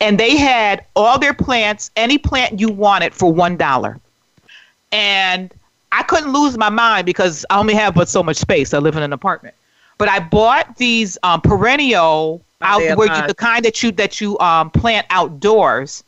and 0.00 0.18
they 0.18 0.36
had 0.36 0.84
all 0.96 1.18
their 1.18 1.34
plants, 1.34 1.90
any 1.96 2.18
plant 2.18 2.60
you 2.60 2.70
wanted, 2.70 3.14
for 3.14 3.32
one 3.32 3.56
dollar. 3.56 3.98
And 4.92 5.52
I 5.92 6.02
couldn't 6.02 6.32
lose 6.32 6.56
my 6.56 6.70
mind 6.70 7.06
because 7.06 7.44
I 7.50 7.58
only 7.58 7.74
have 7.74 7.94
but 7.94 8.08
so 8.08 8.22
much 8.22 8.36
space. 8.36 8.74
I 8.74 8.78
live 8.78 8.96
in 8.96 9.02
an 9.02 9.12
apartment. 9.12 9.54
But 9.98 10.08
I 10.08 10.18
bought 10.18 10.76
these 10.76 11.16
um, 11.22 11.40
perennial 11.40 12.42
out 12.62 12.80
where 12.96 13.08
you, 13.14 13.26
the 13.26 13.34
kind 13.34 13.64
that 13.64 13.82
you 13.82 13.92
that 13.92 14.20
you 14.20 14.38
um, 14.40 14.70
plant 14.70 15.06
outdoors, 15.10 16.02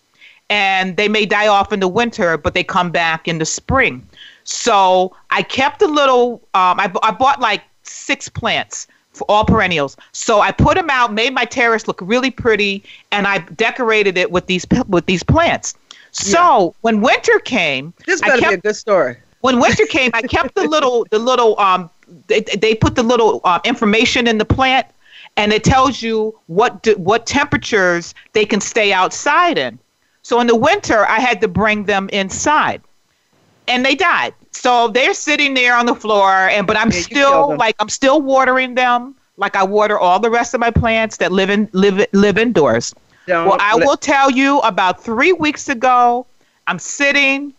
and 0.51 0.97
they 0.97 1.09
may 1.09 1.27
die 1.27 1.49
off 1.49 1.73
in 1.73 1.81
the 1.81 1.89
winter, 1.89 2.37
but 2.37 2.55
they 2.55 2.63
come 2.65 2.91
back 2.91 3.27
in 3.27 3.39
the 3.39 3.47
spring. 3.47 4.07
So 4.45 5.15
I 5.31 5.43
kept 5.43 5.83
a 5.83 5.87
little. 5.87 6.35
Um, 6.55 6.79
I, 6.79 6.93
I 7.03 7.11
bought 7.11 7.41
like 7.41 7.63
six 7.83 8.29
plants 8.29 8.87
for 9.13 9.25
all 9.29 9.45
perennials. 9.45 9.97
So 10.13 10.41
I 10.41 10.53
put 10.53 10.77
them 10.77 10.91
out, 10.91 11.13
made 11.13 11.35
my 11.35 11.45
terrace 11.45 11.89
look 11.89 12.01
really 12.03 12.31
pretty, 12.31 12.85
and 13.11 13.27
I 13.27 13.39
decorated 13.39 14.17
it 14.17 14.31
with 14.31 14.47
these 14.47 14.67
with 14.89 15.07
these 15.07 15.23
plants. 15.23 15.75
So 16.13 16.67
yeah. 16.67 16.71
when 16.83 17.01
winter 17.01 17.39
came, 17.41 17.93
this 18.07 18.21
better 18.21 18.39
kept, 18.39 18.51
be 18.51 18.55
a 18.55 18.59
good 18.59 18.77
story. 18.77 19.17
When 19.41 19.59
winter 19.59 19.87
came, 19.87 20.11
I 20.15 20.23
kept 20.23 20.55
the 20.55 20.69
little 20.69 21.07
the 21.11 21.19
little 21.19 21.59
um 21.59 21.91
they, 22.29 22.41
they 22.41 22.75
put 22.75 22.95
the 22.95 23.03
little 23.03 23.41
uh, 23.45 23.59
information 23.65 24.29
in 24.29 24.39
the 24.39 24.45
plant, 24.45 24.87
and 25.37 25.53
it 25.53 25.65
tells 25.65 26.03
you 26.03 26.39
what 26.47 26.83
do, 26.83 26.95
what 26.97 27.27
temperatures 27.27 28.15
they 28.33 28.45
can 28.45 28.61
stay 28.61 28.93
outside 28.93 29.59
in. 29.59 29.79
So 30.27 30.41
in 30.41 30.49
the 30.49 30.57
winter, 30.57 31.07
I 31.07 31.21
had 31.21 31.41
to 31.43 31.47
bring 31.47 31.85
them 31.85 32.09
inside, 32.13 32.83
and 33.69 33.85
they 33.85 33.95
died. 33.95 34.35
So 34.51 34.89
they're 34.89 35.15
sitting 35.15 35.55
there 35.55 35.77
on 35.77 35.87
the 35.87 35.95
floor, 35.95 36.49
and 36.49 36.67
but 36.67 36.77
I'm 36.77 36.91
yeah, 36.91 36.99
still 36.99 37.57
like 37.57 37.77
I'm 37.79 37.89
still 37.89 38.21
watering 38.21 38.75
them 38.75 39.15
like 39.37 39.55
I 39.55 39.63
water 39.63 39.97
all 39.97 40.19
the 40.19 40.29
rest 40.29 40.53
of 40.53 40.59
my 40.59 40.73
plants 40.73 41.19
that 41.19 41.31
live 41.31 41.49
in 41.49 41.69
live 41.71 42.05
live 42.13 42.39
indoors. 42.39 42.93
Don't 43.29 43.47
well, 43.47 43.59
I 43.61 43.77
will 43.77 43.97
tell 43.97 44.29
you 44.29 44.59
about 44.61 45.01
three 45.01 45.33
weeks 45.33 45.69
ago, 45.69 46.27
I'm 46.67 46.81
sitting 46.81 47.55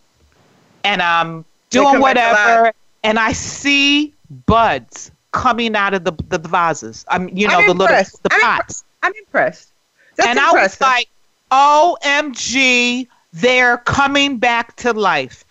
and 0.84 1.02
I'm 1.02 1.46
doing 1.70 2.02
whatever, 2.02 2.74
and 3.02 3.18
I 3.18 3.32
see 3.32 4.14
buds 4.46 5.10
coming 5.32 5.74
out 5.74 5.94
of 5.94 6.04
the 6.04 6.12
the, 6.28 6.40
vases. 6.40 7.06
I'm 7.08 7.30
you 7.30 7.48
know 7.48 7.60
I'm 7.60 7.66
the 7.66 7.72
impressed. 7.72 8.26
little 8.26 8.38
the 8.40 8.46
I'm 8.46 8.58
pots. 8.58 8.84
I'm 9.04 9.14
impressed. 9.18 9.72
That's 10.18 10.28
and 10.28 10.38
impressive. 10.38 10.60
I 10.60 10.64
was 10.64 10.82
like, 10.82 11.10
OMG, 11.52 13.08
they're 13.34 13.78
coming 13.80 14.38
back 14.38 14.76
to 14.78 14.94
life. 14.94 15.44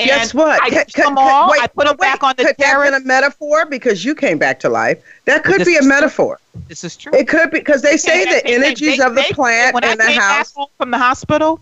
And 0.00 0.06
Guess 0.08 0.32
what? 0.32 0.62
I 0.62 0.70
ca- 0.70 0.84
them 1.04 1.18
all. 1.18 1.50
wait, 1.50 1.60
I 1.60 1.66
put 1.66 1.86
them 1.86 1.96
wait, 1.98 2.06
back 2.06 2.22
on 2.22 2.34
the 2.36 2.44
could 2.44 2.56
that 2.56 2.64
terrace. 2.64 2.90
been 2.92 3.02
a 3.02 3.04
metaphor 3.04 3.66
because 3.66 4.04
you 4.04 4.14
came 4.14 4.38
back 4.38 4.60
to 4.60 4.68
life? 4.68 5.02
That 5.24 5.42
could 5.42 5.64
be 5.64 5.74
a 5.74 5.78
is 5.78 5.80
true. 5.80 5.88
metaphor. 5.88 6.38
This 6.68 6.84
is 6.84 6.96
true. 6.96 7.12
It 7.12 7.26
could 7.26 7.50
be 7.50 7.58
because 7.58 7.82
they 7.82 7.96
say 7.96 8.24
the 8.24 8.36
and- 8.46 8.54
and 8.54 8.64
energies 8.64 8.98
they- 8.98 9.04
of 9.04 9.16
the 9.16 9.22
they- 9.22 9.32
plant 9.32 9.74
when 9.74 9.84
I 9.84 9.96
the 9.96 10.12
house. 10.12 10.54
from 10.76 10.92
the 10.92 10.98
hospital, 10.98 11.58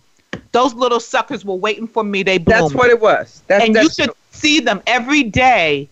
those 0.53 0.75
little 0.75 1.01
suckers 1.01 1.47
were 1.47 1.55
waiting 1.55 1.87
for 1.89 2.05
me. 2.05 2.23
They 2.23 2.37
bloomed. 2.37 2.65
That's 2.65 2.75
what 2.75 2.91
it 2.91 3.01
was. 3.01 3.41
That's, 3.47 3.65
and 3.65 3.75
you 3.75 3.83
that's 3.83 3.95
should 3.95 4.11
see 4.33 4.61
them 4.61 4.83
every 4.87 5.23
day. 5.23 5.89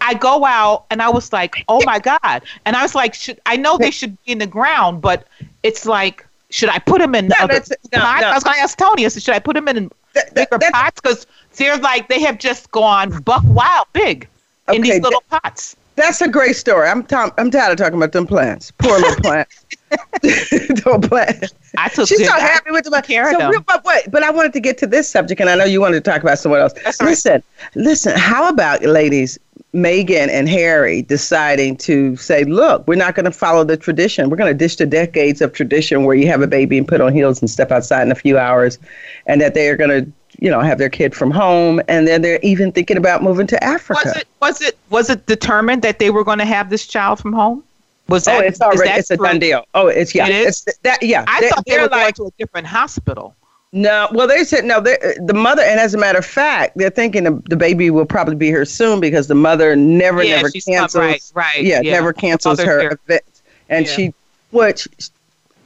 I 0.00 0.14
go 0.14 0.44
out 0.44 0.84
and 0.90 1.00
I 1.00 1.10
was 1.10 1.32
like, 1.32 1.64
oh 1.68 1.80
my 1.84 1.98
god! 2.00 2.42
And 2.64 2.74
I 2.76 2.82
was 2.82 2.94
like, 2.96 3.14
should 3.14 3.40
I 3.46 3.56
know 3.56 3.76
they 3.78 3.90
should 3.92 4.16
be 4.24 4.32
in 4.32 4.38
the 4.38 4.46
ground, 4.46 5.00
but 5.00 5.26
it's 5.62 5.86
like, 5.86 6.24
should 6.50 6.68
I 6.70 6.78
put 6.78 6.98
them 7.00 7.14
in 7.14 7.28
No, 7.28 7.34
other 7.40 7.54
no, 7.54 7.58
pots? 7.60 7.78
no. 7.92 8.00
I 8.28 8.34
was 8.34 8.44
going 8.44 8.56
to 8.56 8.62
ask 8.62 8.78
Tony. 8.78 9.04
I 9.04 9.08
said, 9.08 9.22
should 9.22 9.34
I 9.34 9.38
put 9.38 9.54
them 9.54 9.68
in 9.68 9.90
that- 10.14 10.34
that- 10.34 10.50
bigger 10.50 10.70
pots? 10.72 11.00
Because 11.00 11.26
they're 11.56 11.76
like 11.78 12.08
they 12.08 12.20
have 12.20 12.38
just 12.38 12.70
gone 12.70 13.20
buck 13.22 13.42
wild 13.46 13.86
big 13.92 14.28
in 14.72 14.82
these 14.82 15.00
little 15.00 15.22
pots. 15.30 15.76
That's 15.96 16.20
a 16.20 16.28
great 16.28 16.54
story. 16.54 16.88
I'm 16.88 17.02
tom- 17.02 17.32
I'm 17.38 17.50
tired 17.50 17.72
of 17.72 17.78
talking 17.78 17.96
about 17.96 18.12
them 18.12 18.26
plants. 18.26 18.70
Poor 18.78 18.98
little 18.98 19.16
plants. 19.22 19.64
Little 20.22 21.00
plants. 21.00 21.54
I 21.78 21.88
took 21.88 22.08
She's 22.08 22.26
so 22.26 22.32
I 22.32 22.40
happy 22.40 22.70
with 22.70 22.84
the 22.84 23.00
care 23.00 23.30
so 23.32 23.48
real- 23.48 23.60
But 23.62 23.84
wait, 23.84 24.10
but 24.10 24.22
I 24.22 24.30
wanted 24.30 24.52
to 24.52 24.60
get 24.60 24.76
to 24.78 24.86
this 24.86 25.08
subject, 25.08 25.40
and 25.40 25.48
I 25.48 25.54
know 25.54 25.64
you 25.64 25.80
wanted 25.80 26.04
to 26.04 26.10
talk 26.10 26.20
about 26.22 26.38
someone 26.38 26.60
else. 26.60 26.74
That's 26.74 27.00
all 27.00 27.06
right. 27.06 27.12
listen, 27.12 27.42
listen. 27.74 28.16
How 28.16 28.48
about 28.48 28.82
ladies, 28.82 29.38
Meghan 29.82 30.28
and 30.28 30.48
Harry 30.48 31.02
deciding 31.02 31.76
to 31.78 32.16
say, 32.16 32.44
"Look, 32.44 32.86
we're 32.86 32.96
not 32.96 33.14
going 33.14 33.24
to 33.24 33.30
follow 33.32 33.64
the 33.64 33.76
tradition. 33.76 34.30
We're 34.30 34.36
going 34.36 34.52
to 34.52 34.58
ditch 34.58 34.76
the 34.76 34.86
decades 34.86 35.40
of 35.40 35.52
tradition 35.52 36.04
where 36.04 36.16
you 36.16 36.26
have 36.28 36.42
a 36.42 36.46
baby 36.46 36.78
and 36.78 36.86
put 36.86 37.00
on 37.00 37.12
heels 37.12 37.40
and 37.40 37.50
step 37.50 37.70
outside 37.70 38.02
in 38.02 38.12
a 38.12 38.16
few 38.16 38.38
hours, 38.38 38.78
and 39.26 39.40
that 39.40 39.54
they 39.54 39.68
are 39.68 39.76
going 39.76 39.90
to." 39.90 40.12
You 40.40 40.50
know, 40.50 40.60
have 40.60 40.78
their 40.78 40.90
kid 40.90 41.16
from 41.16 41.32
home, 41.32 41.82
and 41.88 42.06
then 42.06 42.22
they're 42.22 42.38
even 42.44 42.70
thinking 42.70 42.96
about 42.96 43.24
moving 43.24 43.48
to 43.48 43.64
Africa. 43.64 44.02
Was 44.04 44.16
it 44.16 44.28
was 44.40 44.60
it 44.60 44.78
was 44.88 45.10
it 45.10 45.26
determined 45.26 45.82
that 45.82 45.98
they 45.98 46.10
were 46.10 46.22
going 46.22 46.38
to 46.38 46.44
have 46.44 46.70
this 46.70 46.86
child 46.86 47.18
from 47.18 47.32
home? 47.32 47.64
Was 48.08 48.28
oh, 48.28 48.32
that? 48.32 48.42
oh, 48.44 48.46
it's 48.46 48.58
is 48.58 48.60
already 48.60 48.90
it's 48.90 49.10
a 49.10 49.16
done 49.16 49.40
deal. 49.40 49.64
Oh, 49.74 49.88
it's 49.88 50.14
yeah, 50.14 50.28
It 50.28 50.34
is? 50.34 50.64
it's 50.66 50.78
that 50.78 51.02
yeah. 51.02 51.24
I 51.26 51.40
They- 51.40 51.48
thought 51.48 51.64
they 51.66 51.80
were 51.80 51.88
going 51.88 52.02
like 52.02 52.14
to 52.16 52.26
a 52.26 52.30
different 52.38 52.68
hospital. 52.68 53.34
No. 53.72 54.08
Well, 54.12 54.26
they 54.26 54.44
said 54.44 54.64
no. 54.64 54.80
The 54.80 55.34
mother, 55.34 55.62
and 55.62 55.78
as 55.78 55.94
a 55.94 55.98
matter 55.98 56.18
of 56.18 56.26
fact, 56.26 56.76
they're 56.76 56.88
thinking 56.90 57.24
the, 57.24 57.42
the 57.50 57.56
baby 57.56 57.90
will 57.90 58.06
probably 58.06 58.34
be 58.34 58.46
here 58.46 58.64
soon 58.64 58.98
because 59.00 59.26
the 59.28 59.34
mother 59.34 59.76
never, 59.76 60.22
Yeah, 60.22 60.36
never 60.36 60.50
cancels. 60.50 60.94
right, 60.96 61.22
right, 61.34 61.62
Yeah, 61.64 61.80
yeah. 61.82 61.92
never 61.92 62.12
cancels 62.12 62.58
her 62.60 62.80
here. 62.80 62.98
events, 63.06 63.42
and 63.68 63.86
Yeah. 63.86 63.92
she, 63.92 64.14
which. 64.50 64.88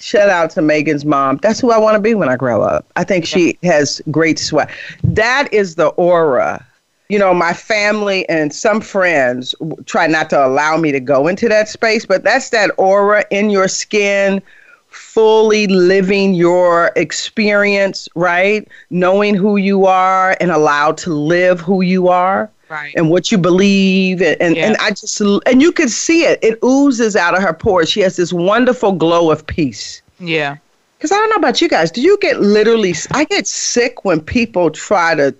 Shout 0.00 0.28
out 0.30 0.50
to 0.50 0.60
Meghan's 0.62 1.04
mom. 1.04 1.36
That's 1.42 1.60
who 1.60 1.70
I 1.70 1.78
want 1.78 1.94
to 1.94 2.00
be 2.00 2.16
when 2.16 2.28
I 2.28 2.34
grow 2.34 2.60
up. 2.60 2.84
I 2.96 3.04
think 3.04 3.24
she 3.24 3.56
has 3.62 4.02
great 4.10 4.36
sweat. 4.36 4.68
That 5.04 5.46
is 5.52 5.76
the 5.76 5.90
aura. 5.90 6.66
You 7.08 7.20
know, 7.20 7.32
my 7.32 7.52
family 7.52 8.28
and 8.28 8.52
some 8.52 8.80
friends 8.80 9.54
try 9.86 10.08
not 10.08 10.28
to 10.30 10.44
allow 10.44 10.76
me 10.76 10.90
to 10.90 10.98
go 10.98 11.28
into 11.28 11.48
that 11.50 11.68
space, 11.68 12.04
but 12.04 12.24
that's 12.24 12.50
that 12.50 12.72
aura 12.78 13.24
in 13.30 13.48
your 13.48 13.68
skin, 13.68 14.42
fully 14.92 15.66
living 15.66 16.34
your 16.34 16.90
experience, 16.96 18.08
right? 18.14 18.66
Knowing 18.90 19.34
who 19.34 19.56
you 19.56 19.86
are 19.86 20.36
and 20.40 20.50
allowed 20.50 20.96
to 20.98 21.12
live 21.12 21.60
who 21.60 21.80
you 21.82 22.08
are 22.08 22.50
Right. 22.68 22.94
and 22.96 23.10
what 23.10 23.30
you 23.30 23.36
believe 23.38 24.22
and, 24.22 24.40
and, 24.40 24.56
Yeah. 24.56 24.68
and 24.68 24.76
I 24.78 24.90
just 24.90 25.20
and 25.20 25.60
you 25.60 25.72
can 25.72 25.88
see 25.88 26.24
it. 26.24 26.38
It 26.42 26.58
oozes 26.64 27.16
out 27.16 27.36
of 27.36 27.42
her 27.42 27.52
pores. 27.52 27.90
She 27.90 28.00
has 28.00 28.16
this 28.16 28.32
wonderful 28.32 28.92
glow 28.92 29.30
of 29.30 29.46
peace. 29.46 30.00
Yeah. 30.18 30.56
Because 30.96 31.12
I 31.12 31.16
don't 31.16 31.30
know 31.30 31.36
about 31.36 31.60
you 31.60 31.68
guys. 31.68 31.90
Do 31.90 32.00
you 32.00 32.16
get 32.22 32.40
literally? 32.40 32.94
I 33.10 33.24
get 33.24 33.46
sick 33.46 34.04
when 34.04 34.20
people 34.20 34.70
try 34.70 35.14
to 35.16 35.34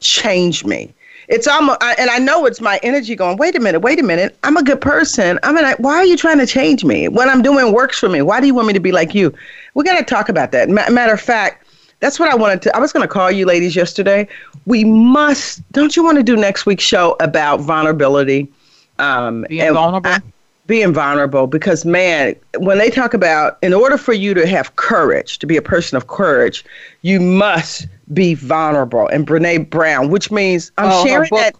change 0.00 0.64
me. 0.64 0.94
It's 1.28 1.46
almost, 1.46 1.78
I- 1.82 1.94
and 1.98 2.10
I 2.10 2.18
know 2.18 2.46
it's 2.46 2.60
my 2.60 2.80
energy 2.82 3.14
going. 3.14 3.36
Wait 3.36 3.54
a 3.54 3.60
minute, 3.60 3.80
wait 3.80 4.00
a 4.00 4.02
minute. 4.02 4.36
I'm 4.44 4.56
a 4.56 4.62
good 4.62 4.80
person. 4.80 5.38
I 5.42 5.52
mean, 5.52 5.64
I, 5.64 5.74
why 5.74 5.94
are 5.96 6.04
you 6.04 6.16
trying 6.16 6.38
to 6.38 6.46
change 6.46 6.84
me? 6.84 7.08
What 7.08 7.28
I'm 7.28 7.42
doing 7.42 7.72
works 7.72 7.98
for 7.98 8.08
me. 8.08 8.22
Why 8.22 8.40
do 8.40 8.46
you 8.46 8.54
want 8.54 8.66
me 8.66 8.72
to 8.72 8.80
be 8.80 8.92
like 8.92 9.14
you? 9.14 9.32
We 9.74 9.84
got 9.84 9.98
to 9.98 10.04
talk 10.04 10.28
about 10.28 10.52
that. 10.52 10.68
Ma- 10.70 10.88
matter 10.90 11.12
of 11.12 11.20
fact, 11.20 11.66
that's 12.00 12.18
what 12.18 12.30
I 12.30 12.34
wanted 12.34 12.62
to. 12.62 12.76
I 12.76 12.80
was 12.80 12.92
going 12.92 13.02
to 13.06 13.12
call 13.12 13.30
you 13.30 13.44
ladies 13.44 13.76
yesterday. 13.76 14.26
We 14.66 14.84
must. 14.84 15.60
Don't 15.72 15.96
you 15.96 16.02
want 16.04 16.16
to 16.16 16.22
do 16.22 16.36
next 16.36 16.64
week's 16.64 16.84
show 16.84 17.16
about 17.20 17.60
vulnerability? 17.60 18.48
Um, 18.98 19.44
Being 19.48 19.74
vulnerable? 19.74 20.10
I- 20.10 20.22
being 20.68 20.92
vulnerable 20.92 21.46
because 21.48 21.84
man 21.84 22.36
when 22.58 22.78
they 22.78 22.90
talk 22.90 23.14
about 23.14 23.58
in 23.62 23.72
order 23.74 23.96
for 23.98 24.12
you 24.12 24.34
to 24.34 24.46
have 24.46 24.76
courage 24.76 25.38
to 25.38 25.46
be 25.46 25.56
a 25.56 25.62
person 25.62 25.96
of 25.96 26.06
courage 26.06 26.64
you 27.02 27.18
must 27.18 27.88
be 28.12 28.34
vulnerable 28.34 29.08
and 29.08 29.26
Brené 29.26 29.68
Brown 29.68 30.10
which 30.10 30.30
means 30.30 30.70
i'm 30.78 30.90
Oh, 30.92 31.04
sharing 31.06 31.30
that 31.32 31.54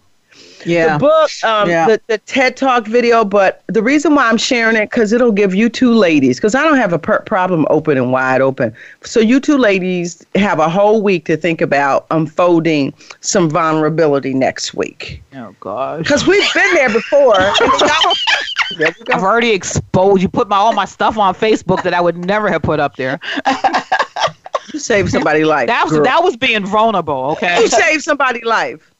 Yeah. 0.67 0.99
the 0.99 0.99
book 1.01 1.31
um, 1.43 1.71
Yeah. 1.71 1.87
the, 1.89 2.01
the 2.07 2.19
ted 2.19 2.55
talk 2.59 2.87
video 2.87 3.25
but 3.25 3.63
the 3.69 3.83
reason 3.83 4.15
why 4.15 4.29
i'm 4.29 4.37
sharing 4.37 4.77
it 4.77 4.91
because 4.91 5.11
it'll 5.15 5.33
give 5.33 5.55
you 5.55 5.71
two 5.71 5.95
ladies 5.95 6.37
because 6.37 6.55
i 6.55 6.63
don't 6.63 6.77
have 6.77 6.93
a 6.93 6.99
per- 6.99 7.21
problem 7.23 7.67
open 7.71 7.97
and 7.97 8.13
wide 8.13 8.43
open 8.43 8.75
so 9.05 9.21
you 9.21 9.41
two 9.41 9.57
ladies 9.57 10.23
have 10.35 10.59
a 10.59 10.69
whole 10.69 11.01
week 11.01 11.25
to 11.25 11.37
think 11.37 11.63
about 11.63 12.07
unfolding 12.11 12.93
some 13.21 13.49
vulnerability 13.49 14.35
next 14.35 14.75
week 14.75 15.23
Oh 15.35 15.55
gosh. 15.61 16.01
because 16.01 16.27
we've 16.27 16.53
been 16.53 16.75
there 16.75 16.91
before 16.93 17.35
I've 19.13 19.23
already 19.23 19.51
exposed. 19.51 20.23
You 20.23 20.29
put 20.29 20.49
my 20.49 20.57
all 20.57 20.73
my 20.73 20.85
stuff 20.85 21.17
on 21.19 21.35
Facebook 21.35 21.83
that 21.83 21.95
I 21.95 22.01
would 22.01 22.17
never 22.19 22.49
have 22.49 22.63
put 22.63 22.81
up 22.81 22.97
there. 22.97 23.19
you 24.73 24.79
saved 24.79 25.11
somebody's 25.11 25.47
life 25.47 25.67
That 25.69 25.85
was 25.85 25.95
girl. 25.95 26.05
that 26.05 26.23
was 26.23 26.37
being 26.37 26.67
vulnerable. 26.67 27.31
Okay. 27.33 27.61
you 27.61 27.69
saved 27.69 28.03
somebody's 28.03 28.45
life. 28.45 28.91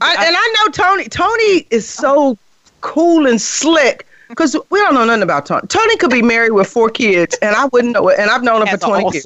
I, 0.00 0.26
and 0.26 0.36
I 0.36 0.54
know 0.56 0.72
Tony. 0.72 1.08
Tony 1.08 1.66
is 1.70 1.88
so 1.88 2.36
cool 2.80 3.26
and 3.26 3.40
slick 3.40 4.06
because 4.28 4.56
we 4.70 4.78
don't 4.78 4.94
know 4.94 5.04
nothing 5.04 5.22
about 5.22 5.46
Tony. 5.46 5.66
Tony 5.68 5.96
could 5.96 6.10
be 6.10 6.22
married 6.22 6.52
with 6.52 6.68
four 6.68 6.90
kids, 6.90 7.36
and 7.42 7.56
I 7.56 7.64
wouldn't 7.66 7.94
know 7.94 8.08
it. 8.08 8.18
And 8.18 8.30
I've 8.30 8.42
known 8.42 8.62
him 8.62 8.68
Has 8.68 8.80
for 8.80 8.86
twenty 8.86 9.18
years. 9.18 9.24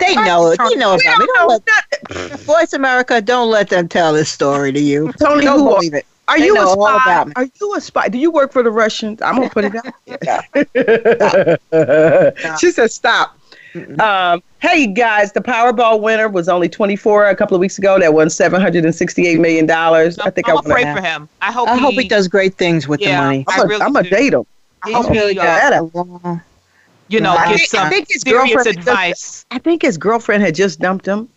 They 0.00 0.14
know 0.14 0.50
it. 0.50 0.58
They 0.58 0.76
know 0.76 0.94
about 0.94 1.00
it. 1.00 1.04
don't 1.04 1.26
Don't 1.26 1.36
know 1.36 1.46
let, 1.46 1.62
nothing. 2.10 2.38
Voice 2.38 2.72
America, 2.72 3.20
don't 3.22 3.50
let 3.50 3.68
them 3.70 3.88
tell 3.88 4.12
this 4.12 4.30
story 4.30 4.72
to 4.72 4.80
you. 4.80 5.12
Tony, 5.14 5.44
don't 5.44 5.60
who 5.60 5.70
believe 5.70 5.94
it. 5.94 6.06
Are 6.28 6.38
They 6.38 6.46
you 6.46 6.56
a 6.56 6.66
spy? 6.66 7.32
Are 7.36 7.44
you 7.60 7.74
a 7.76 7.80
spy? 7.80 8.08
Do 8.08 8.18
you 8.18 8.30
work 8.30 8.52
for 8.52 8.62
the 8.62 8.70
Russians? 8.70 9.20
I'm 9.22 9.36
gonna 9.36 9.50
put 9.50 9.64
it 9.66 9.74
out. 9.74 9.94
she 12.60 12.70
said, 12.70 12.90
"Stop." 12.90 13.38
Um, 13.98 14.40
hey 14.60 14.86
guys, 14.86 15.32
the 15.32 15.40
Powerball 15.40 16.00
winner 16.00 16.28
was 16.28 16.48
only 16.48 16.68
24 16.68 17.26
a 17.28 17.34
couple 17.36 17.56
of 17.56 17.60
weeks 17.60 17.76
ago. 17.78 17.98
That 17.98 18.14
won 18.14 18.30
768 18.30 19.40
million 19.40 19.66
dollars. 19.66 20.18
I 20.20 20.30
think 20.30 20.48
I'm 20.48 20.52
I 20.52 20.54
want 20.54 20.66
afraid 20.68 20.84
to. 20.84 20.94
for 20.94 21.00
him. 21.02 21.28
I 21.42 21.50
hope. 21.52 21.68
I 21.68 21.74
he, 21.74 21.80
hope 21.80 21.94
he 21.94 22.08
does 22.08 22.28
great 22.28 22.54
things 22.54 22.86
with 22.86 23.00
Yeah. 23.00 23.20
the 23.20 23.24
money. 23.26 23.44
I 23.48 23.60
I'm 23.62 23.68
really 23.68 23.78
gonna 23.80 24.02
do. 24.04 24.10
date 24.10 24.32
him. 24.32 24.46
I 24.84 24.88
He's 24.90 25.08
really, 25.10 25.34
does 25.34 25.44
that. 25.44 26.40
you 27.08 27.20
know, 27.20 27.32
I 27.32 27.48
give 27.48 27.56
think- 27.58 27.70
some 27.70 27.86
I 27.86 27.90
think 27.90 28.06
his 28.10 28.22
serious 28.22 28.52
girlfriend 28.54 28.64
does- 28.76 28.76
advice. 28.76 29.46
I 29.50 29.58
think 29.58 29.82
his 29.82 29.98
girlfriend 29.98 30.42
had 30.44 30.54
just 30.54 30.78
dumped 30.78 31.06
him. 31.06 31.28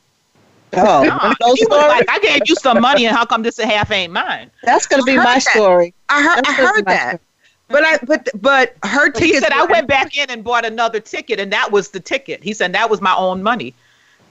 Oh, 0.74 1.04
Nah, 1.04 1.34
those 1.40 1.58
he 1.58 1.66
was 1.66 1.88
like, 1.88 2.10
I 2.10 2.20
gave 2.20 2.48
you 2.48 2.56
some 2.56 2.82
money, 2.82 3.06
and 3.06 3.16
how 3.16 3.26
come 3.26 3.42
this 3.42 3.58
half 3.58 3.90
ain't 3.92 4.12
mine? 4.14 4.52
that's 4.64 4.86
going 4.86 5.02
to 5.02 5.06
be 5.06 5.16
my 5.16 5.24
that. 5.24 5.42
story. 5.42 5.94
I 6.10 6.22
heard. 6.22 6.36
That's 6.38 6.50
I 6.50 6.54
heard 6.54 6.76
be 6.86 6.92
my 6.92 6.94
that. 6.94 7.22
But 7.70 7.84
I. 7.86 7.98
But 8.06 8.30
but 8.42 8.76
her 8.84 9.06
He 9.08 9.12
tickets. 9.20 9.40
said 9.40 9.52
I 9.54 9.64
went 9.66 9.88
back 9.88 10.16
in 10.18 10.30
and 10.30 10.44
bought 10.44 10.66
another 10.66 11.00
ticket, 11.00 11.40
and 11.40 11.52
that 11.54 11.72
was 11.72 11.90
the 11.90 12.00
ticket. 12.00 12.44
He 12.44 12.54
said 12.54 12.74
that 12.74 12.90
was 12.90 13.02
my 13.02 13.16
own 13.16 13.42
money. 13.44 13.74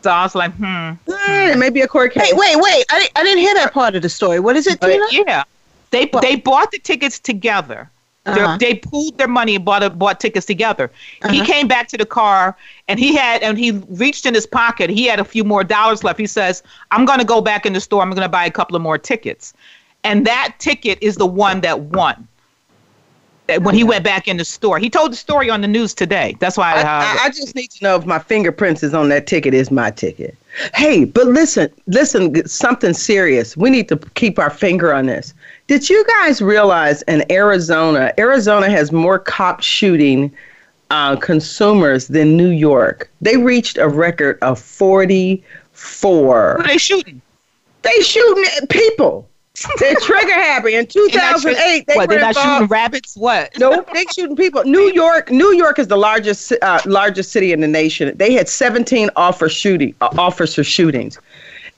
So 0.02 0.10
I 0.10 0.22
was 0.22 0.34
like, 0.34 0.52
hmm. 0.54 0.92
Eh, 1.08 1.52
it 1.52 1.58
may 1.58 1.70
be 1.70 1.80
a 1.80 1.88
court 1.88 2.12
case. 2.12 2.32
Wait, 2.32 2.38
wait, 2.38 2.56
wait. 2.60 2.84
I, 2.90 3.00
di- 3.00 3.10
I 3.16 3.24
didn't 3.24 3.38
hear 3.40 3.54
that 3.54 3.72
part 3.72 3.96
of 3.96 4.02
the 4.02 4.08
story. 4.08 4.38
What 4.40 4.54
is 4.56 4.66
it, 4.66 4.78
But 4.78 4.88
Tina? 4.92 5.04
yeah, 5.10 5.44
they 5.90 6.06
What? 6.06 6.20
they 6.22 6.36
bought 6.36 6.70
the 6.70 6.78
tickets 6.78 7.18
together. 7.18 7.90
Uh-huh. 8.26 8.56
They 8.58 8.74
pooled 8.74 9.16
their 9.18 9.28
money 9.28 9.54
and 9.54 9.64
bought 9.64 9.82
a, 9.82 9.90
bought 9.90 10.18
tickets 10.20 10.46
together. 10.46 10.90
He 11.30 11.40
Uh-huh. 11.40 11.44
came 11.44 11.68
back 11.68 11.88
to 11.88 11.96
the 11.96 12.06
car 12.06 12.56
and 12.88 12.98
he 12.98 13.14
had 13.14 13.42
and 13.42 13.56
he 13.58 13.70
reached 13.88 14.26
in 14.26 14.34
his 14.34 14.46
pocket. 14.46 14.90
He 14.90 15.06
had 15.06 15.20
a 15.20 15.24
few 15.24 15.44
more 15.44 15.62
dollars 15.64 16.02
left. 16.02 16.18
He 16.18 16.26
says, 16.26 16.62
"I'm 16.90 17.04
going 17.04 17.18
to 17.20 17.24
go 17.24 17.40
back 17.40 17.64
in 17.66 17.72
the 17.72 17.80
store. 17.80 18.02
I'm 18.02 18.10
going 18.10 18.22
to 18.22 18.28
buy 18.28 18.44
a 18.44 18.50
couple 18.50 18.74
of 18.76 18.82
more 18.82 18.98
tickets." 18.98 19.54
And 20.04 20.26
that 20.26 20.54
ticket 20.58 20.98
is 21.00 21.16
the 21.16 21.26
one 21.26 21.60
that 21.62 21.80
won. 21.80 22.26
That 23.46 23.62
When 23.62 23.74
he 23.76 23.84
went 23.84 24.02
back 24.04 24.26
in 24.26 24.36
the 24.38 24.44
store, 24.44 24.78
he 24.78 24.90
told 24.90 25.12
the 25.12 25.16
story 25.16 25.48
on 25.50 25.60
the 25.60 25.68
news 25.68 25.94
today. 25.94 26.36
That's 26.40 26.56
why 26.56 26.72
I, 26.74 26.80
I, 26.80 26.82
I, 26.82 27.18
I 27.24 27.28
just 27.28 27.54
need 27.54 27.70
to 27.72 27.84
know 27.84 27.94
if 27.96 28.04
my 28.04 28.18
fingerprints 28.18 28.82
is 28.82 28.92
on 28.92 29.08
that 29.10 29.26
ticket 29.28 29.54
is 29.54 29.70
my 29.70 29.90
ticket. 29.92 30.36
Hey, 30.74 31.04
but 31.04 31.26
listen, 31.26 31.70
listen, 31.86 32.46
something 32.46 32.94
serious. 32.94 33.56
We 33.56 33.70
need 33.70 33.88
to 33.88 33.96
keep 34.14 34.38
our 34.38 34.50
finger 34.50 34.92
on 34.92 35.06
this. 35.06 35.34
Did 35.66 35.90
you 35.90 36.04
guys 36.20 36.40
realize 36.40 37.02
in 37.02 37.24
Arizona, 37.30 38.12
Arizona 38.18 38.70
has 38.70 38.92
more 38.92 39.18
cop 39.18 39.62
shooting 39.62 40.32
uh, 40.90 41.16
consumers 41.16 42.08
than 42.08 42.36
New 42.36 42.50
York? 42.50 43.10
They 43.20 43.36
reached 43.36 43.76
a 43.76 43.88
record 43.88 44.38
of 44.42 44.58
44. 44.58 46.56
who 46.58 46.62
they 46.62 46.78
shooting? 46.78 47.20
They 47.82 48.00
shooting 48.00 48.66
people. 48.68 49.28
They're 49.78 49.94
trigger 49.96 50.34
happy. 50.34 50.74
In 50.74 50.86
2008, 50.86 51.86
they 51.86 51.94
what, 51.94 52.08
were 52.08 52.14
they're 52.14 52.20
not 52.20 52.28
involved- 52.30 52.54
shooting 52.56 52.68
rabbits? 52.68 53.16
What? 53.16 53.58
Nope, 53.58 53.88
they're 53.92 54.04
shooting 54.14 54.36
people. 54.36 54.64
New 54.64 54.90
York, 54.92 55.30
New 55.30 55.52
York 55.54 55.78
is 55.78 55.88
the 55.88 55.96
largest 55.96 56.52
uh, 56.62 56.80
largest 56.84 57.32
city 57.32 57.52
in 57.52 57.60
the 57.60 57.68
nation. 57.68 58.14
They 58.16 58.32
had 58.32 58.48
17 58.48 59.10
offer 59.16 59.48
shooting 59.48 59.94
uh, 60.00 60.08
officer 60.18 60.62
shootings, 60.62 61.18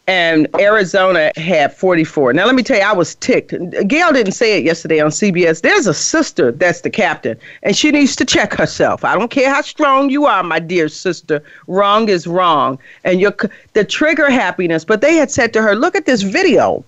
and 0.08 0.48
Arizona 0.58 1.30
had 1.36 1.72
44. 1.72 2.32
Now 2.32 2.46
let 2.46 2.56
me 2.56 2.62
tell 2.64 2.78
you, 2.78 2.82
I 2.82 2.92
was 2.92 3.14
ticked. 3.14 3.50
Gayle 3.86 4.12
didn't 4.12 4.32
say 4.32 4.58
it 4.58 4.64
yesterday 4.64 5.00
on 5.00 5.10
CBS. 5.10 5.60
There's 5.62 5.86
a 5.86 5.94
sister 5.94 6.50
that's 6.50 6.80
the 6.80 6.90
captain, 6.90 7.38
and 7.62 7.76
she 7.76 7.90
needs 7.92 8.16
to 8.16 8.24
check 8.24 8.54
herself. 8.54 9.04
I 9.04 9.14
don't 9.14 9.30
care 9.30 9.54
how 9.54 9.60
strong 9.62 10.10
you 10.10 10.26
are, 10.26 10.42
my 10.42 10.58
dear 10.58 10.88
sister. 10.88 11.42
Wrong 11.68 12.08
is 12.08 12.26
wrong, 12.26 12.78
and 13.04 13.20
your 13.20 13.34
the 13.74 13.84
trigger 13.84 14.30
happiness. 14.30 14.84
But 14.84 15.00
they 15.00 15.14
had 15.14 15.30
said 15.30 15.52
to 15.52 15.62
her, 15.62 15.76
"Look 15.76 15.94
at 15.94 16.06
this 16.06 16.22
video," 16.22 16.84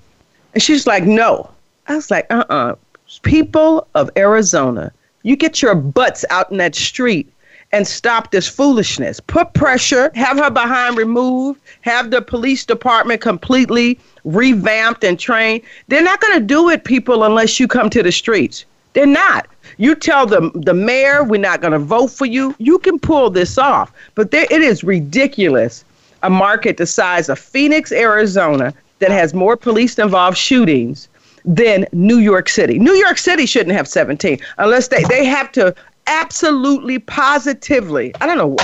and 0.54 0.62
she's 0.62 0.86
like, 0.86 1.04
"No." 1.04 1.50
I 1.88 1.96
was 1.96 2.10
like, 2.10 2.26
"Uh-uh." 2.30 2.76
people 3.22 3.86
of 3.94 4.10
Arizona, 4.16 4.92
you 5.22 5.36
get 5.36 5.60
your 5.60 5.74
butts 5.74 6.24
out 6.30 6.50
in 6.50 6.58
that 6.58 6.74
street 6.74 7.30
and 7.72 7.86
stop 7.86 8.30
this 8.30 8.48
foolishness. 8.48 9.20
Put 9.20 9.52
pressure, 9.54 10.10
have 10.14 10.38
her 10.38 10.50
behind 10.50 10.96
removed, 10.96 11.60
have 11.82 12.10
the 12.10 12.22
police 12.22 12.64
department 12.64 13.20
completely 13.20 13.98
revamped 14.24 15.04
and 15.04 15.18
trained. 15.18 15.62
They're 15.88 16.02
not 16.02 16.20
going 16.20 16.38
to 16.38 16.44
do 16.44 16.68
it, 16.68 16.84
people, 16.84 17.24
unless 17.24 17.60
you 17.60 17.68
come 17.68 17.90
to 17.90 18.02
the 18.02 18.12
streets. 18.12 18.64
They're 18.92 19.06
not. 19.06 19.46
You 19.76 19.94
tell 19.94 20.26
the 20.26 20.50
the 20.54 20.74
mayor 20.74 21.22
we're 21.22 21.40
not 21.40 21.60
going 21.60 21.72
to 21.72 21.78
vote 21.78 22.08
for 22.08 22.26
you. 22.26 22.54
You 22.58 22.78
can 22.80 22.98
pull 22.98 23.30
this 23.30 23.56
off, 23.56 23.92
but 24.16 24.32
there, 24.32 24.46
it 24.50 24.62
is 24.62 24.82
ridiculous. 24.82 25.84
A 26.22 26.28
market 26.28 26.76
the 26.76 26.86
size 26.86 27.28
of 27.30 27.38
Phoenix, 27.38 27.92
Arizona, 27.92 28.74
that 29.00 29.10
has 29.10 29.34
more 29.34 29.56
police-involved 29.56 30.36
shootings 30.38 31.08
than 31.44 31.86
New 31.92 32.18
York 32.18 32.48
City. 32.48 32.78
New 32.78 32.92
York 32.92 33.18
City 33.18 33.46
shouldn't 33.46 33.74
have 33.74 33.88
17 33.88 34.38
unless 34.58 34.88
they, 34.88 35.02
they 35.04 35.24
have 35.24 35.50
to 35.52 35.74
absolutely 36.06 36.98
positively. 36.98 38.14
I 38.20 38.26
don't 38.26 38.36
know. 38.38 38.56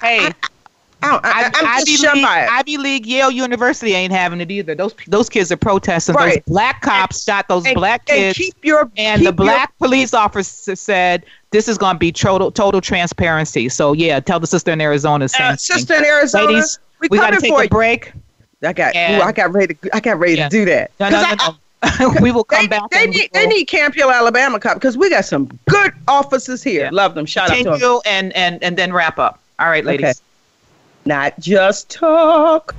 Hey, 0.00 0.18
I, 0.26 0.32
I, 1.02 1.20
I, 1.22 1.50
I'm 1.54 1.66
Ivy 1.66 1.96
League. 1.98 2.24
Ivy 2.24 2.76
League, 2.78 3.06
Yale 3.06 3.30
University 3.30 3.92
ain't 3.92 4.12
having 4.12 4.40
it 4.40 4.50
either. 4.50 4.74
Those 4.74 4.94
those 5.06 5.28
kids 5.28 5.52
are 5.52 5.56
protesting. 5.56 6.14
Right. 6.14 6.44
Those 6.46 6.52
black 6.52 6.80
cops 6.80 7.24
shot 7.24 7.46
those 7.48 7.66
And- 7.66 7.74
black 7.74 8.08
and 8.10 8.34
keep 8.34 8.54
your 8.64 8.90
and 8.96 9.20
keep 9.20 9.26
the 9.26 9.32
black 9.32 9.76
police 9.78 10.14
officer 10.14 10.74
said 10.74 11.24
this 11.50 11.68
is 11.68 11.76
going 11.78 11.96
to 11.96 11.98
be 11.98 12.10
total 12.10 12.50
total 12.50 12.80
transparency. 12.80 13.68
So 13.68 13.92
yeah, 13.92 14.18
tell 14.20 14.40
the 14.40 14.46
sister 14.46 14.72
in 14.72 14.80
Arizona. 14.80 15.28
uh, 15.38 15.56
sister 15.56 15.94
in 15.94 16.04
Arizona. 16.04 16.46
Ladies, 16.46 16.78
we, 17.00 17.08
we 17.10 17.18
got 17.18 17.30
to 17.30 17.40
take 17.40 17.52
a 17.52 17.68
break. 17.68 18.12
I 18.64 18.72
got. 18.72 18.94
And- 18.94 19.20
ooh, 19.20 19.24
I 19.24 19.32
got 19.32 19.52
ready. 19.52 19.74
To, 19.74 19.96
I 19.96 20.00
got 20.00 20.18
ready 20.18 20.36
Yeah. 20.36 20.48
to 20.48 20.56
do 20.56 20.64
that. 20.66 20.90
No, 21.00 21.08
no, 21.10 21.22
'Cause 21.24 21.36
no, 21.38 21.44
I- 21.82 21.98
no. 22.00 22.14
we 22.22 22.32
will 22.32 22.44
come 22.44 22.62
They, 22.64 22.68
back. 22.68 22.88
they 22.90 23.06
need 23.06 23.30
they 23.34 23.46
need 23.46 23.66
Camp 23.66 23.94
Hill, 23.94 24.10
Alabama 24.10 24.58
cop 24.58 24.74
because 24.74 24.96
we 24.96 25.10
got 25.10 25.24
some 25.26 25.50
good 25.68 25.92
officers 26.08 26.62
here. 26.62 26.84
Yeah. 26.84 26.90
Love 26.92 27.14
them. 27.14 27.26
Shout 27.26 27.50
out 27.50 27.56
to 27.58 27.64
them. 27.78 28.00
and 28.06 28.34
and 28.34 28.62
and 28.64 28.76
then 28.76 28.92
wrap 28.92 29.18
up. 29.18 29.38
All 29.58 29.68
right, 29.68 29.84
ladies. 29.84 30.04
Okay. 30.06 30.18
Not 31.04 31.38
just 31.38 31.90
talk. 31.90 32.74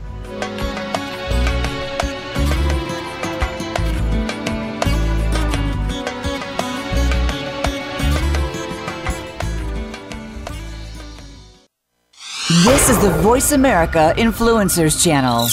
This 12.64 12.90
is 12.90 13.02
the 13.02 13.10
Voice 13.22 13.52
America 13.52 14.14
Influencers 14.18 15.04
Channel. 15.04 15.48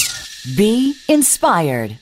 Be 0.45 0.97
inspired. 1.09 1.99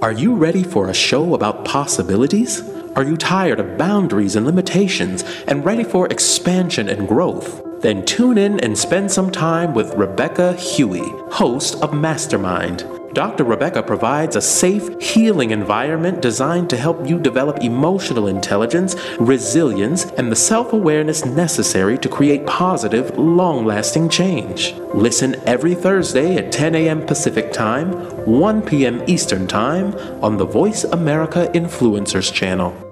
Are 0.00 0.10
you 0.10 0.34
ready 0.34 0.62
for 0.62 0.88
a 0.88 0.94
show 0.94 1.34
about 1.34 1.66
possibilities? 1.66 2.62
Are 2.96 3.04
you 3.04 3.14
tired 3.14 3.60
of 3.60 3.76
boundaries 3.76 4.36
and 4.36 4.46
limitations 4.46 5.22
and 5.46 5.62
ready 5.62 5.84
for 5.84 6.06
expansion 6.06 6.88
and 6.88 7.06
growth? 7.06 7.62
Then 7.82 8.06
tune 8.06 8.38
in 8.38 8.58
and 8.60 8.78
spend 8.78 9.12
some 9.12 9.30
time 9.30 9.74
with 9.74 9.92
Rebecca 9.96 10.54
Huey, 10.54 11.04
host 11.30 11.74
of 11.82 11.92
Mastermind. 11.92 12.84
Dr. 13.12 13.44
Rebecca 13.44 13.82
provides 13.82 14.36
a 14.36 14.40
safe, 14.40 15.00
healing 15.00 15.50
environment 15.50 16.22
designed 16.22 16.70
to 16.70 16.76
help 16.78 17.06
you 17.06 17.18
develop 17.18 17.62
emotional 17.62 18.26
intelligence, 18.26 18.96
resilience, 19.18 20.06
and 20.12 20.32
the 20.32 20.36
self 20.36 20.72
awareness 20.72 21.24
necessary 21.26 21.98
to 21.98 22.08
create 22.08 22.46
positive, 22.46 23.18
long 23.18 23.66
lasting 23.66 24.08
change. 24.08 24.74
Listen 24.94 25.36
every 25.46 25.74
Thursday 25.74 26.36
at 26.36 26.52
10 26.52 26.74
a.m. 26.74 27.04
Pacific 27.04 27.52
Time, 27.52 27.92
1 28.24 28.62
p.m. 28.62 29.02
Eastern 29.06 29.46
Time 29.46 29.94
on 30.22 30.38
the 30.38 30.46
Voice 30.46 30.84
America 30.84 31.50
Influencers 31.52 32.32
Channel. 32.32 32.91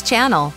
channel. 0.01 0.53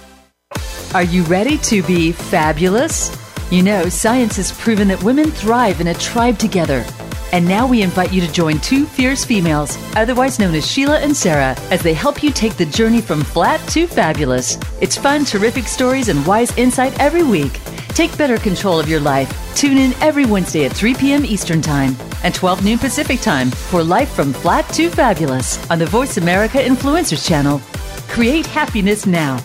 Are 0.94 1.02
you 1.02 1.22
ready 1.24 1.58
to 1.58 1.82
be 1.82 2.12
fabulous? 2.12 3.10
You 3.50 3.62
know, 3.62 3.88
science 3.88 4.36
has 4.36 4.52
proven 4.52 4.88
that 4.88 5.02
women 5.02 5.30
thrive 5.30 5.80
in 5.80 5.88
a 5.88 5.94
tribe 5.94 6.38
together. 6.38 6.84
And 7.32 7.48
now 7.48 7.66
we 7.66 7.82
invite 7.82 8.12
you 8.12 8.20
to 8.20 8.32
join 8.32 8.60
two 8.60 8.86
fierce 8.86 9.24
females, 9.24 9.76
otherwise 9.96 10.38
known 10.38 10.54
as 10.54 10.70
Sheila 10.70 11.00
and 11.00 11.16
Sarah, 11.16 11.56
as 11.72 11.82
they 11.82 11.94
help 11.94 12.22
you 12.22 12.30
take 12.30 12.56
the 12.56 12.66
journey 12.66 13.00
from 13.00 13.24
flat 13.24 13.60
to 13.70 13.88
fabulous. 13.88 14.56
It's 14.80 14.96
fun, 14.96 15.24
terrific 15.24 15.64
stories, 15.64 16.08
and 16.08 16.24
wise 16.24 16.56
insight 16.56 16.96
every 17.00 17.24
week. 17.24 17.58
Take 17.94 18.18
better 18.18 18.38
control 18.38 18.80
of 18.80 18.88
your 18.88 19.00
life. 19.00 19.30
Tune 19.54 19.78
in 19.78 19.92
every 20.02 20.26
Wednesday 20.26 20.64
at 20.64 20.72
3 20.72 20.94
p.m. 20.94 21.24
Eastern 21.24 21.62
Time 21.62 21.96
and 22.24 22.34
12 22.34 22.64
noon 22.64 22.78
Pacific 22.78 23.20
Time 23.20 23.50
for 23.50 23.84
Life 23.84 24.10
from 24.10 24.32
Flat 24.32 24.68
to 24.70 24.90
Fabulous 24.90 25.70
on 25.70 25.78
the 25.78 25.86
Voice 25.86 26.16
America 26.16 26.58
Influencers 26.58 27.26
channel. 27.26 27.60
Create 28.08 28.46
happiness 28.46 29.06
now. 29.06 29.38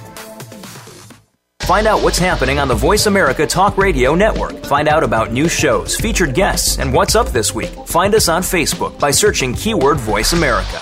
Find 1.62 1.86
out 1.86 2.02
what's 2.02 2.18
happening 2.18 2.58
on 2.58 2.68
the 2.68 2.74
Voice 2.74 3.06
America 3.06 3.46
Talk 3.46 3.78
Radio 3.78 4.16
Network. 4.16 4.58
Find 4.66 4.88
out 4.88 5.04
about 5.04 5.32
new 5.32 5.48
shows, 5.48 5.96
featured 5.96 6.34
guests, 6.34 6.80
and 6.80 6.92
what's 6.92 7.14
up 7.14 7.28
this 7.28 7.54
week. 7.54 7.70
Find 7.86 8.16
us 8.16 8.28
on 8.28 8.42
Facebook 8.42 9.00
by 9.00 9.12
searching 9.12 9.54
keyword 9.54 9.98
Voice 9.98 10.34
America. 10.34 10.82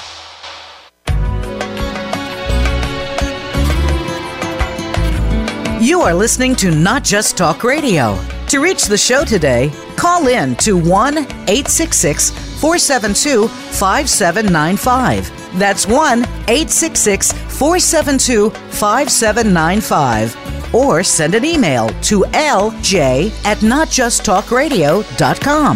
You 5.87 6.01
are 6.01 6.13
listening 6.13 6.53
to 6.57 6.69
Not 6.69 7.05
Just 7.05 7.37
Talk 7.37 7.63
Radio. 7.63 8.21
To 8.47 8.59
reach 8.59 8.87
the 8.87 8.97
show 8.97 9.23
today, 9.23 9.71
call 9.95 10.27
in 10.27 10.57
to 10.57 10.75
1 10.75 11.17
866 11.17 12.31
472 12.59 13.47
5795. 13.47 15.57
That's 15.57 15.87
1 15.87 16.25
866 16.25 17.31
472 17.31 18.49
5795. 18.49 20.75
Or 20.75 21.03
send 21.03 21.35
an 21.35 21.45
email 21.45 21.87
to 21.87 22.25
lj 22.33 23.31
at 23.45 23.59
notjusttalkradio.com. 23.59 25.75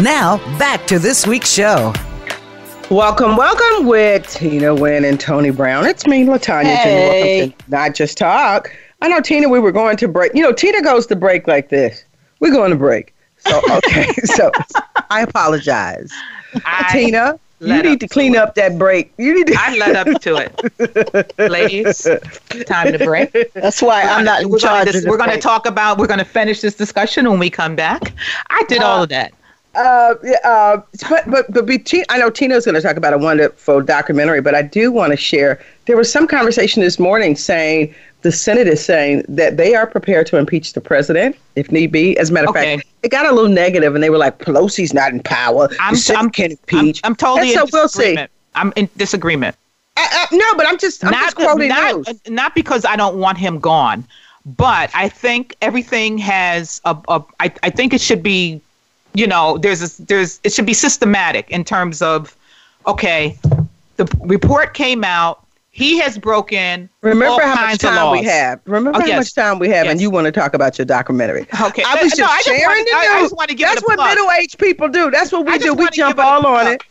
Now, 0.00 0.36
back 0.56 0.86
to 0.86 1.00
this 1.00 1.26
week's 1.26 1.50
show. 1.50 1.92
Welcome, 2.90 3.36
welcome 3.36 3.86
with 3.86 4.24
Tina 4.28 4.72
Wynn 4.72 5.04
and 5.04 5.18
Tony 5.18 5.50
Brown. 5.50 5.84
It's 5.84 6.06
me, 6.06 6.26
Latanya. 6.26 6.76
Hey. 6.76 7.40
Welcome 7.40 7.56
to 7.58 7.70
Not 7.72 7.96
Just 7.96 8.18
Talk. 8.18 8.70
I 9.00 9.08
know, 9.08 9.20
Tina, 9.20 9.48
we 9.48 9.60
were 9.60 9.72
going 9.72 9.96
to 9.98 10.08
break. 10.08 10.34
You 10.34 10.42
know, 10.42 10.52
Tina 10.52 10.82
goes 10.82 11.06
to 11.06 11.16
break 11.16 11.46
like 11.46 11.68
this. 11.68 12.04
We're 12.40 12.52
going 12.52 12.70
to 12.70 12.76
break. 12.76 13.14
So, 13.38 13.60
okay. 13.70 14.06
so, 14.24 14.50
I 15.10 15.22
apologize. 15.22 16.12
I 16.64 16.88
Tina, 16.90 17.38
you 17.60 17.82
need 17.82 18.00
to 18.00 18.08
clean 18.08 18.36
up 18.36 18.54
that 18.54 18.78
break. 18.78 19.12
You 19.16 19.34
need 19.34 19.48
to. 19.48 19.56
I 19.58 19.76
led 19.76 19.96
up 19.96 20.20
to 20.22 20.36
it, 20.36 21.38
ladies. 21.50 22.06
Time 22.66 22.92
to 22.92 22.98
break. 23.04 23.52
That's 23.54 23.82
why 23.82 24.02
I'm 24.02 24.24
not 24.24 24.42
in 24.42 24.48
we're 24.48 24.58
gonna, 24.58 24.84
charge 24.84 24.94
of 24.94 25.02
the 25.02 25.10
we're 25.10 25.16
going 25.16 25.30
to 25.30 25.40
talk 25.40 25.66
about. 25.66 25.98
We're 25.98 26.06
going 26.06 26.18
to 26.18 26.24
finish 26.24 26.60
this 26.60 26.74
discussion 26.74 27.28
when 27.28 27.38
we 27.38 27.50
come 27.50 27.76
back. 27.76 28.12
I 28.50 28.64
did 28.68 28.82
all 28.82 29.02
of 29.02 29.08
that. 29.10 29.32
Uh, 29.74 30.14
uh, 30.44 30.80
but 31.08 31.30
but 31.30 31.52
but 31.52 31.66
be, 31.66 31.78
Ti- 31.78 32.04
I 32.08 32.18
know 32.18 32.30
Tina's 32.30 32.64
going 32.64 32.74
to 32.74 32.80
talk 32.80 32.96
about 32.96 33.12
a 33.12 33.18
wonderful 33.18 33.80
documentary, 33.82 34.40
but 34.40 34.54
I 34.54 34.62
do 34.62 34.90
want 34.90 35.12
to 35.12 35.16
share. 35.16 35.62
There 35.86 35.96
was 35.96 36.10
some 36.10 36.26
conversation 36.26 36.82
this 36.82 36.98
morning 36.98 37.36
saying 37.36 37.94
the 38.22 38.32
Senate 38.32 38.66
is 38.66 38.84
saying 38.84 39.24
that 39.28 39.56
they 39.56 39.74
are 39.74 39.86
prepared 39.86 40.26
to 40.28 40.36
impeach 40.36 40.72
the 40.72 40.80
president 40.80 41.36
if 41.56 41.70
need 41.70 41.92
be. 41.92 42.16
As 42.18 42.30
a 42.30 42.32
matter 42.32 42.48
of 42.48 42.56
Okay. 42.56 42.76
fact, 42.76 42.88
it 43.02 43.10
got 43.10 43.26
a 43.26 43.32
little 43.32 43.50
negative, 43.50 43.94
and 43.94 44.02
they 44.02 44.10
were 44.10 44.18
like, 44.18 44.38
"Pelosi's 44.38 44.92
not 44.92 45.12
in 45.12 45.20
power. 45.20 45.68
I'm, 45.80 45.94
I'm, 46.16 46.30
can 46.30 46.50
I'm, 46.50 46.50
impeach." 46.50 47.00
I'm 47.04 47.14
totally 47.14 47.54
And 47.54 47.58
so 47.58 47.64
in 47.64 47.70
we'll 47.72 47.88
see. 47.88 47.98
disagreement. 48.00 48.30
I'm 48.54 48.72
in 48.76 48.88
disagreement. 48.96 49.56
I, 49.96 50.26
I, 50.30 50.36
no, 50.36 50.54
but 50.56 50.66
I'm 50.66 50.78
just 50.78 51.04
I'm 51.04 51.10
not 51.10 51.22
just 51.22 51.36
quoting 51.36 51.68
not, 51.68 51.94
news. 51.96 52.08
Uh, 52.08 52.14
not 52.28 52.54
because 52.54 52.84
I 52.84 52.96
don't 52.96 53.18
want 53.18 53.38
him 53.38 53.58
gone, 53.58 54.04
but 54.44 54.90
I 54.94 55.08
think 55.08 55.56
everything 55.60 56.18
has 56.18 56.80
a, 56.84 56.96
a 57.08 57.22
I, 57.40 57.52
I 57.62 57.70
think 57.70 57.94
it 57.94 58.00
should 58.00 58.22
be, 58.22 58.60
you 59.14 59.26
know, 59.26 59.58
there's 59.58 60.00
a, 60.00 60.02
there's 60.02 60.40
it 60.44 60.52
should 60.52 60.66
be 60.66 60.74
systematic 60.74 61.50
in 61.50 61.64
terms 61.64 62.02
of, 62.02 62.36
okay, 62.86 63.38
the 63.96 64.06
report 64.20 64.74
came 64.74 65.04
out. 65.04 65.44
He 65.78 65.98
has 66.00 66.18
broken. 66.18 66.90
Remember 67.02 67.40
how 67.40 67.54
much 67.54 67.78
time 67.78 68.10
we 68.10 68.24
have. 68.24 68.60
Remember 68.64 68.98
Oh, 68.98 69.00
how 69.00 69.16
much 69.16 69.32
time 69.32 69.60
we 69.60 69.68
have, 69.68 69.86
and 69.86 70.00
you 70.00 70.10
want 70.10 70.24
to 70.24 70.32
talk 70.32 70.52
about 70.54 70.76
your 70.76 70.84
documentary. 70.86 71.42
Okay, 71.62 71.84
I 71.86 72.02
was 72.02 72.10
No, 72.18 72.24
just 72.26 72.32
I 72.32 72.36
just 72.38 72.46
sharing 72.46 72.62
wanted- 72.66 72.92
I- 72.94 73.16
I 73.16 73.20
just 73.22 73.36
wanted 73.36 73.48
to 73.50 73.54
give 73.54 73.68
That's 73.68 73.82
what 73.82 73.96
middle-aged 73.98 74.58
people 74.58 74.88
do. 74.88 75.08
That's 75.12 75.30
what 75.30 75.46
we 75.46 75.56
do. 75.58 75.74
We 75.74 75.88
jump 75.90 76.16
give 76.16 76.18
it 76.18 76.18
a 76.18 76.26
all 76.26 76.46
on 76.46 76.64
plug. 76.64 76.84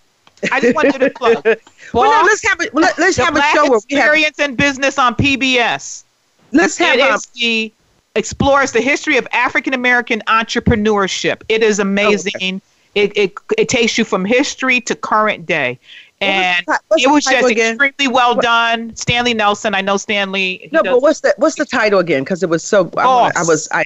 it. 0.44 0.52
I 0.54 0.62
just 0.62 0.74
wanted 0.76 1.00
to 1.00 1.10
plug. 1.10 1.44
Well, 1.94 2.12
no, 2.12 2.26
let's 2.26 2.46
have 2.48 2.60
a 2.62 2.70
let, 2.74 2.98
let's 3.00 3.16
the 3.18 3.24
have 3.26 3.36
a 3.38 3.42
show 3.54 3.70
where 3.70 3.80
we 3.90 3.96
have 3.96 4.06
experience 4.06 4.40
in 4.40 4.56
business 4.56 4.98
on 5.00 5.16
PBS. 5.16 6.04
let's 6.52 6.78
have 6.78 6.96
It 6.96 7.02
a, 7.02 7.14
is 7.14 7.26
um, 7.26 7.32
the 7.36 7.74
explores 8.16 8.72
the 8.74 8.82
history 8.82 9.16
of 9.18 9.26
African 9.32 9.74
American 9.74 10.22
entrepreneurship. 10.28 11.44
It 11.50 11.62
is 11.64 11.80
amazing. 11.80 12.62
It, 12.96 13.16
it 13.18 13.34
it 13.58 13.70
takes 13.70 13.98
you 13.98 14.04
from 14.06 14.26
history 14.26 14.82
to 14.82 14.96
current 14.96 15.46
day, 15.46 15.80
and 16.22 16.66
What 16.66 16.82
was 16.90 17.04
the 17.04 17.10
what's 17.10 17.26
it 17.28 17.32
was 17.32 17.42
just 17.42 17.52
again? 17.52 17.76
extremely 17.82 18.14
well 18.14 18.36
done. 18.36 18.96
Stanley 18.96 19.34
Nelson, 19.34 19.76
I 19.76 19.82
know 19.82 19.98
Stanley. 19.98 20.70
no, 20.72 20.82
does 20.82 20.94
but 20.94 21.02
what's 21.02 21.20
the 21.22 21.34
what's 21.38 21.56
the 21.56 21.66
title 21.66 22.00
again? 22.00 22.24
Because 22.24 22.42
it 22.44 22.50
was 22.50 22.64
so 22.64 22.90
I, 22.98 23.32
I 23.36 23.44
was 23.44 23.68
I 23.72 23.86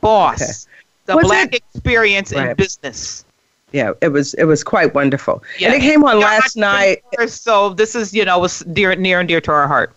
boss. 0.00 0.40
Okay. 0.42 0.52
The 1.06 1.16
Was 1.16 1.26
black 1.26 1.54
it- 1.54 1.62
experience 1.74 2.32
in 2.32 2.54
business. 2.56 3.24
yeah 3.72 3.92
it 4.02 4.08
was 4.08 4.34
it 4.34 4.44
was 4.44 4.62
quite 4.64 4.94
wonderful. 4.94 5.42
Yeah. 5.58 5.68
And 5.72 5.76
it 5.76 5.80
came 5.80 6.04
on 6.04 6.20
They're 6.20 6.28
last 6.28 6.56
night. 6.56 7.02
So 7.26 7.70
this 7.70 7.94
is 7.94 8.14
you 8.14 8.24
know 8.24 8.38
was 8.38 8.60
dear 8.72 8.94
near 8.96 9.20
and 9.20 9.28
dear 9.28 9.40
to 9.42 9.50
our 9.52 9.66
heart. 9.68 9.94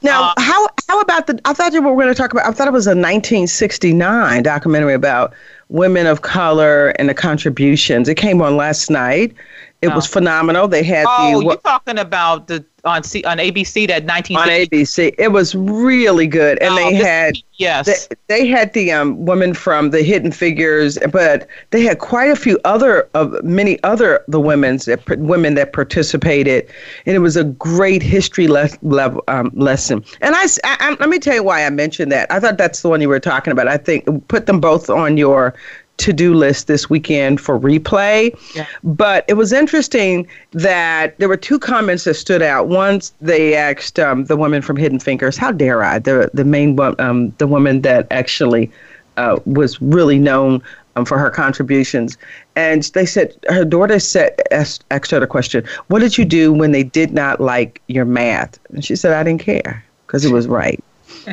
Now, 0.00 0.28
Um, 0.28 0.34
how 0.38 0.66
how 0.88 1.00
about 1.00 1.26
the? 1.26 1.38
I 1.44 1.52
thought 1.52 1.74
you 1.74 1.82
were 1.82 1.92
going 1.94 2.08
to 2.08 2.14
talk 2.14 2.32
about. 2.32 2.46
I 2.46 2.52
thought 2.52 2.66
it 2.66 2.72
was 2.72 2.86
a 2.86 2.96
1969 2.96 4.42
documentary 4.42 4.94
about 4.94 5.34
women 5.68 6.06
of 6.06 6.22
color 6.22 6.88
and 6.98 7.08
the 7.10 7.14
contributions. 7.14 8.08
It 8.08 8.14
came 8.14 8.40
on 8.40 8.56
last 8.56 8.88
night. 8.90 9.34
It 9.82 9.92
was 9.94 10.06
phenomenal. 10.06 10.68
They 10.68 10.84
had 10.84 11.06
Oh, 11.08 11.40
the 11.40 11.44
you're 11.46 11.56
talking 11.56 11.98
about 11.98 12.46
the 12.46 12.64
on 12.84 13.02
C, 13.02 13.22
on 13.24 13.38
ABC 13.38 13.86
that 13.88 14.04
19 14.04 14.36
on 14.36 14.48
ABC. 14.48 15.14
It 15.18 15.28
was 15.32 15.54
really 15.54 16.26
good, 16.26 16.58
and 16.60 16.72
Oh, 16.72 16.76
they 16.76 16.94
had 16.94 17.34
yes. 17.54 18.06
they, 18.08 18.16
they 18.28 18.46
had 18.46 18.72
the 18.72 18.90
um, 18.92 19.24
woman 19.24 19.54
from 19.54 19.90
the 19.90 20.02
Hidden 20.02 20.32
Figures, 20.32 20.98
but 21.12 21.46
they 21.70 21.82
had 21.82 21.98
quite 21.98 22.30
a 22.30 22.36
few 22.36 22.58
other 22.64 23.08
of 23.14 23.42
many 23.44 23.82
other 23.82 24.24
the 24.28 24.40
women's 24.40 24.84
that 24.86 25.00
women 25.18 25.54
that 25.54 25.72
participated, 25.72 26.68
and 27.06 27.14
it 27.14 27.20
was 27.20 27.36
a 27.36 27.44
great 27.44 28.02
history 28.02 28.48
le- 28.48 28.68
level 28.82 29.22
um, 29.28 29.50
lesson. 29.54 30.04
And 30.20 30.34
I 30.36 30.96
let 31.00 31.08
me 31.08 31.18
tell 31.18 31.34
you 31.34 31.42
why 31.44 31.64
I 31.64 31.70
mentioned 31.70 32.10
that. 32.12 32.30
I 32.32 32.40
thought 32.40 32.58
that's 32.58 32.82
the 32.82 32.88
one 32.88 33.00
you 33.00 33.08
were 33.08 33.20
talking 33.20 33.52
about. 33.52 33.68
I 33.68 33.76
think 33.76 34.06
put 34.28 34.46
them 34.46 34.60
both 34.60 34.90
on 34.90 35.16
your 35.16 35.54
to-do 35.98 36.34
list 36.34 36.66
this 36.66 36.90
weekend 36.90 37.40
for 37.40 37.58
replay. 37.58 38.36
Yeah. 38.54 38.66
But 38.82 39.24
it 39.28 39.34
was 39.34 39.52
interesting 39.52 40.26
that 40.52 41.18
there 41.18 41.28
were 41.28 41.36
two 41.36 41.58
comments 41.58 42.04
that 42.04 42.14
stood 42.14 42.42
out. 42.42 42.68
Once 42.68 43.12
they 43.20 43.54
asked 43.54 43.98
um, 43.98 44.24
the 44.24 44.36
woman 44.36 44.62
from 44.62 44.76
Hidden 44.76 45.00
Figures, 45.00 45.36
"How 45.36 45.52
dare 45.52 45.84
I?" 45.84 45.98
The 45.98 46.30
the 46.34 46.44
main 46.44 46.78
um, 46.98 47.30
the 47.38 47.46
woman 47.46 47.82
that 47.82 48.06
actually 48.10 48.70
uh, 49.16 49.38
was 49.44 49.80
really 49.80 50.18
known 50.18 50.62
um, 50.96 51.04
for 51.04 51.18
her 51.18 51.30
contributions, 51.30 52.18
and 52.56 52.82
they 52.94 53.06
said 53.06 53.34
her 53.48 53.64
daughter 53.64 53.98
said 53.98 54.40
asked, 54.50 54.84
asked 54.90 55.10
her 55.10 55.20
the 55.20 55.26
question, 55.26 55.64
"What 55.88 56.00
did 56.00 56.18
you 56.18 56.24
do 56.24 56.52
when 56.52 56.72
they 56.72 56.82
did 56.82 57.12
not 57.12 57.40
like 57.40 57.80
your 57.88 58.04
math?" 58.04 58.58
And 58.70 58.84
she 58.84 58.96
said, 58.96 59.12
"I 59.12 59.22
didn't 59.22 59.42
care 59.42 59.84
because 60.06 60.24
it 60.24 60.32
was 60.32 60.48
right." 60.48 60.82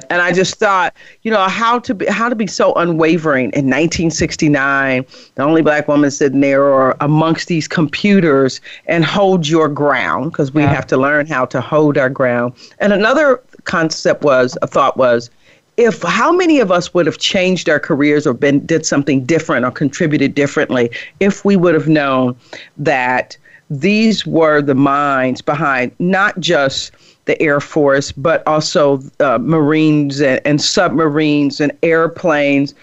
And 0.10 0.22
I 0.22 0.32
just 0.32 0.56
thought, 0.56 0.94
you 1.24 1.32
know, 1.32 1.48
how 1.48 1.80
to 1.80 1.94
be 1.94 2.06
how 2.08 2.30
to 2.30 2.36
be 2.36 2.48
so 2.48 2.74
unwavering 2.76 3.46
in 3.46 3.66
1969, 3.66 5.06
the 5.36 5.44
only 5.44 5.62
black 5.62 5.88
woman 5.88 6.12
sitting 6.12 6.42
there 6.42 6.64
or 6.64 6.96
amongst 7.02 7.48
these 7.48 7.68
computers 7.68 8.62
and 8.86 9.06
hold 9.06 9.48
your 9.48 9.68
ground 9.68 10.32
because 10.32 10.54
we 10.54 10.62
Yeah. 10.64 10.74
have 10.74 10.88
to 10.88 10.98
learn 10.98 11.28
how 11.28 11.46
to 11.46 11.62
hold 11.62 11.98
our 11.98 12.10
ground. 12.10 12.54
And 12.80 12.94
another 12.94 13.42
concept 13.64 14.24
was 14.24 14.58
a 14.62 14.68
thought 14.68 14.98
was 14.98 15.30
if 15.78 16.02
how 16.04 16.32
many 16.32 16.60
of 16.60 16.72
us 16.72 16.94
would 16.94 17.06
have 17.06 17.18
changed 17.18 17.70
our 17.70 17.80
careers 17.80 18.28
or 18.28 18.34
been 18.34 18.66
did 18.66 18.86
something 18.86 19.24
different 19.24 19.66
or 19.66 19.72
contributed 19.72 20.36
differently 20.36 20.92
if 21.20 21.46
we 21.46 21.56
would 21.56 21.74
have 21.74 21.88
known 21.88 22.36
that 22.78 23.38
these 23.70 24.26
were 24.26 24.62
the 24.62 24.76
minds 24.76 25.42
behind 25.42 25.92
not 26.00 26.40
just 26.40 26.92
the 27.30 27.40
Air 27.40 27.60
Force, 27.60 28.12
but 28.12 28.46
also 28.48 29.00
uh, 29.20 29.38
Marines 29.40 30.20
and, 30.20 30.42
and 30.46 30.60
submarines 30.60 31.62
and 31.62 31.72
airplanes. 31.84 32.74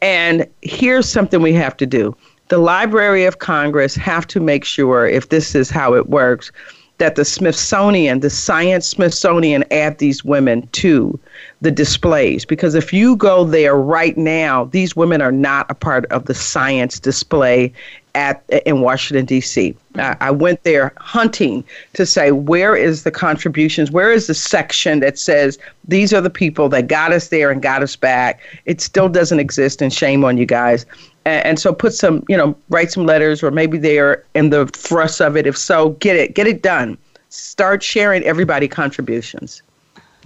And 0.00 0.48
here's 0.62 1.06
something 1.06 1.42
we 1.42 1.52
have 1.52 1.76
to 1.76 1.84
do. 1.86 2.16
The 2.48 2.56
Library 2.56 3.26
of 3.26 3.40
Congress 3.40 3.94
have 3.96 4.26
to 4.28 4.40
make 4.40 4.64
sure, 4.64 5.06
if 5.06 5.28
this 5.28 5.54
is 5.54 5.68
how 5.68 5.92
it 5.94 6.08
works, 6.08 6.50
that 6.96 7.16
the 7.16 7.26
Smithsonian, 7.26 8.20
the 8.20 8.30
Science 8.30 8.86
Smithsonian, 8.86 9.64
add 9.70 9.98
these 9.98 10.24
women 10.24 10.66
to 10.68 11.18
the 11.60 11.70
displays. 11.70 12.46
Because 12.46 12.74
if 12.74 12.94
you 12.94 13.16
go 13.16 13.44
there 13.44 13.76
right 13.76 14.16
now, 14.16 14.64
these 14.64 14.96
women 14.96 15.20
are 15.20 15.32
not 15.32 15.70
a 15.70 15.74
part 15.74 16.06
of 16.06 16.24
the 16.24 16.34
science 16.34 16.98
display 16.98 17.70
at 18.14 18.42
in 18.66 18.80
Washington 18.80 19.24
D.C. 19.24 19.76
I, 19.96 20.16
I 20.20 20.30
went 20.30 20.62
there 20.62 20.92
hunting 20.96 21.64
to 21.94 22.06
say 22.06 22.32
where 22.32 22.76
is 22.76 23.04
the 23.04 23.10
contributions, 23.10 23.90
where 23.90 24.12
is 24.12 24.26
the 24.26 24.34
section 24.34 25.00
that 25.00 25.18
says 25.18 25.58
these 25.86 26.12
are 26.12 26.20
the 26.20 26.30
people 26.30 26.68
that 26.70 26.88
got 26.88 27.12
us 27.12 27.28
there 27.28 27.50
and 27.50 27.62
got 27.62 27.82
us 27.82 27.96
back. 27.96 28.40
It 28.66 28.80
still 28.80 29.08
doesn't 29.08 29.40
exist, 29.40 29.82
and 29.82 29.92
shame 29.92 30.24
on 30.24 30.38
you 30.38 30.46
guys. 30.46 30.86
And, 31.24 31.46
and 31.46 31.58
so 31.58 31.72
put 31.72 31.94
some, 31.94 32.24
you 32.28 32.36
know, 32.36 32.56
write 32.68 32.90
some 32.90 33.06
letters, 33.06 33.42
or 33.42 33.50
maybe 33.50 33.78
they're 33.78 34.24
in 34.34 34.50
the 34.50 34.66
thrust 34.66 35.20
of 35.20 35.36
it. 35.36 35.46
If 35.46 35.56
so, 35.56 35.90
get 35.90 36.16
it, 36.16 36.34
get 36.34 36.46
it 36.46 36.62
done. 36.62 36.98
Start 37.28 37.82
sharing 37.82 38.22
everybody 38.24 38.68
contributions. 38.68 39.62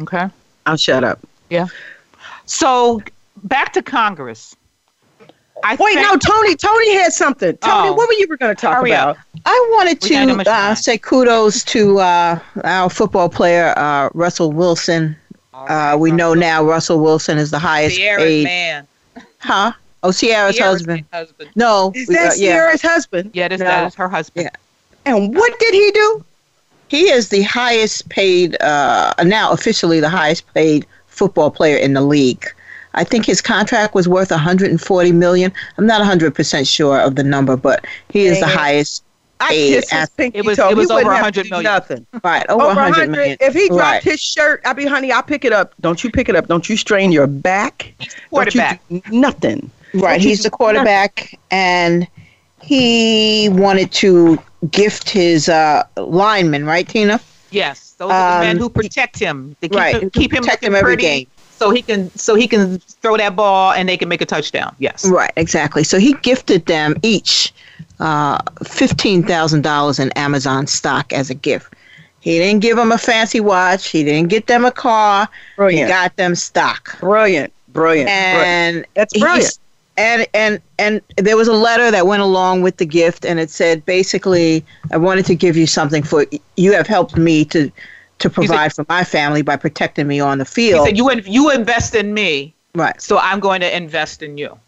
Okay. 0.00 0.28
I'll 0.66 0.76
shut 0.76 1.04
up. 1.04 1.20
Yeah. 1.50 1.66
So 2.46 3.02
back 3.44 3.72
to 3.74 3.82
Congress. 3.82 4.56
I 5.62 5.76
Wait, 5.76 5.94
think- 5.94 6.06
no, 6.06 6.16
Tony. 6.16 6.56
Tony 6.56 6.94
had 6.94 7.12
something. 7.12 7.56
Tony, 7.58 7.88
Oh. 7.88 7.92
what 7.92 8.08
were 8.08 8.14
you 8.14 8.26
were 8.28 8.36
going 8.36 8.54
to 8.54 8.60
talk 8.60 8.84
about? 8.84 9.10
up. 9.10 9.18
I 9.46 9.68
wanted 9.74 10.02
We 10.02 10.10
got 10.10 10.26
too 10.26 10.44
to 10.44 10.50
uh, 10.50 10.74
say 10.74 10.98
kudos 10.98 11.62
to 11.64 11.98
uh, 12.00 12.38
our 12.64 12.90
football 12.90 13.28
player, 13.28 13.72
uh, 13.76 14.08
Russell 14.14 14.52
Wilson. 14.52 15.16
Uh, 15.52 15.96
we 15.98 16.10
know 16.10 16.34
now 16.34 16.64
Russell 16.64 16.98
Wilson 17.00 17.38
is 17.38 17.50
the 17.50 17.58
highest 17.58 17.96
Ciara's 17.96 18.24
paid. 18.24 18.44
man. 18.44 18.86
Huh? 19.38 19.72
Oh, 20.02 20.10
Ciara's 20.12 20.56
Ciara's 20.56 20.80
husband. 20.80 21.04
husband. 21.12 21.50
No. 21.54 21.92
Is 21.94 22.08
we- 22.08 22.14
that 22.16 22.32
uh, 22.32 22.34
yeah. 22.36 22.52
Ciara's 22.56 22.82
husband? 22.82 23.30
Yeah, 23.32 23.48
this, 23.48 23.60
No. 23.60 23.66
that 23.66 23.86
is 23.86 23.94
her 23.94 24.08
husband. 24.08 24.44
Yeah. 24.52 25.12
And 25.12 25.34
what 25.34 25.58
did 25.60 25.72
he 25.74 25.90
do? 25.92 26.24
He 26.88 27.10
is 27.10 27.28
the 27.28 27.42
highest 27.42 28.08
paid, 28.08 28.60
uh, 28.60 29.14
now 29.24 29.52
officially 29.52 30.00
the 30.00 30.08
highest 30.08 30.52
paid 30.54 30.86
football 31.06 31.50
player 31.50 31.76
in 31.76 31.92
the 31.94 32.02
league. 32.02 32.44
I 32.94 33.04
think 33.04 33.26
his 33.26 33.40
contract 33.40 33.94
was 33.94 34.08
worth 34.08 34.30
140 34.30 35.12
million. 35.12 35.52
I'm 35.78 35.86
not 35.86 36.00
100% 36.00 36.66
sure 36.72 37.00
of 37.00 37.16
the 37.16 37.24
number, 37.24 37.56
but 37.56 37.84
he 38.10 38.26
is 38.26 38.40
the 38.40 38.46
Man. 38.46 38.56
highest 38.56 39.04
I 39.40 39.48
paid 39.48 39.74
kiss 39.74 39.90
his 39.90 39.92
ath- 39.92 40.16
pinky 40.16 40.38
It 40.38 40.44
was- 40.44 40.56
toe. 40.58 40.70
it 40.70 40.76
was 40.76 40.88
he 40.88 40.94
wouldn't 40.94 41.06
over 41.08 41.14
have 41.16 41.24
100 41.36 41.46
to. 41.48 41.62
Nothing. 41.62 42.06
right 42.22 42.46
over, 42.48 42.62
Over 42.64 42.74
100 42.74 42.90
100 42.90 43.10
million. 43.10 43.36
If 43.40 43.52
he 43.54 43.68
dropped 43.68 43.80
right. 43.82 44.02
his 44.02 44.20
shirt, 44.20 44.62
I'd 44.64 44.76
be, 44.76 44.86
honey, 44.86 45.10
I'll 45.12 45.22
pick 45.24 45.44
it 45.44 45.52
up. 45.52 45.74
Don't 45.80 46.02
you 46.04 46.10
pick 46.10 46.28
it 46.28 46.36
up. 46.36 46.46
Don't 46.46 46.68
you 46.68 46.76
strain 46.76 47.10
your 47.12 47.26
back. 47.26 47.92
Don't 47.98 48.08
you 48.14 48.20
Quarterback. 48.30 48.80
do 48.88 49.02
nothing. 49.10 49.70
Right, 49.92 50.12
Don't 50.18 50.20
he's 50.20 50.38
do 50.38 50.44
the 50.44 50.50
quarterback, 50.50 51.38
and 51.50 52.06
he 52.62 53.48
wanted 53.50 53.92
to 53.92 54.38
gift 54.70 55.10
his 55.10 55.48
uh, 55.48 55.82
lineman, 55.96 56.64
right, 56.64 56.88
Tina? 56.88 57.20
Yes, 57.50 57.92
those 57.98 58.10
are 58.10 58.40
the 58.40 58.46
men 58.46 58.56
Um, 58.56 58.62
who 58.62 58.68
protect 58.70 59.18
him. 59.18 59.54
They 59.60 59.68
keep 59.68 59.78
right, 59.78 59.94
him, 59.94 60.00
who 60.02 60.10
keep 60.10 60.32
him 60.32 60.42
protect 60.42 60.64
him 60.64 60.74
every 60.74 60.96
pretty, 60.96 61.02
game. 61.02 61.26
So 61.58 61.70
he 61.70 61.82
can 61.82 62.10
so 62.16 62.34
he 62.34 62.48
can 62.48 62.78
throw 62.78 63.16
that 63.16 63.36
ball 63.36 63.72
and 63.72 63.88
they 63.88 63.96
can 63.96 64.08
make 64.08 64.20
a 64.20 64.26
touchdown. 64.26 64.74
Yes. 64.78 65.06
Right, 65.08 65.32
exactly. 65.36 65.84
So 65.84 65.98
he 65.98 66.14
gifted 66.14 66.66
them 66.66 66.96
each 67.02 67.52
uh, 68.00 68.40
fifteen 68.64 69.22
thousand 69.22 69.62
dollars 69.62 69.98
in 69.98 70.10
Amazon 70.12 70.66
stock 70.66 71.12
as 71.12 71.30
a 71.30 71.34
gift. 71.34 71.74
He 72.20 72.38
didn't 72.38 72.60
give 72.60 72.76
them 72.76 72.90
a 72.90 72.98
fancy 72.98 73.40
watch. 73.40 73.88
He 73.88 74.02
didn't 74.02 74.30
get 74.30 74.46
them 74.46 74.64
a 74.64 74.72
car. 74.72 75.28
Brilliant. 75.56 75.88
He 75.88 75.92
got 75.92 76.16
them 76.16 76.34
stock. 76.34 76.98
Brilliant. 76.98 77.52
Brilliant. 77.68 78.08
brilliant. 78.08 78.10
And 78.10 78.86
That's 78.94 79.18
brilliant. 79.18 79.58
And 79.96 80.26
and 80.34 80.60
and 80.78 81.00
there 81.18 81.36
was 81.36 81.46
a 81.46 81.52
letter 81.52 81.90
that 81.90 82.06
went 82.06 82.22
along 82.22 82.62
with 82.62 82.78
the 82.78 82.86
gift, 82.86 83.24
and 83.24 83.38
it 83.38 83.48
said 83.48 83.84
basically, 83.84 84.64
I 84.90 84.96
wanted 84.96 85.26
to 85.26 85.36
give 85.36 85.56
you 85.56 85.68
something 85.68 86.02
for 86.02 86.26
you 86.56 86.72
have 86.72 86.88
helped 86.88 87.16
me 87.16 87.44
to 87.46 87.70
to 88.18 88.30
provide 88.30 88.72
for 88.72 88.84
my 88.88 89.04
family 89.04 89.42
by 89.42 89.56
protecting 89.56 90.06
me 90.06 90.20
on 90.20 90.38
the 90.38 90.44
field. 90.44 90.86
He 90.86 90.90
said, 90.90 90.96
"You 90.96 91.10
in- 91.10 91.24
you 91.26 91.50
invest 91.50 91.94
in 91.94 92.14
me, 92.14 92.54
right. 92.74 93.00
so 93.00 93.18
I'm 93.18 93.40
going 93.40 93.60
to 93.60 93.76
invest 93.76 94.22
in 94.22 94.38
you." 94.38 94.58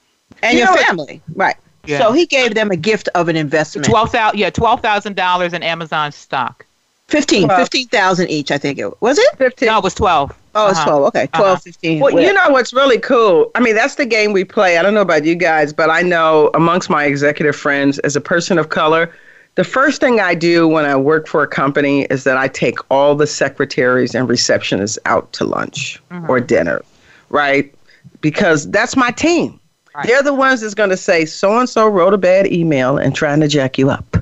And 0.43 0.55
You 0.59 0.65
your 0.65 0.75
know, 0.75 0.83
family. 0.83 1.23
Right. 1.35 1.57
Yeah. 1.87 1.99
So 1.99 2.13
he 2.13 2.27
gave 2.27 2.55
them 2.55 2.71
a 2.71 2.77
gift 2.77 3.09
of 3.15 3.29
an 3.29 3.37
investment. 3.37 3.87
Twelve 3.87 4.11
thousand, 4.11 4.39
yeah, 4.39 4.51
twelve 4.51 4.83
thousand 4.83 5.17
dollars 5.17 5.53
in 5.53 5.63
Amazon 5.63 6.13
stock. 6.13 6.65
15, 7.09 7.45
12. 7.45 7.61
15,000 7.61 8.29
each, 8.31 8.51
I 8.51 8.59
think 8.59 8.81
it 8.81 9.01
was 9.01 9.17
it? 9.17 9.39
15. 9.39 9.69
No, 9.69 9.79
it 9.79 9.85
was 9.85 9.95
12. 9.95 10.35
Oh, 10.57 10.71
it's 10.71 10.79
Uh-huh. 10.79 10.89
12. 10.91 11.05
Okay, 11.05 11.27
12, 11.29 11.47
Uh-huh. 11.53 11.57
15. 11.61 12.01
Well, 12.01 12.21
you 12.21 12.33
know 12.33 12.49
what's 12.51 12.73
really 12.73 12.99
cool? 12.99 13.49
I 13.55 13.61
mean, 13.61 13.77
that's 13.77 13.95
the 13.95 14.07
game 14.07 14.33
we 14.33 14.43
play. 14.43 14.77
I 14.77 14.83
don't 14.83 14.93
know 14.93 15.03
about 15.03 15.25
you 15.25 15.37
guys, 15.37 15.73
but 15.73 15.89
I 15.89 16.03
know 16.03 16.51
amongst 16.55 16.91
my 16.91 17.05
executive 17.05 17.55
friends, 17.55 18.01
as 18.01 18.17
a 18.17 18.21
person 18.21 18.59
of 18.59 18.71
color, 18.71 19.13
the 19.57 19.65
first 19.65 20.01
thing 20.01 20.21
I 20.21 20.35
do 20.35 20.69
when 20.69 20.85
I 20.85 20.97
work 20.97 21.27
for 21.27 21.43
a 21.43 21.49
company 21.49 22.03
is 22.05 22.25
that 22.25 22.37
I 22.37 22.47
take 22.47 22.79
all 22.91 23.15
the 23.15 23.27
secretaries 23.27 24.15
and 24.15 24.29
receptionists 24.29 24.99
out 25.07 25.33
to 25.33 25.45
lunch 25.45 26.01
mm-hmm. 26.11 26.31
or 26.31 26.41
dinner, 26.41 26.83
right? 27.31 27.75
Because 28.21 28.71
that's 28.71 28.97
my 28.97 29.11
team. 29.11 29.59
They're 30.05 30.23
the 30.23 30.35
ones 30.35 30.61
that's 30.61 30.75
going 30.75 30.91
to 30.91 30.97
say 30.97 31.25
so 31.25 31.59
and 31.59 31.67
so 31.67 31.89
wrote 31.89 32.13
a 32.13 32.19
bad 32.19 32.53
email 32.53 32.99
and 32.99 33.15
trying 33.15 33.41
to 33.41 33.49
jack 33.49 33.79
you 33.79 33.89
up. 33.89 34.17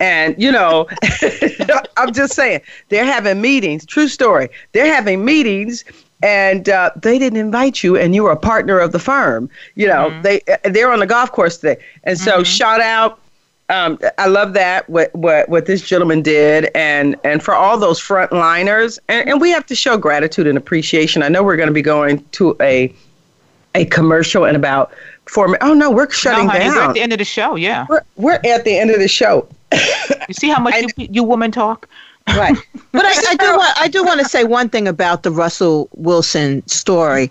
And, 0.00 0.34
you 0.42 0.50
know, 0.50 0.88
I'm 1.96 2.12
just 2.12 2.34
saying, 2.34 2.62
they're 2.88 3.04
having 3.04 3.40
meetings. 3.40 3.86
True 3.86 4.08
story. 4.08 4.48
They're 4.72 4.92
having 4.92 5.24
meetings 5.24 5.84
and 6.20 6.68
uh, 6.68 6.90
they 6.96 7.16
didn't 7.16 7.38
invite 7.38 7.84
you 7.84 7.96
and 7.96 8.12
you 8.12 8.24
were 8.24 8.32
a 8.32 8.36
partner 8.36 8.80
of 8.80 8.90
the 8.90 8.98
firm. 8.98 9.48
You 9.76 9.86
know, 9.86 10.10
mm-hmm. 10.10 10.22
they 10.22 10.40
uh, 10.48 10.56
they're 10.64 10.90
on 10.90 10.98
the 10.98 11.06
golf 11.06 11.30
course 11.30 11.58
today. 11.58 11.80
And 12.02 12.18
so 12.18 12.32
mm-hmm. 12.32 12.42
shout 12.42 12.80
out 12.80 13.20
um, 13.70 13.98
I 14.18 14.26
love 14.26 14.52
that 14.54 14.88
what, 14.90 15.14
what 15.14 15.48
what 15.48 15.66
this 15.66 15.80
gentleman 15.82 16.22
did, 16.22 16.70
and 16.74 17.16
and 17.24 17.42
for 17.42 17.54
all 17.54 17.78
those 17.78 18.00
frontliners, 18.00 18.98
and, 19.08 19.28
and 19.28 19.40
we 19.40 19.50
have 19.50 19.64
to 19.66 19.74
show 19.74 19.96
gratitude 19.96 20.46
and 20.46 20.58
appreciation. 20.58 21.22
I 21.22 21.28
know 21.28 21.42
we're 21.42 21.56
going 21.56 21.68
to 21.68 21.72
be 21.72 21.82
going 21.82 22.24
to 22.32 22.56
a 22.60 22.92
a 23.74 23.84
commercial 23.86 24.44
in 24.44 24.56
about 24.56 24.92
four 25.26 25.46
minutes. 25.46 25.64
Oh 25.64 25.74
no, 25.74 25.90
we're 25.90 26.10
shutting 26.10 26.46
no, 26.46 26.52
honey, 26.52 26.64
down. 26.64 26.74
We're 26.74 26.82
at 26.82 26.94
the 26.94 27.00
end 27.00 27.12
of 27.12 27.18
the 27.18 27.24
show. 27.24 27.54
Yeah. 27.54 27.86
We're, 27.88 28.02
we're 28.16 28.40
at 28.44 28.64
the 28.64 28.76
end 28.76 28.90
of 28.90 28.98
the 28.98 29.08
show. 29.08 29.48
You 29.72 30.34
see 30.34 30.48
how 30.48 30.60
much 30.60 30.74
you, 30.96 31.08
you 31.10 31.22
women 31.22 31.52
talk? 31.52 31.88
Right. 32.28 32.56
But 32.92 33.04
I, 33.04 33.10
I 33.30 33.34
do 33.36 33.56
want 33.56 33.78
I 33.78 33.86
do 33.86 34.04
want 34.04 34.18
to 34.18 34.28
say 34.28 34.42
one 34.42 34.68
thing 34.68 34.88
about 34.88 35.22
the 35.22 35.30
Russell 35.30 35.88
Wilson 35.94 36.66
story. 36.66 37.30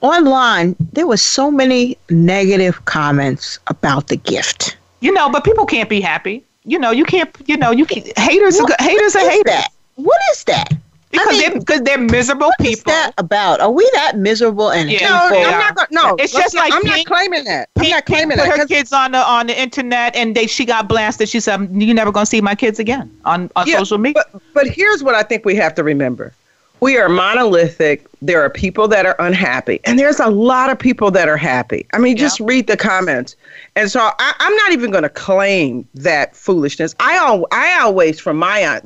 Online, 0.00 0.76
there 0.92 1.08
was 1.08 1.20
so 1.20 1.50
many 1.50 1.98
negative 2.08 2.84
comments 2.84 3.58
about 3.66 4.06
the 4.06 4.16
gift. 4.16 4.76
You 5.00 5.12
know, 5.12 5.28
but 5.30 5.44
people 5.44 5.66
can't 5.66 5.88
be 5.88 6.00
happy. 6.00 6.44
You 6.64 6.78
know, 6.78 6.90
you 6.90 7.04
can't. 7.04 7.34
You 7.46 7.56
know, 7.56 7.70
you 7.70 7.86
can, 7.86 8.02
haters. 8.16 8.58
are 8.58 8.64
What 8.64 8.78
go- 8.78 8.84
haters 8.84 9.16
are 9.16 9.20
is 9.22 9.28
haters 9.28 9.44
that? 9.46 9.68
What 9.96 10.20
is 10.32 10.44
that? 10.44 10.68
because 11.10 11.26
mean, 11.32 11.40
they're 11.50 11.58
because 11.58 11.80
they're 11.82 11.98
miserable 11.98 12.46
What 12.48 12.60
is 12.60 12.76
people. 12.76 12.92
What's 12.92 13.06
that 13.06 13.14
about? 13.18 13.60
Are 13.60 13.70
we 13.70 13.88
that 13.94 14.16
miserable 14.16 14.70
and 14.70 14.88
Yeah. 14.90 15.08
No, 15.08 15.14
hateful? 15.18 15.28
they 15.38 15.44
I'm 15.44 15.54
are. 15.54 15.58
not 15.58 15.74
gonna, 15.74 15.88
no. 15.90 16.16
It's 16.20 16.32
just 16.32 16.54
not- 16.54 16.70
like 16.70 16.72
I'm 16.74 16.82
not 16.84 17.04
claiming 17.06 17.44
that. 17.44 17.68
I'm 17.76 17.82
Pink- 17.82 17.94
not 17.94 18.06
claiming 18.06 18.36
Pink 18.36 18.40
that. 18.40 18.44
Put 18.44 18.50
her 18.52 18.56
'cause- 18.58 18.68
kids 18.68 18.92
on 18.92 19.12
the 19.12 19.18
on 19.18 19.46
the 19.48 19.60
internet, 19.60 20.14
and 20.14 20.34
they 20.36 20.46
she 20.46 20.64
got 20.64 20.86
blasted. 20.86 21.28
She 21.28 21.40
said, 21.40 21.68
"You 21.72 21.92
never 21.94 22.12
gonna 22.12 22.26
see 22.26 22.40
my 22.40 22.54
kids 22.54 22.78
again 22.78 23.10
on 23.24 23.50
on 23.56 23.66
Yeah, 23.66 23.78
social 23.78 23.98
media." 23.98 24.22
But, 24.32 24.42
but 24.54 24.66
here's 24.68 25.02
what 25.02 25.14
I 25.16 25.22
think 25.24 25.44
we 25.44 25.56
have 25.56 25.74
to 25.76 25.82
remember. 25.82 26.32
We 26.80 26.96
are 26.98 27.08
monolithic. 27.08 28.06
There 28.22 28.42
are 28.42 28.50
people 28.50 28.88
that 28.88 29.06
are 29.06 29.16
unhappy, 29.18 29.80
and 29.84 29.98
there's 29.98 30.20
a 30.20 30.28
lot 30.28 30.70
of 30.70 30.78
people 30.78 31.10
that 31.12 31.28
are 31.28 31.36
happy. 31.36 31.86
I 31.92 31.98
mean, 31.98 32.16
just 32.16 32.40
read 32.40 32.66
the 32.66 32.76
comments. 32.76 33.36
And 33.76 33.90
so 33.90 34.00
I, 34.00 34.34
I'm 34.38 34.56
not 34.56 34.72
even 34.72 34.90
going 34.90 35.02
to 35.04 35.08
claim 35.10 35.86
that 35.94 36.34
foolishness. 36.34 36.94
I, 37.00 37.16
al- 37.16 37.46
I 37.52 37.78
always, 37.80 38.18
from 38.18 38.36
my 38.36 38.80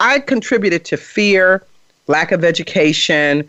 I 0.00 0.20
contributed 0.20 0.84
to 0.86 0.96
fear, 0.96 1.64
lack 2.06 2.32
of 2.32 2.44
education, 2.44 3.48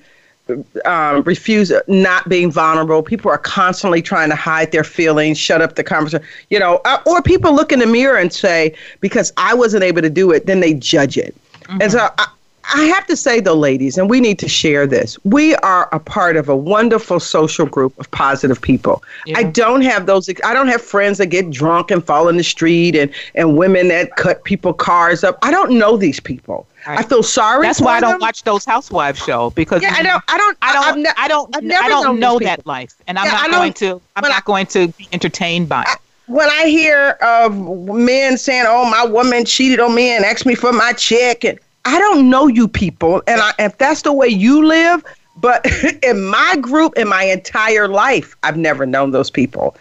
um, 0.85 1.21
refuse 1.23 1.71
not 1.87 2.27
being 2.27 2.51
vulnerable. 2.51 3.03
People 3.03 3.29
are 3.31 3.37
constantly 3.37 4.01
trying 4.01 4.29
to 4.29 4.35
hide 4.35 4.71
their 4.71 4.83
feelings, 4.83 5.37
shut 5.37 5.61
up 5.61 5.75
the 5.75 5.83
conversation, 5.83 6.25
you 6.49 6.59
know, 6.59 6.81
uh, 6.85 7.01
or 7.05 7.21
people 7.21 7.53
look 7.55 7.71
in 7.71 7.79
the 7.79 7.85
mirror 7.85 8.17
and 8.17 8.33
say, 8.33 8.75
because 8.99 9.31
I 9.37 9.53
wasn't 9.53 9.83
able 9.83 10.01
to 10.01 10.09
do 10.09 10.31
it, 10.31 10.45
then 10.47 10.59
they 10.59 10.73
judge 10.73 11.17
it. 11.17 11.35
And 11.81 11.91
so 11.91 12.09
I, 12.17 12.27
I 12.74 12.84
have 12.86 13.05
to 13.07 13.15
say, 13.15 13.39
though, 13.39 13.55
ladies, 13.55 13.97
and 13.97 14.09
we 14.09 14.20
need 14.20 14.38
to 14.39 14.47
share 14.47 14.86
this. 14.86 15.17
We 15.24 15.55
are 15.57 15.89
a 15.91 15.99
part 15.99 16.38
of 16.38 16.49
a 16.49 16.55
wonderful 16.55 17.20
social 17.20 17.65
group 17.65 17.97
of 17.99 18.09
positive 18.11 18.61
people. 18.61 19.03
I 19.36 19.43
don't 19.43 19.82
have 19.82 20.05
those. 20.05 20.30
I 20.43 20.53
don't 20.53 20.67
have 20.67 20.82
friends 20.82 21.17
that 21.17 21.28
get 21.28 21.49
drunk 21.49 21.89
and 21.91 22.03
fall 22.05 22.30
in 22.30 22.38
the 22.38 22.43
street, 22.43 22.95
and 22.95 23.11
and 23.36 23.57
women 23.57 23.88
that 23.89 24.15
cut 24.17 24.43
people 24.43 24.74
cars 24.74 25.24
up. 25.24 25.38
I 25.41 25.51
don't 25.51 25.78
know 25.78 25.97
these 25.97 26.20
people. 26.20 26.67
I 26.86 27.03
feel 27.03 27.24
sorry. 27.24 27.65
That's 27.67 27.82
why 27.82 27.97
I 27.97 27.99
don't 27.99 28.11
them. 28.13 28.20
watch 28.22 28.43
those 28.43 28.63
housewives 28.65 29.20
show 29.24 29.49
because 29.51 29.82
Yeah, 29.82 29.93
I 29.97 30.03
don't. 30.03 30.24
I 30.28 30.38
don't. 30.38 30.57
I 30.61 30.74
don't. 30.74 31.03
Ne- 31.03 31.09
I 31.17 31.28
don't. 31.28 31.55
I 31.55 31.89
don't 31.89 32.20
know 32.20 32.39
that 32.39 32.65
life, 32.65 32.95
and 33.07 33.17
I'm 33.20 33.26
Yeah, 33.26 33.32
not 33.32 33.51
going 33.51 33.74
to. 33.74 34.01
I'm 34.15 34.22
not 34.22 34.32
I- 34.32 34.41
going 34.45 34.65
to 34.67 34.88
be 34.89 35.07
entertained 35.11 35.67
by 35.70 35.82
it. 35.84 35.97
when 36.28 36.49
I 36.49 36.65
hear 36.67 37.17
of 37.22 37.57
men 37.88 38.38
saying, 38.38 38.65
"Oh, 38.67 38.89
my 38.89 39.05
woman 39.05 39.43
cheated 39.45 39.80
on 39.80 39.93
me 39.95 40.09
and 40.15 40.24
asked 40.24 40.45
me 40.45 40.55
for 40.55 40.72
my 40.72 40.93
check," 40.93 41.43
and 41.43 41.59
I 41.86 41.99
don't 41.99 42.30
know 42.30 42.47
you 42.47 42.67
people, 42.67 43.21
and 43.27 43.41
I, 43.41 43.53
if 43.59 43.77
that's 43.77 44.03
the 44.03 44.13
way 44.13 44.27
you 44.27 44.65
live, 44.65 45.03
but 45.38 45.65
in 46.03 46.25
my 46.25 46.55
group, 46.61 46.97
in 46.97 47.07
my 47.07 47.23
entire 47.23 47.88
life, 47.88 48.36
I've 48.43 48.57
never 48.57 48.86
known 48.86 49.11
those 49.11 49.30
people, 49.30 49.75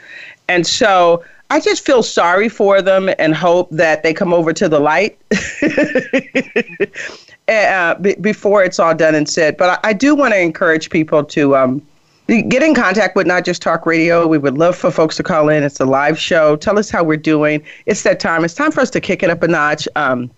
and 0.49 0.67
so 0.67 1.25
I 1.51 1.61
just 1.61 1.85
feel 1.85 2.03
sorry 2.03 2.49
for 2.49 2.83
them 2.83 3.11
and 3.19 3.35
hope 3.35 3.71
that 3.71 4.03
they 4.03 4.13
come 4.13 4.35
over 4.35 4.53
to 4.53 4.69
the 4.69 4.79
light 4.79 5.19
uh, 7.49 7.95
b- 7.95 8.17
before 8.21 8.63
it's 8.63 8.79
all 8.79 8.95
done 8.95 9.15
and 9.15 9.29
said. 9.29 9.57
But 9.57 9.81
I, 9.85 9.91
I 9.91 9.93
do 9.95 10.15
want 10.15 10.35
to 10.35 10.41
encourage 10.41 10.91
people 10.91 11.25
to. 11.25 11.57
Um, 11.57 11.83
Get 12.29 12.63
in 12.63 12.75
contact 12.75 13.17
with 13.17 13.27
Not 13.27 13.47
Just 13.47 13.63
Talk 13.63 13.87
Radio. 13.87 14.27
We 14.27 14.37
would 14.37 14.59
love 14.59 14.77
for 14.77 14.91
folks 14.91 15.17
to 15.17 15.23
call 15.23 15.49
in. 15.49 15.63
It's 15.63 15.81
a 15.81 15.87
live 15.87 16.19
show. 16.19 16.57
Tell 16.57 16.79
us 16.79 16.91
how 16.91 17.03
we're 17.03 17.17
doing. 17.17 17.65
It's 17.87 18.03
that 18.03 18.21
time. 18.21 18.45
It's 18.45 18.53
time 18.53 18.71
for 18.71 18.83
us 18.83 18.91
to 18.91 19.01
kick 19.01 19.23
it 19.23 19.31
up 19.31 19.43
a 19.43 19.49
notch. 19.49 19.89
Um, 19.97 20.31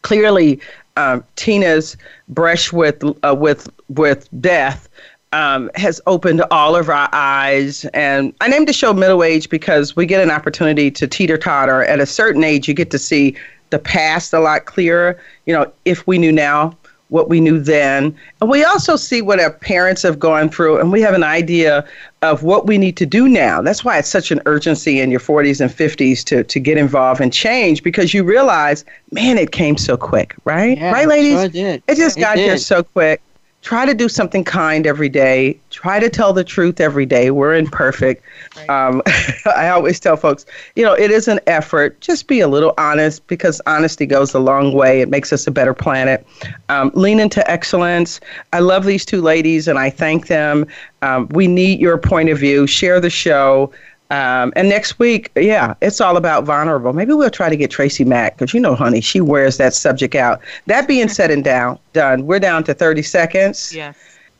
clearly, 0.00 0.58
um, 0.98 1.24
Tina's 1.36 1.96
brush 2.28 2.72
with 2.72 3.02
uh, 3.24 3.34
with 3.34 3.70
with 3.88 4.28
death 4.40 4.88
um, 5.32 5.70
has 5.74 6.00
opened 6.06 6.42
all 6.50 6.74
of 6.74 6.88
our 6.88 7.08
eyes. 7.12 7.84
And 7.86 8.34
I 8.40 8.48
named 8.48 8.68
the 8.68 8.72
show 8.72 8.92
Middle 8.92 9.22
Age 9.22 9.48
because 9.48 9.94
we 9.94 10.06
get 10.06 10.22
an 10.22 10.30
opportunity 10.30 10.90
to 10.90 11.06
teeter 11.06 11.38
totter. 11.38 11.84
At 11.84 12.00
a 12.00 12.06
certain 12.06 12.44
age, 12.44 12.68
you 12.68 12.74
get 12.74 12.90
to 12.90 12.98
see 12.98 13.36
the 13.70 13.78
past 13.78 14.32
a 14.32 14.40
lot 14.40 14.64
clearer. 14.64 15.18
You 15.46 15.54
know, 15.54 15.72
if 15.84 16.06
we 16.06 16.18
knew 16.18 16.32
now 16.32 16.76
what 17.08 17.28
we 17.28 17.40
knew 17.40 17.58
then. 17.58 18.14
And 18.40 18.50
we 18.50 18.64
also 18.64 18.96
see 18.96 19.22
what 19.22 19.40
our 19.40 19.50
parents 19.50 20.02
have 20.02 20.18
gone 20.18 20.48
through, 20.48 20.78
and 20.78 20.92
we 20.92 21.00
have 21.00 21.14
an 21.14 21.24
idea 21.24 21.86
of 22.22 22.42
what 22.42 22.66
we 22.66 22.78
need 22.78 22.96
to 22.96 23.06
do 23.06 23.28
now. 23.28 23.62
That's 23.62 23.84
why 23.84 23.98
it's 23.98 24.08
such 24.08 24.30
an 24.30 24.40
urgency 24.46 25.00
in 25.00 25.10
your 25.10 25.20
40s 25.20 25.60
and 25.60 25.70
50s 25.70 26.24
to, 26.24 26.44
to 26.44 26.60
get 26.60 26.76
involved 26.76 27.20
and 27.20 27.32
change 27.32 27.82
because 27.82 28.12
you 28.12 28.24
realize, 28.24 28.84
man, 29.12 29.38
it 29.38 29.52
came 29.52 29.76
so 29.76 29.96
quick, 29.96 30.34
right? 30.44 30.76
Yeah, 30.76 30.92
right, 30.92 31.08
ladies? 31.08 31.38
sure 31.38 31.48
did. 31.48 31.82
It 31.86 31.96
just 31.96 32.18
It 32.18 32.20
got 32.20 32.38
here 32.38 32.58
so 32.58 32.82
quick. 32.82 33.22
Try 33.62 33.84
to 33.86 33.92
do 33.92 34.08
something 34.08 34.44
kind 34.44 34.86
every 34.86 35.08
day. 35.08 35.58
Try 35.70 35.98
to 35.98 36.08
tell 36.08 36.32
the 36.32 36.44
truth 36.44 36.80
every 36.80 37.04
day. 37.04 37.30
We're 37.30 37.54
imperfect. 37.54 38.22
Um, 38.68 39.02
I 39.46 39.68
always 39.68 39.98
tell 39.98 40.16
folks, 40.16 40.46
you 40.76 40.84
know, 40.84 40.94
it 40.94 41.10
is 41.10 41.28
an 41.28 41.40
effort. 41.46 42.00
Just 42.00 42.28
be 42.28 42.40
a 42.40 42.48
little 42.48 42.72
honest 42.78 43.26
because 43.26 43.60
honesty 43.66 44.06
goes 44.06 44.32
a 44.32 44.38
long 44.38 44.74
way. 44.74 45.00
It 45.00 45.08
makes 45.08 45.32
us 45.32 45.46
a 45.46 45.50
better 45.50 45.74
planet. 45.74 46.24
Um, 46.68 46.92
lean 46.94 47.18
into 47.18 47.48
excellence. 47.50 48.20
I 48.52 48.60
love 48.60 48.84
these 48.84 49.04
two 49.04 49.20
ladies 49.20 49.66
and 49.66 49.78
I 49.78 49.90
thank 49.90 50.28
them. 50.28 50.64
Um, 51.02 51.28
we 51.30 51.46
need 51.46 51.80
your 51.80 51.98
point 51.98 52.28
of 52.28 52.38
view. 52.38 52.66
Share 52.66 53.00
the 53.00 53.10
show. 53.10 53.72
Um, 54.10 54.54
and 54.56 54.70
next 54.70 54.98
week, 54.98 55.30
yeah, 55.36 55.74
it's 55.82 56.00
all 56.00 56.16
about 56.16 56.44
vulnerable. 56.44 56.94
Maybe 56.94 57.12
we'll 57.12 57.28
try 57.28 57.50
to 57.50 57.56
get 57.56 57.70
Tracy 57.70 58.04
Mack 58.04 58.38
because 58.38 58.54
you 58.54 58.60
know, 58.60 58.74
honey, 58.74 59.02
she 59.02 59.20
wears 59.20 59.58
that 59.58 59.74
subject 59.74 60.14
out. 60.14 60.40
That 60.66 60.88
being 60.88 61.08
said 61.08 61.30
and 61.30 61.44
down, 61.44 61.78
done. 61.92 62.26
We're 62.26 62.38
down 62.38 62.64
to 62.64 62.74
30 62.74 63.02
seconds. 63.02 63.74
Yes. 63.74 63.96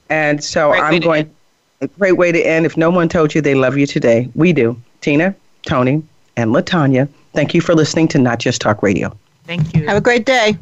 And 0.09 0.43
so 0.43 0.71
Great 0.71 0.83
I'm 0.83 1.01
going. 1.01 1.35
A 1.81 1.87
great 1.87 2.17
way 2.17 2.33
to 2.33 2.41
end. 2.41 2.67
If 2.67 2.77
no 2.77 2.91
one 2.91 3.09
told 3.09 3.35
you 3.35 3.41
they 3.41 3.55
love 3.55 3.77
you 3.77 3.87
today, 3.87 4.29
we 4.35 4.53
do. 4.53 4.81
Tina, 5.01 5.33
Tony, 5.63 6.03
and 6.37 6.51
Latanya. 6.51 7.09
Thank 7.35 7.55
you 7.55 7.61
for 7.61 7.73
listening 7.73 8.09
to 8.09 8.19
Not 8.19 8.41
Just 8.41 8.61
Talk 8.61 8.83
Radio. 8.83 9.17
Thank 9.45 9.77
you. 9.77 9.87
Have 9.87 9.97
a 9.97 10.01
great 10.01 10.27
day. 10.27 10.59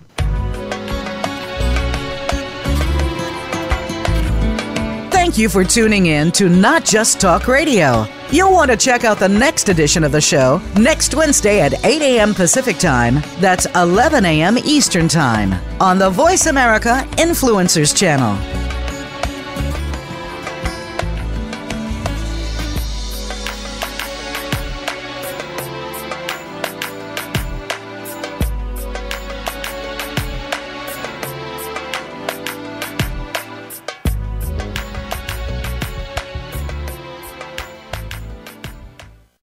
Thank 5.11 5.39
you 5.39 5.49
for 5.49 5.65
tuning 5.65 6.07
in 6.07 6.33
to 6.33 6.51
Not 6.51 6.85
Just 6.85 7.19
Talk 7.19 7.49
Radio. 7.49 8.07
You'll 8.33 8.53
want 8.53 8.73
to 8.73 8.77
check 8.77 9.05
out 9.05 9.21
the 9.21 9.29
next 9.29 9.69
edition 9.69 10.03
of 10.03 10.11
the 10.11 10.21
show 10.21 10.61
next 10.77 11.15
Wednesday 11.15 11.61
at 11.61 11.85
8 11.85 12.03
a.m. 12.03 12.35
Pacific 12.35 12.77
Time. 12.77 13.23
That's 13.39 13.67
11 13.77 14.25
a.m. 14.25 14.59
Eastern 14.59 15.07
Time 15.07 15.55
on 15.81 15.99
the 15.99 16.11
Voice 16.11 16.47
America 16.47 17.07
Influencers 17.13 17.97
Channel. 17.97 18.66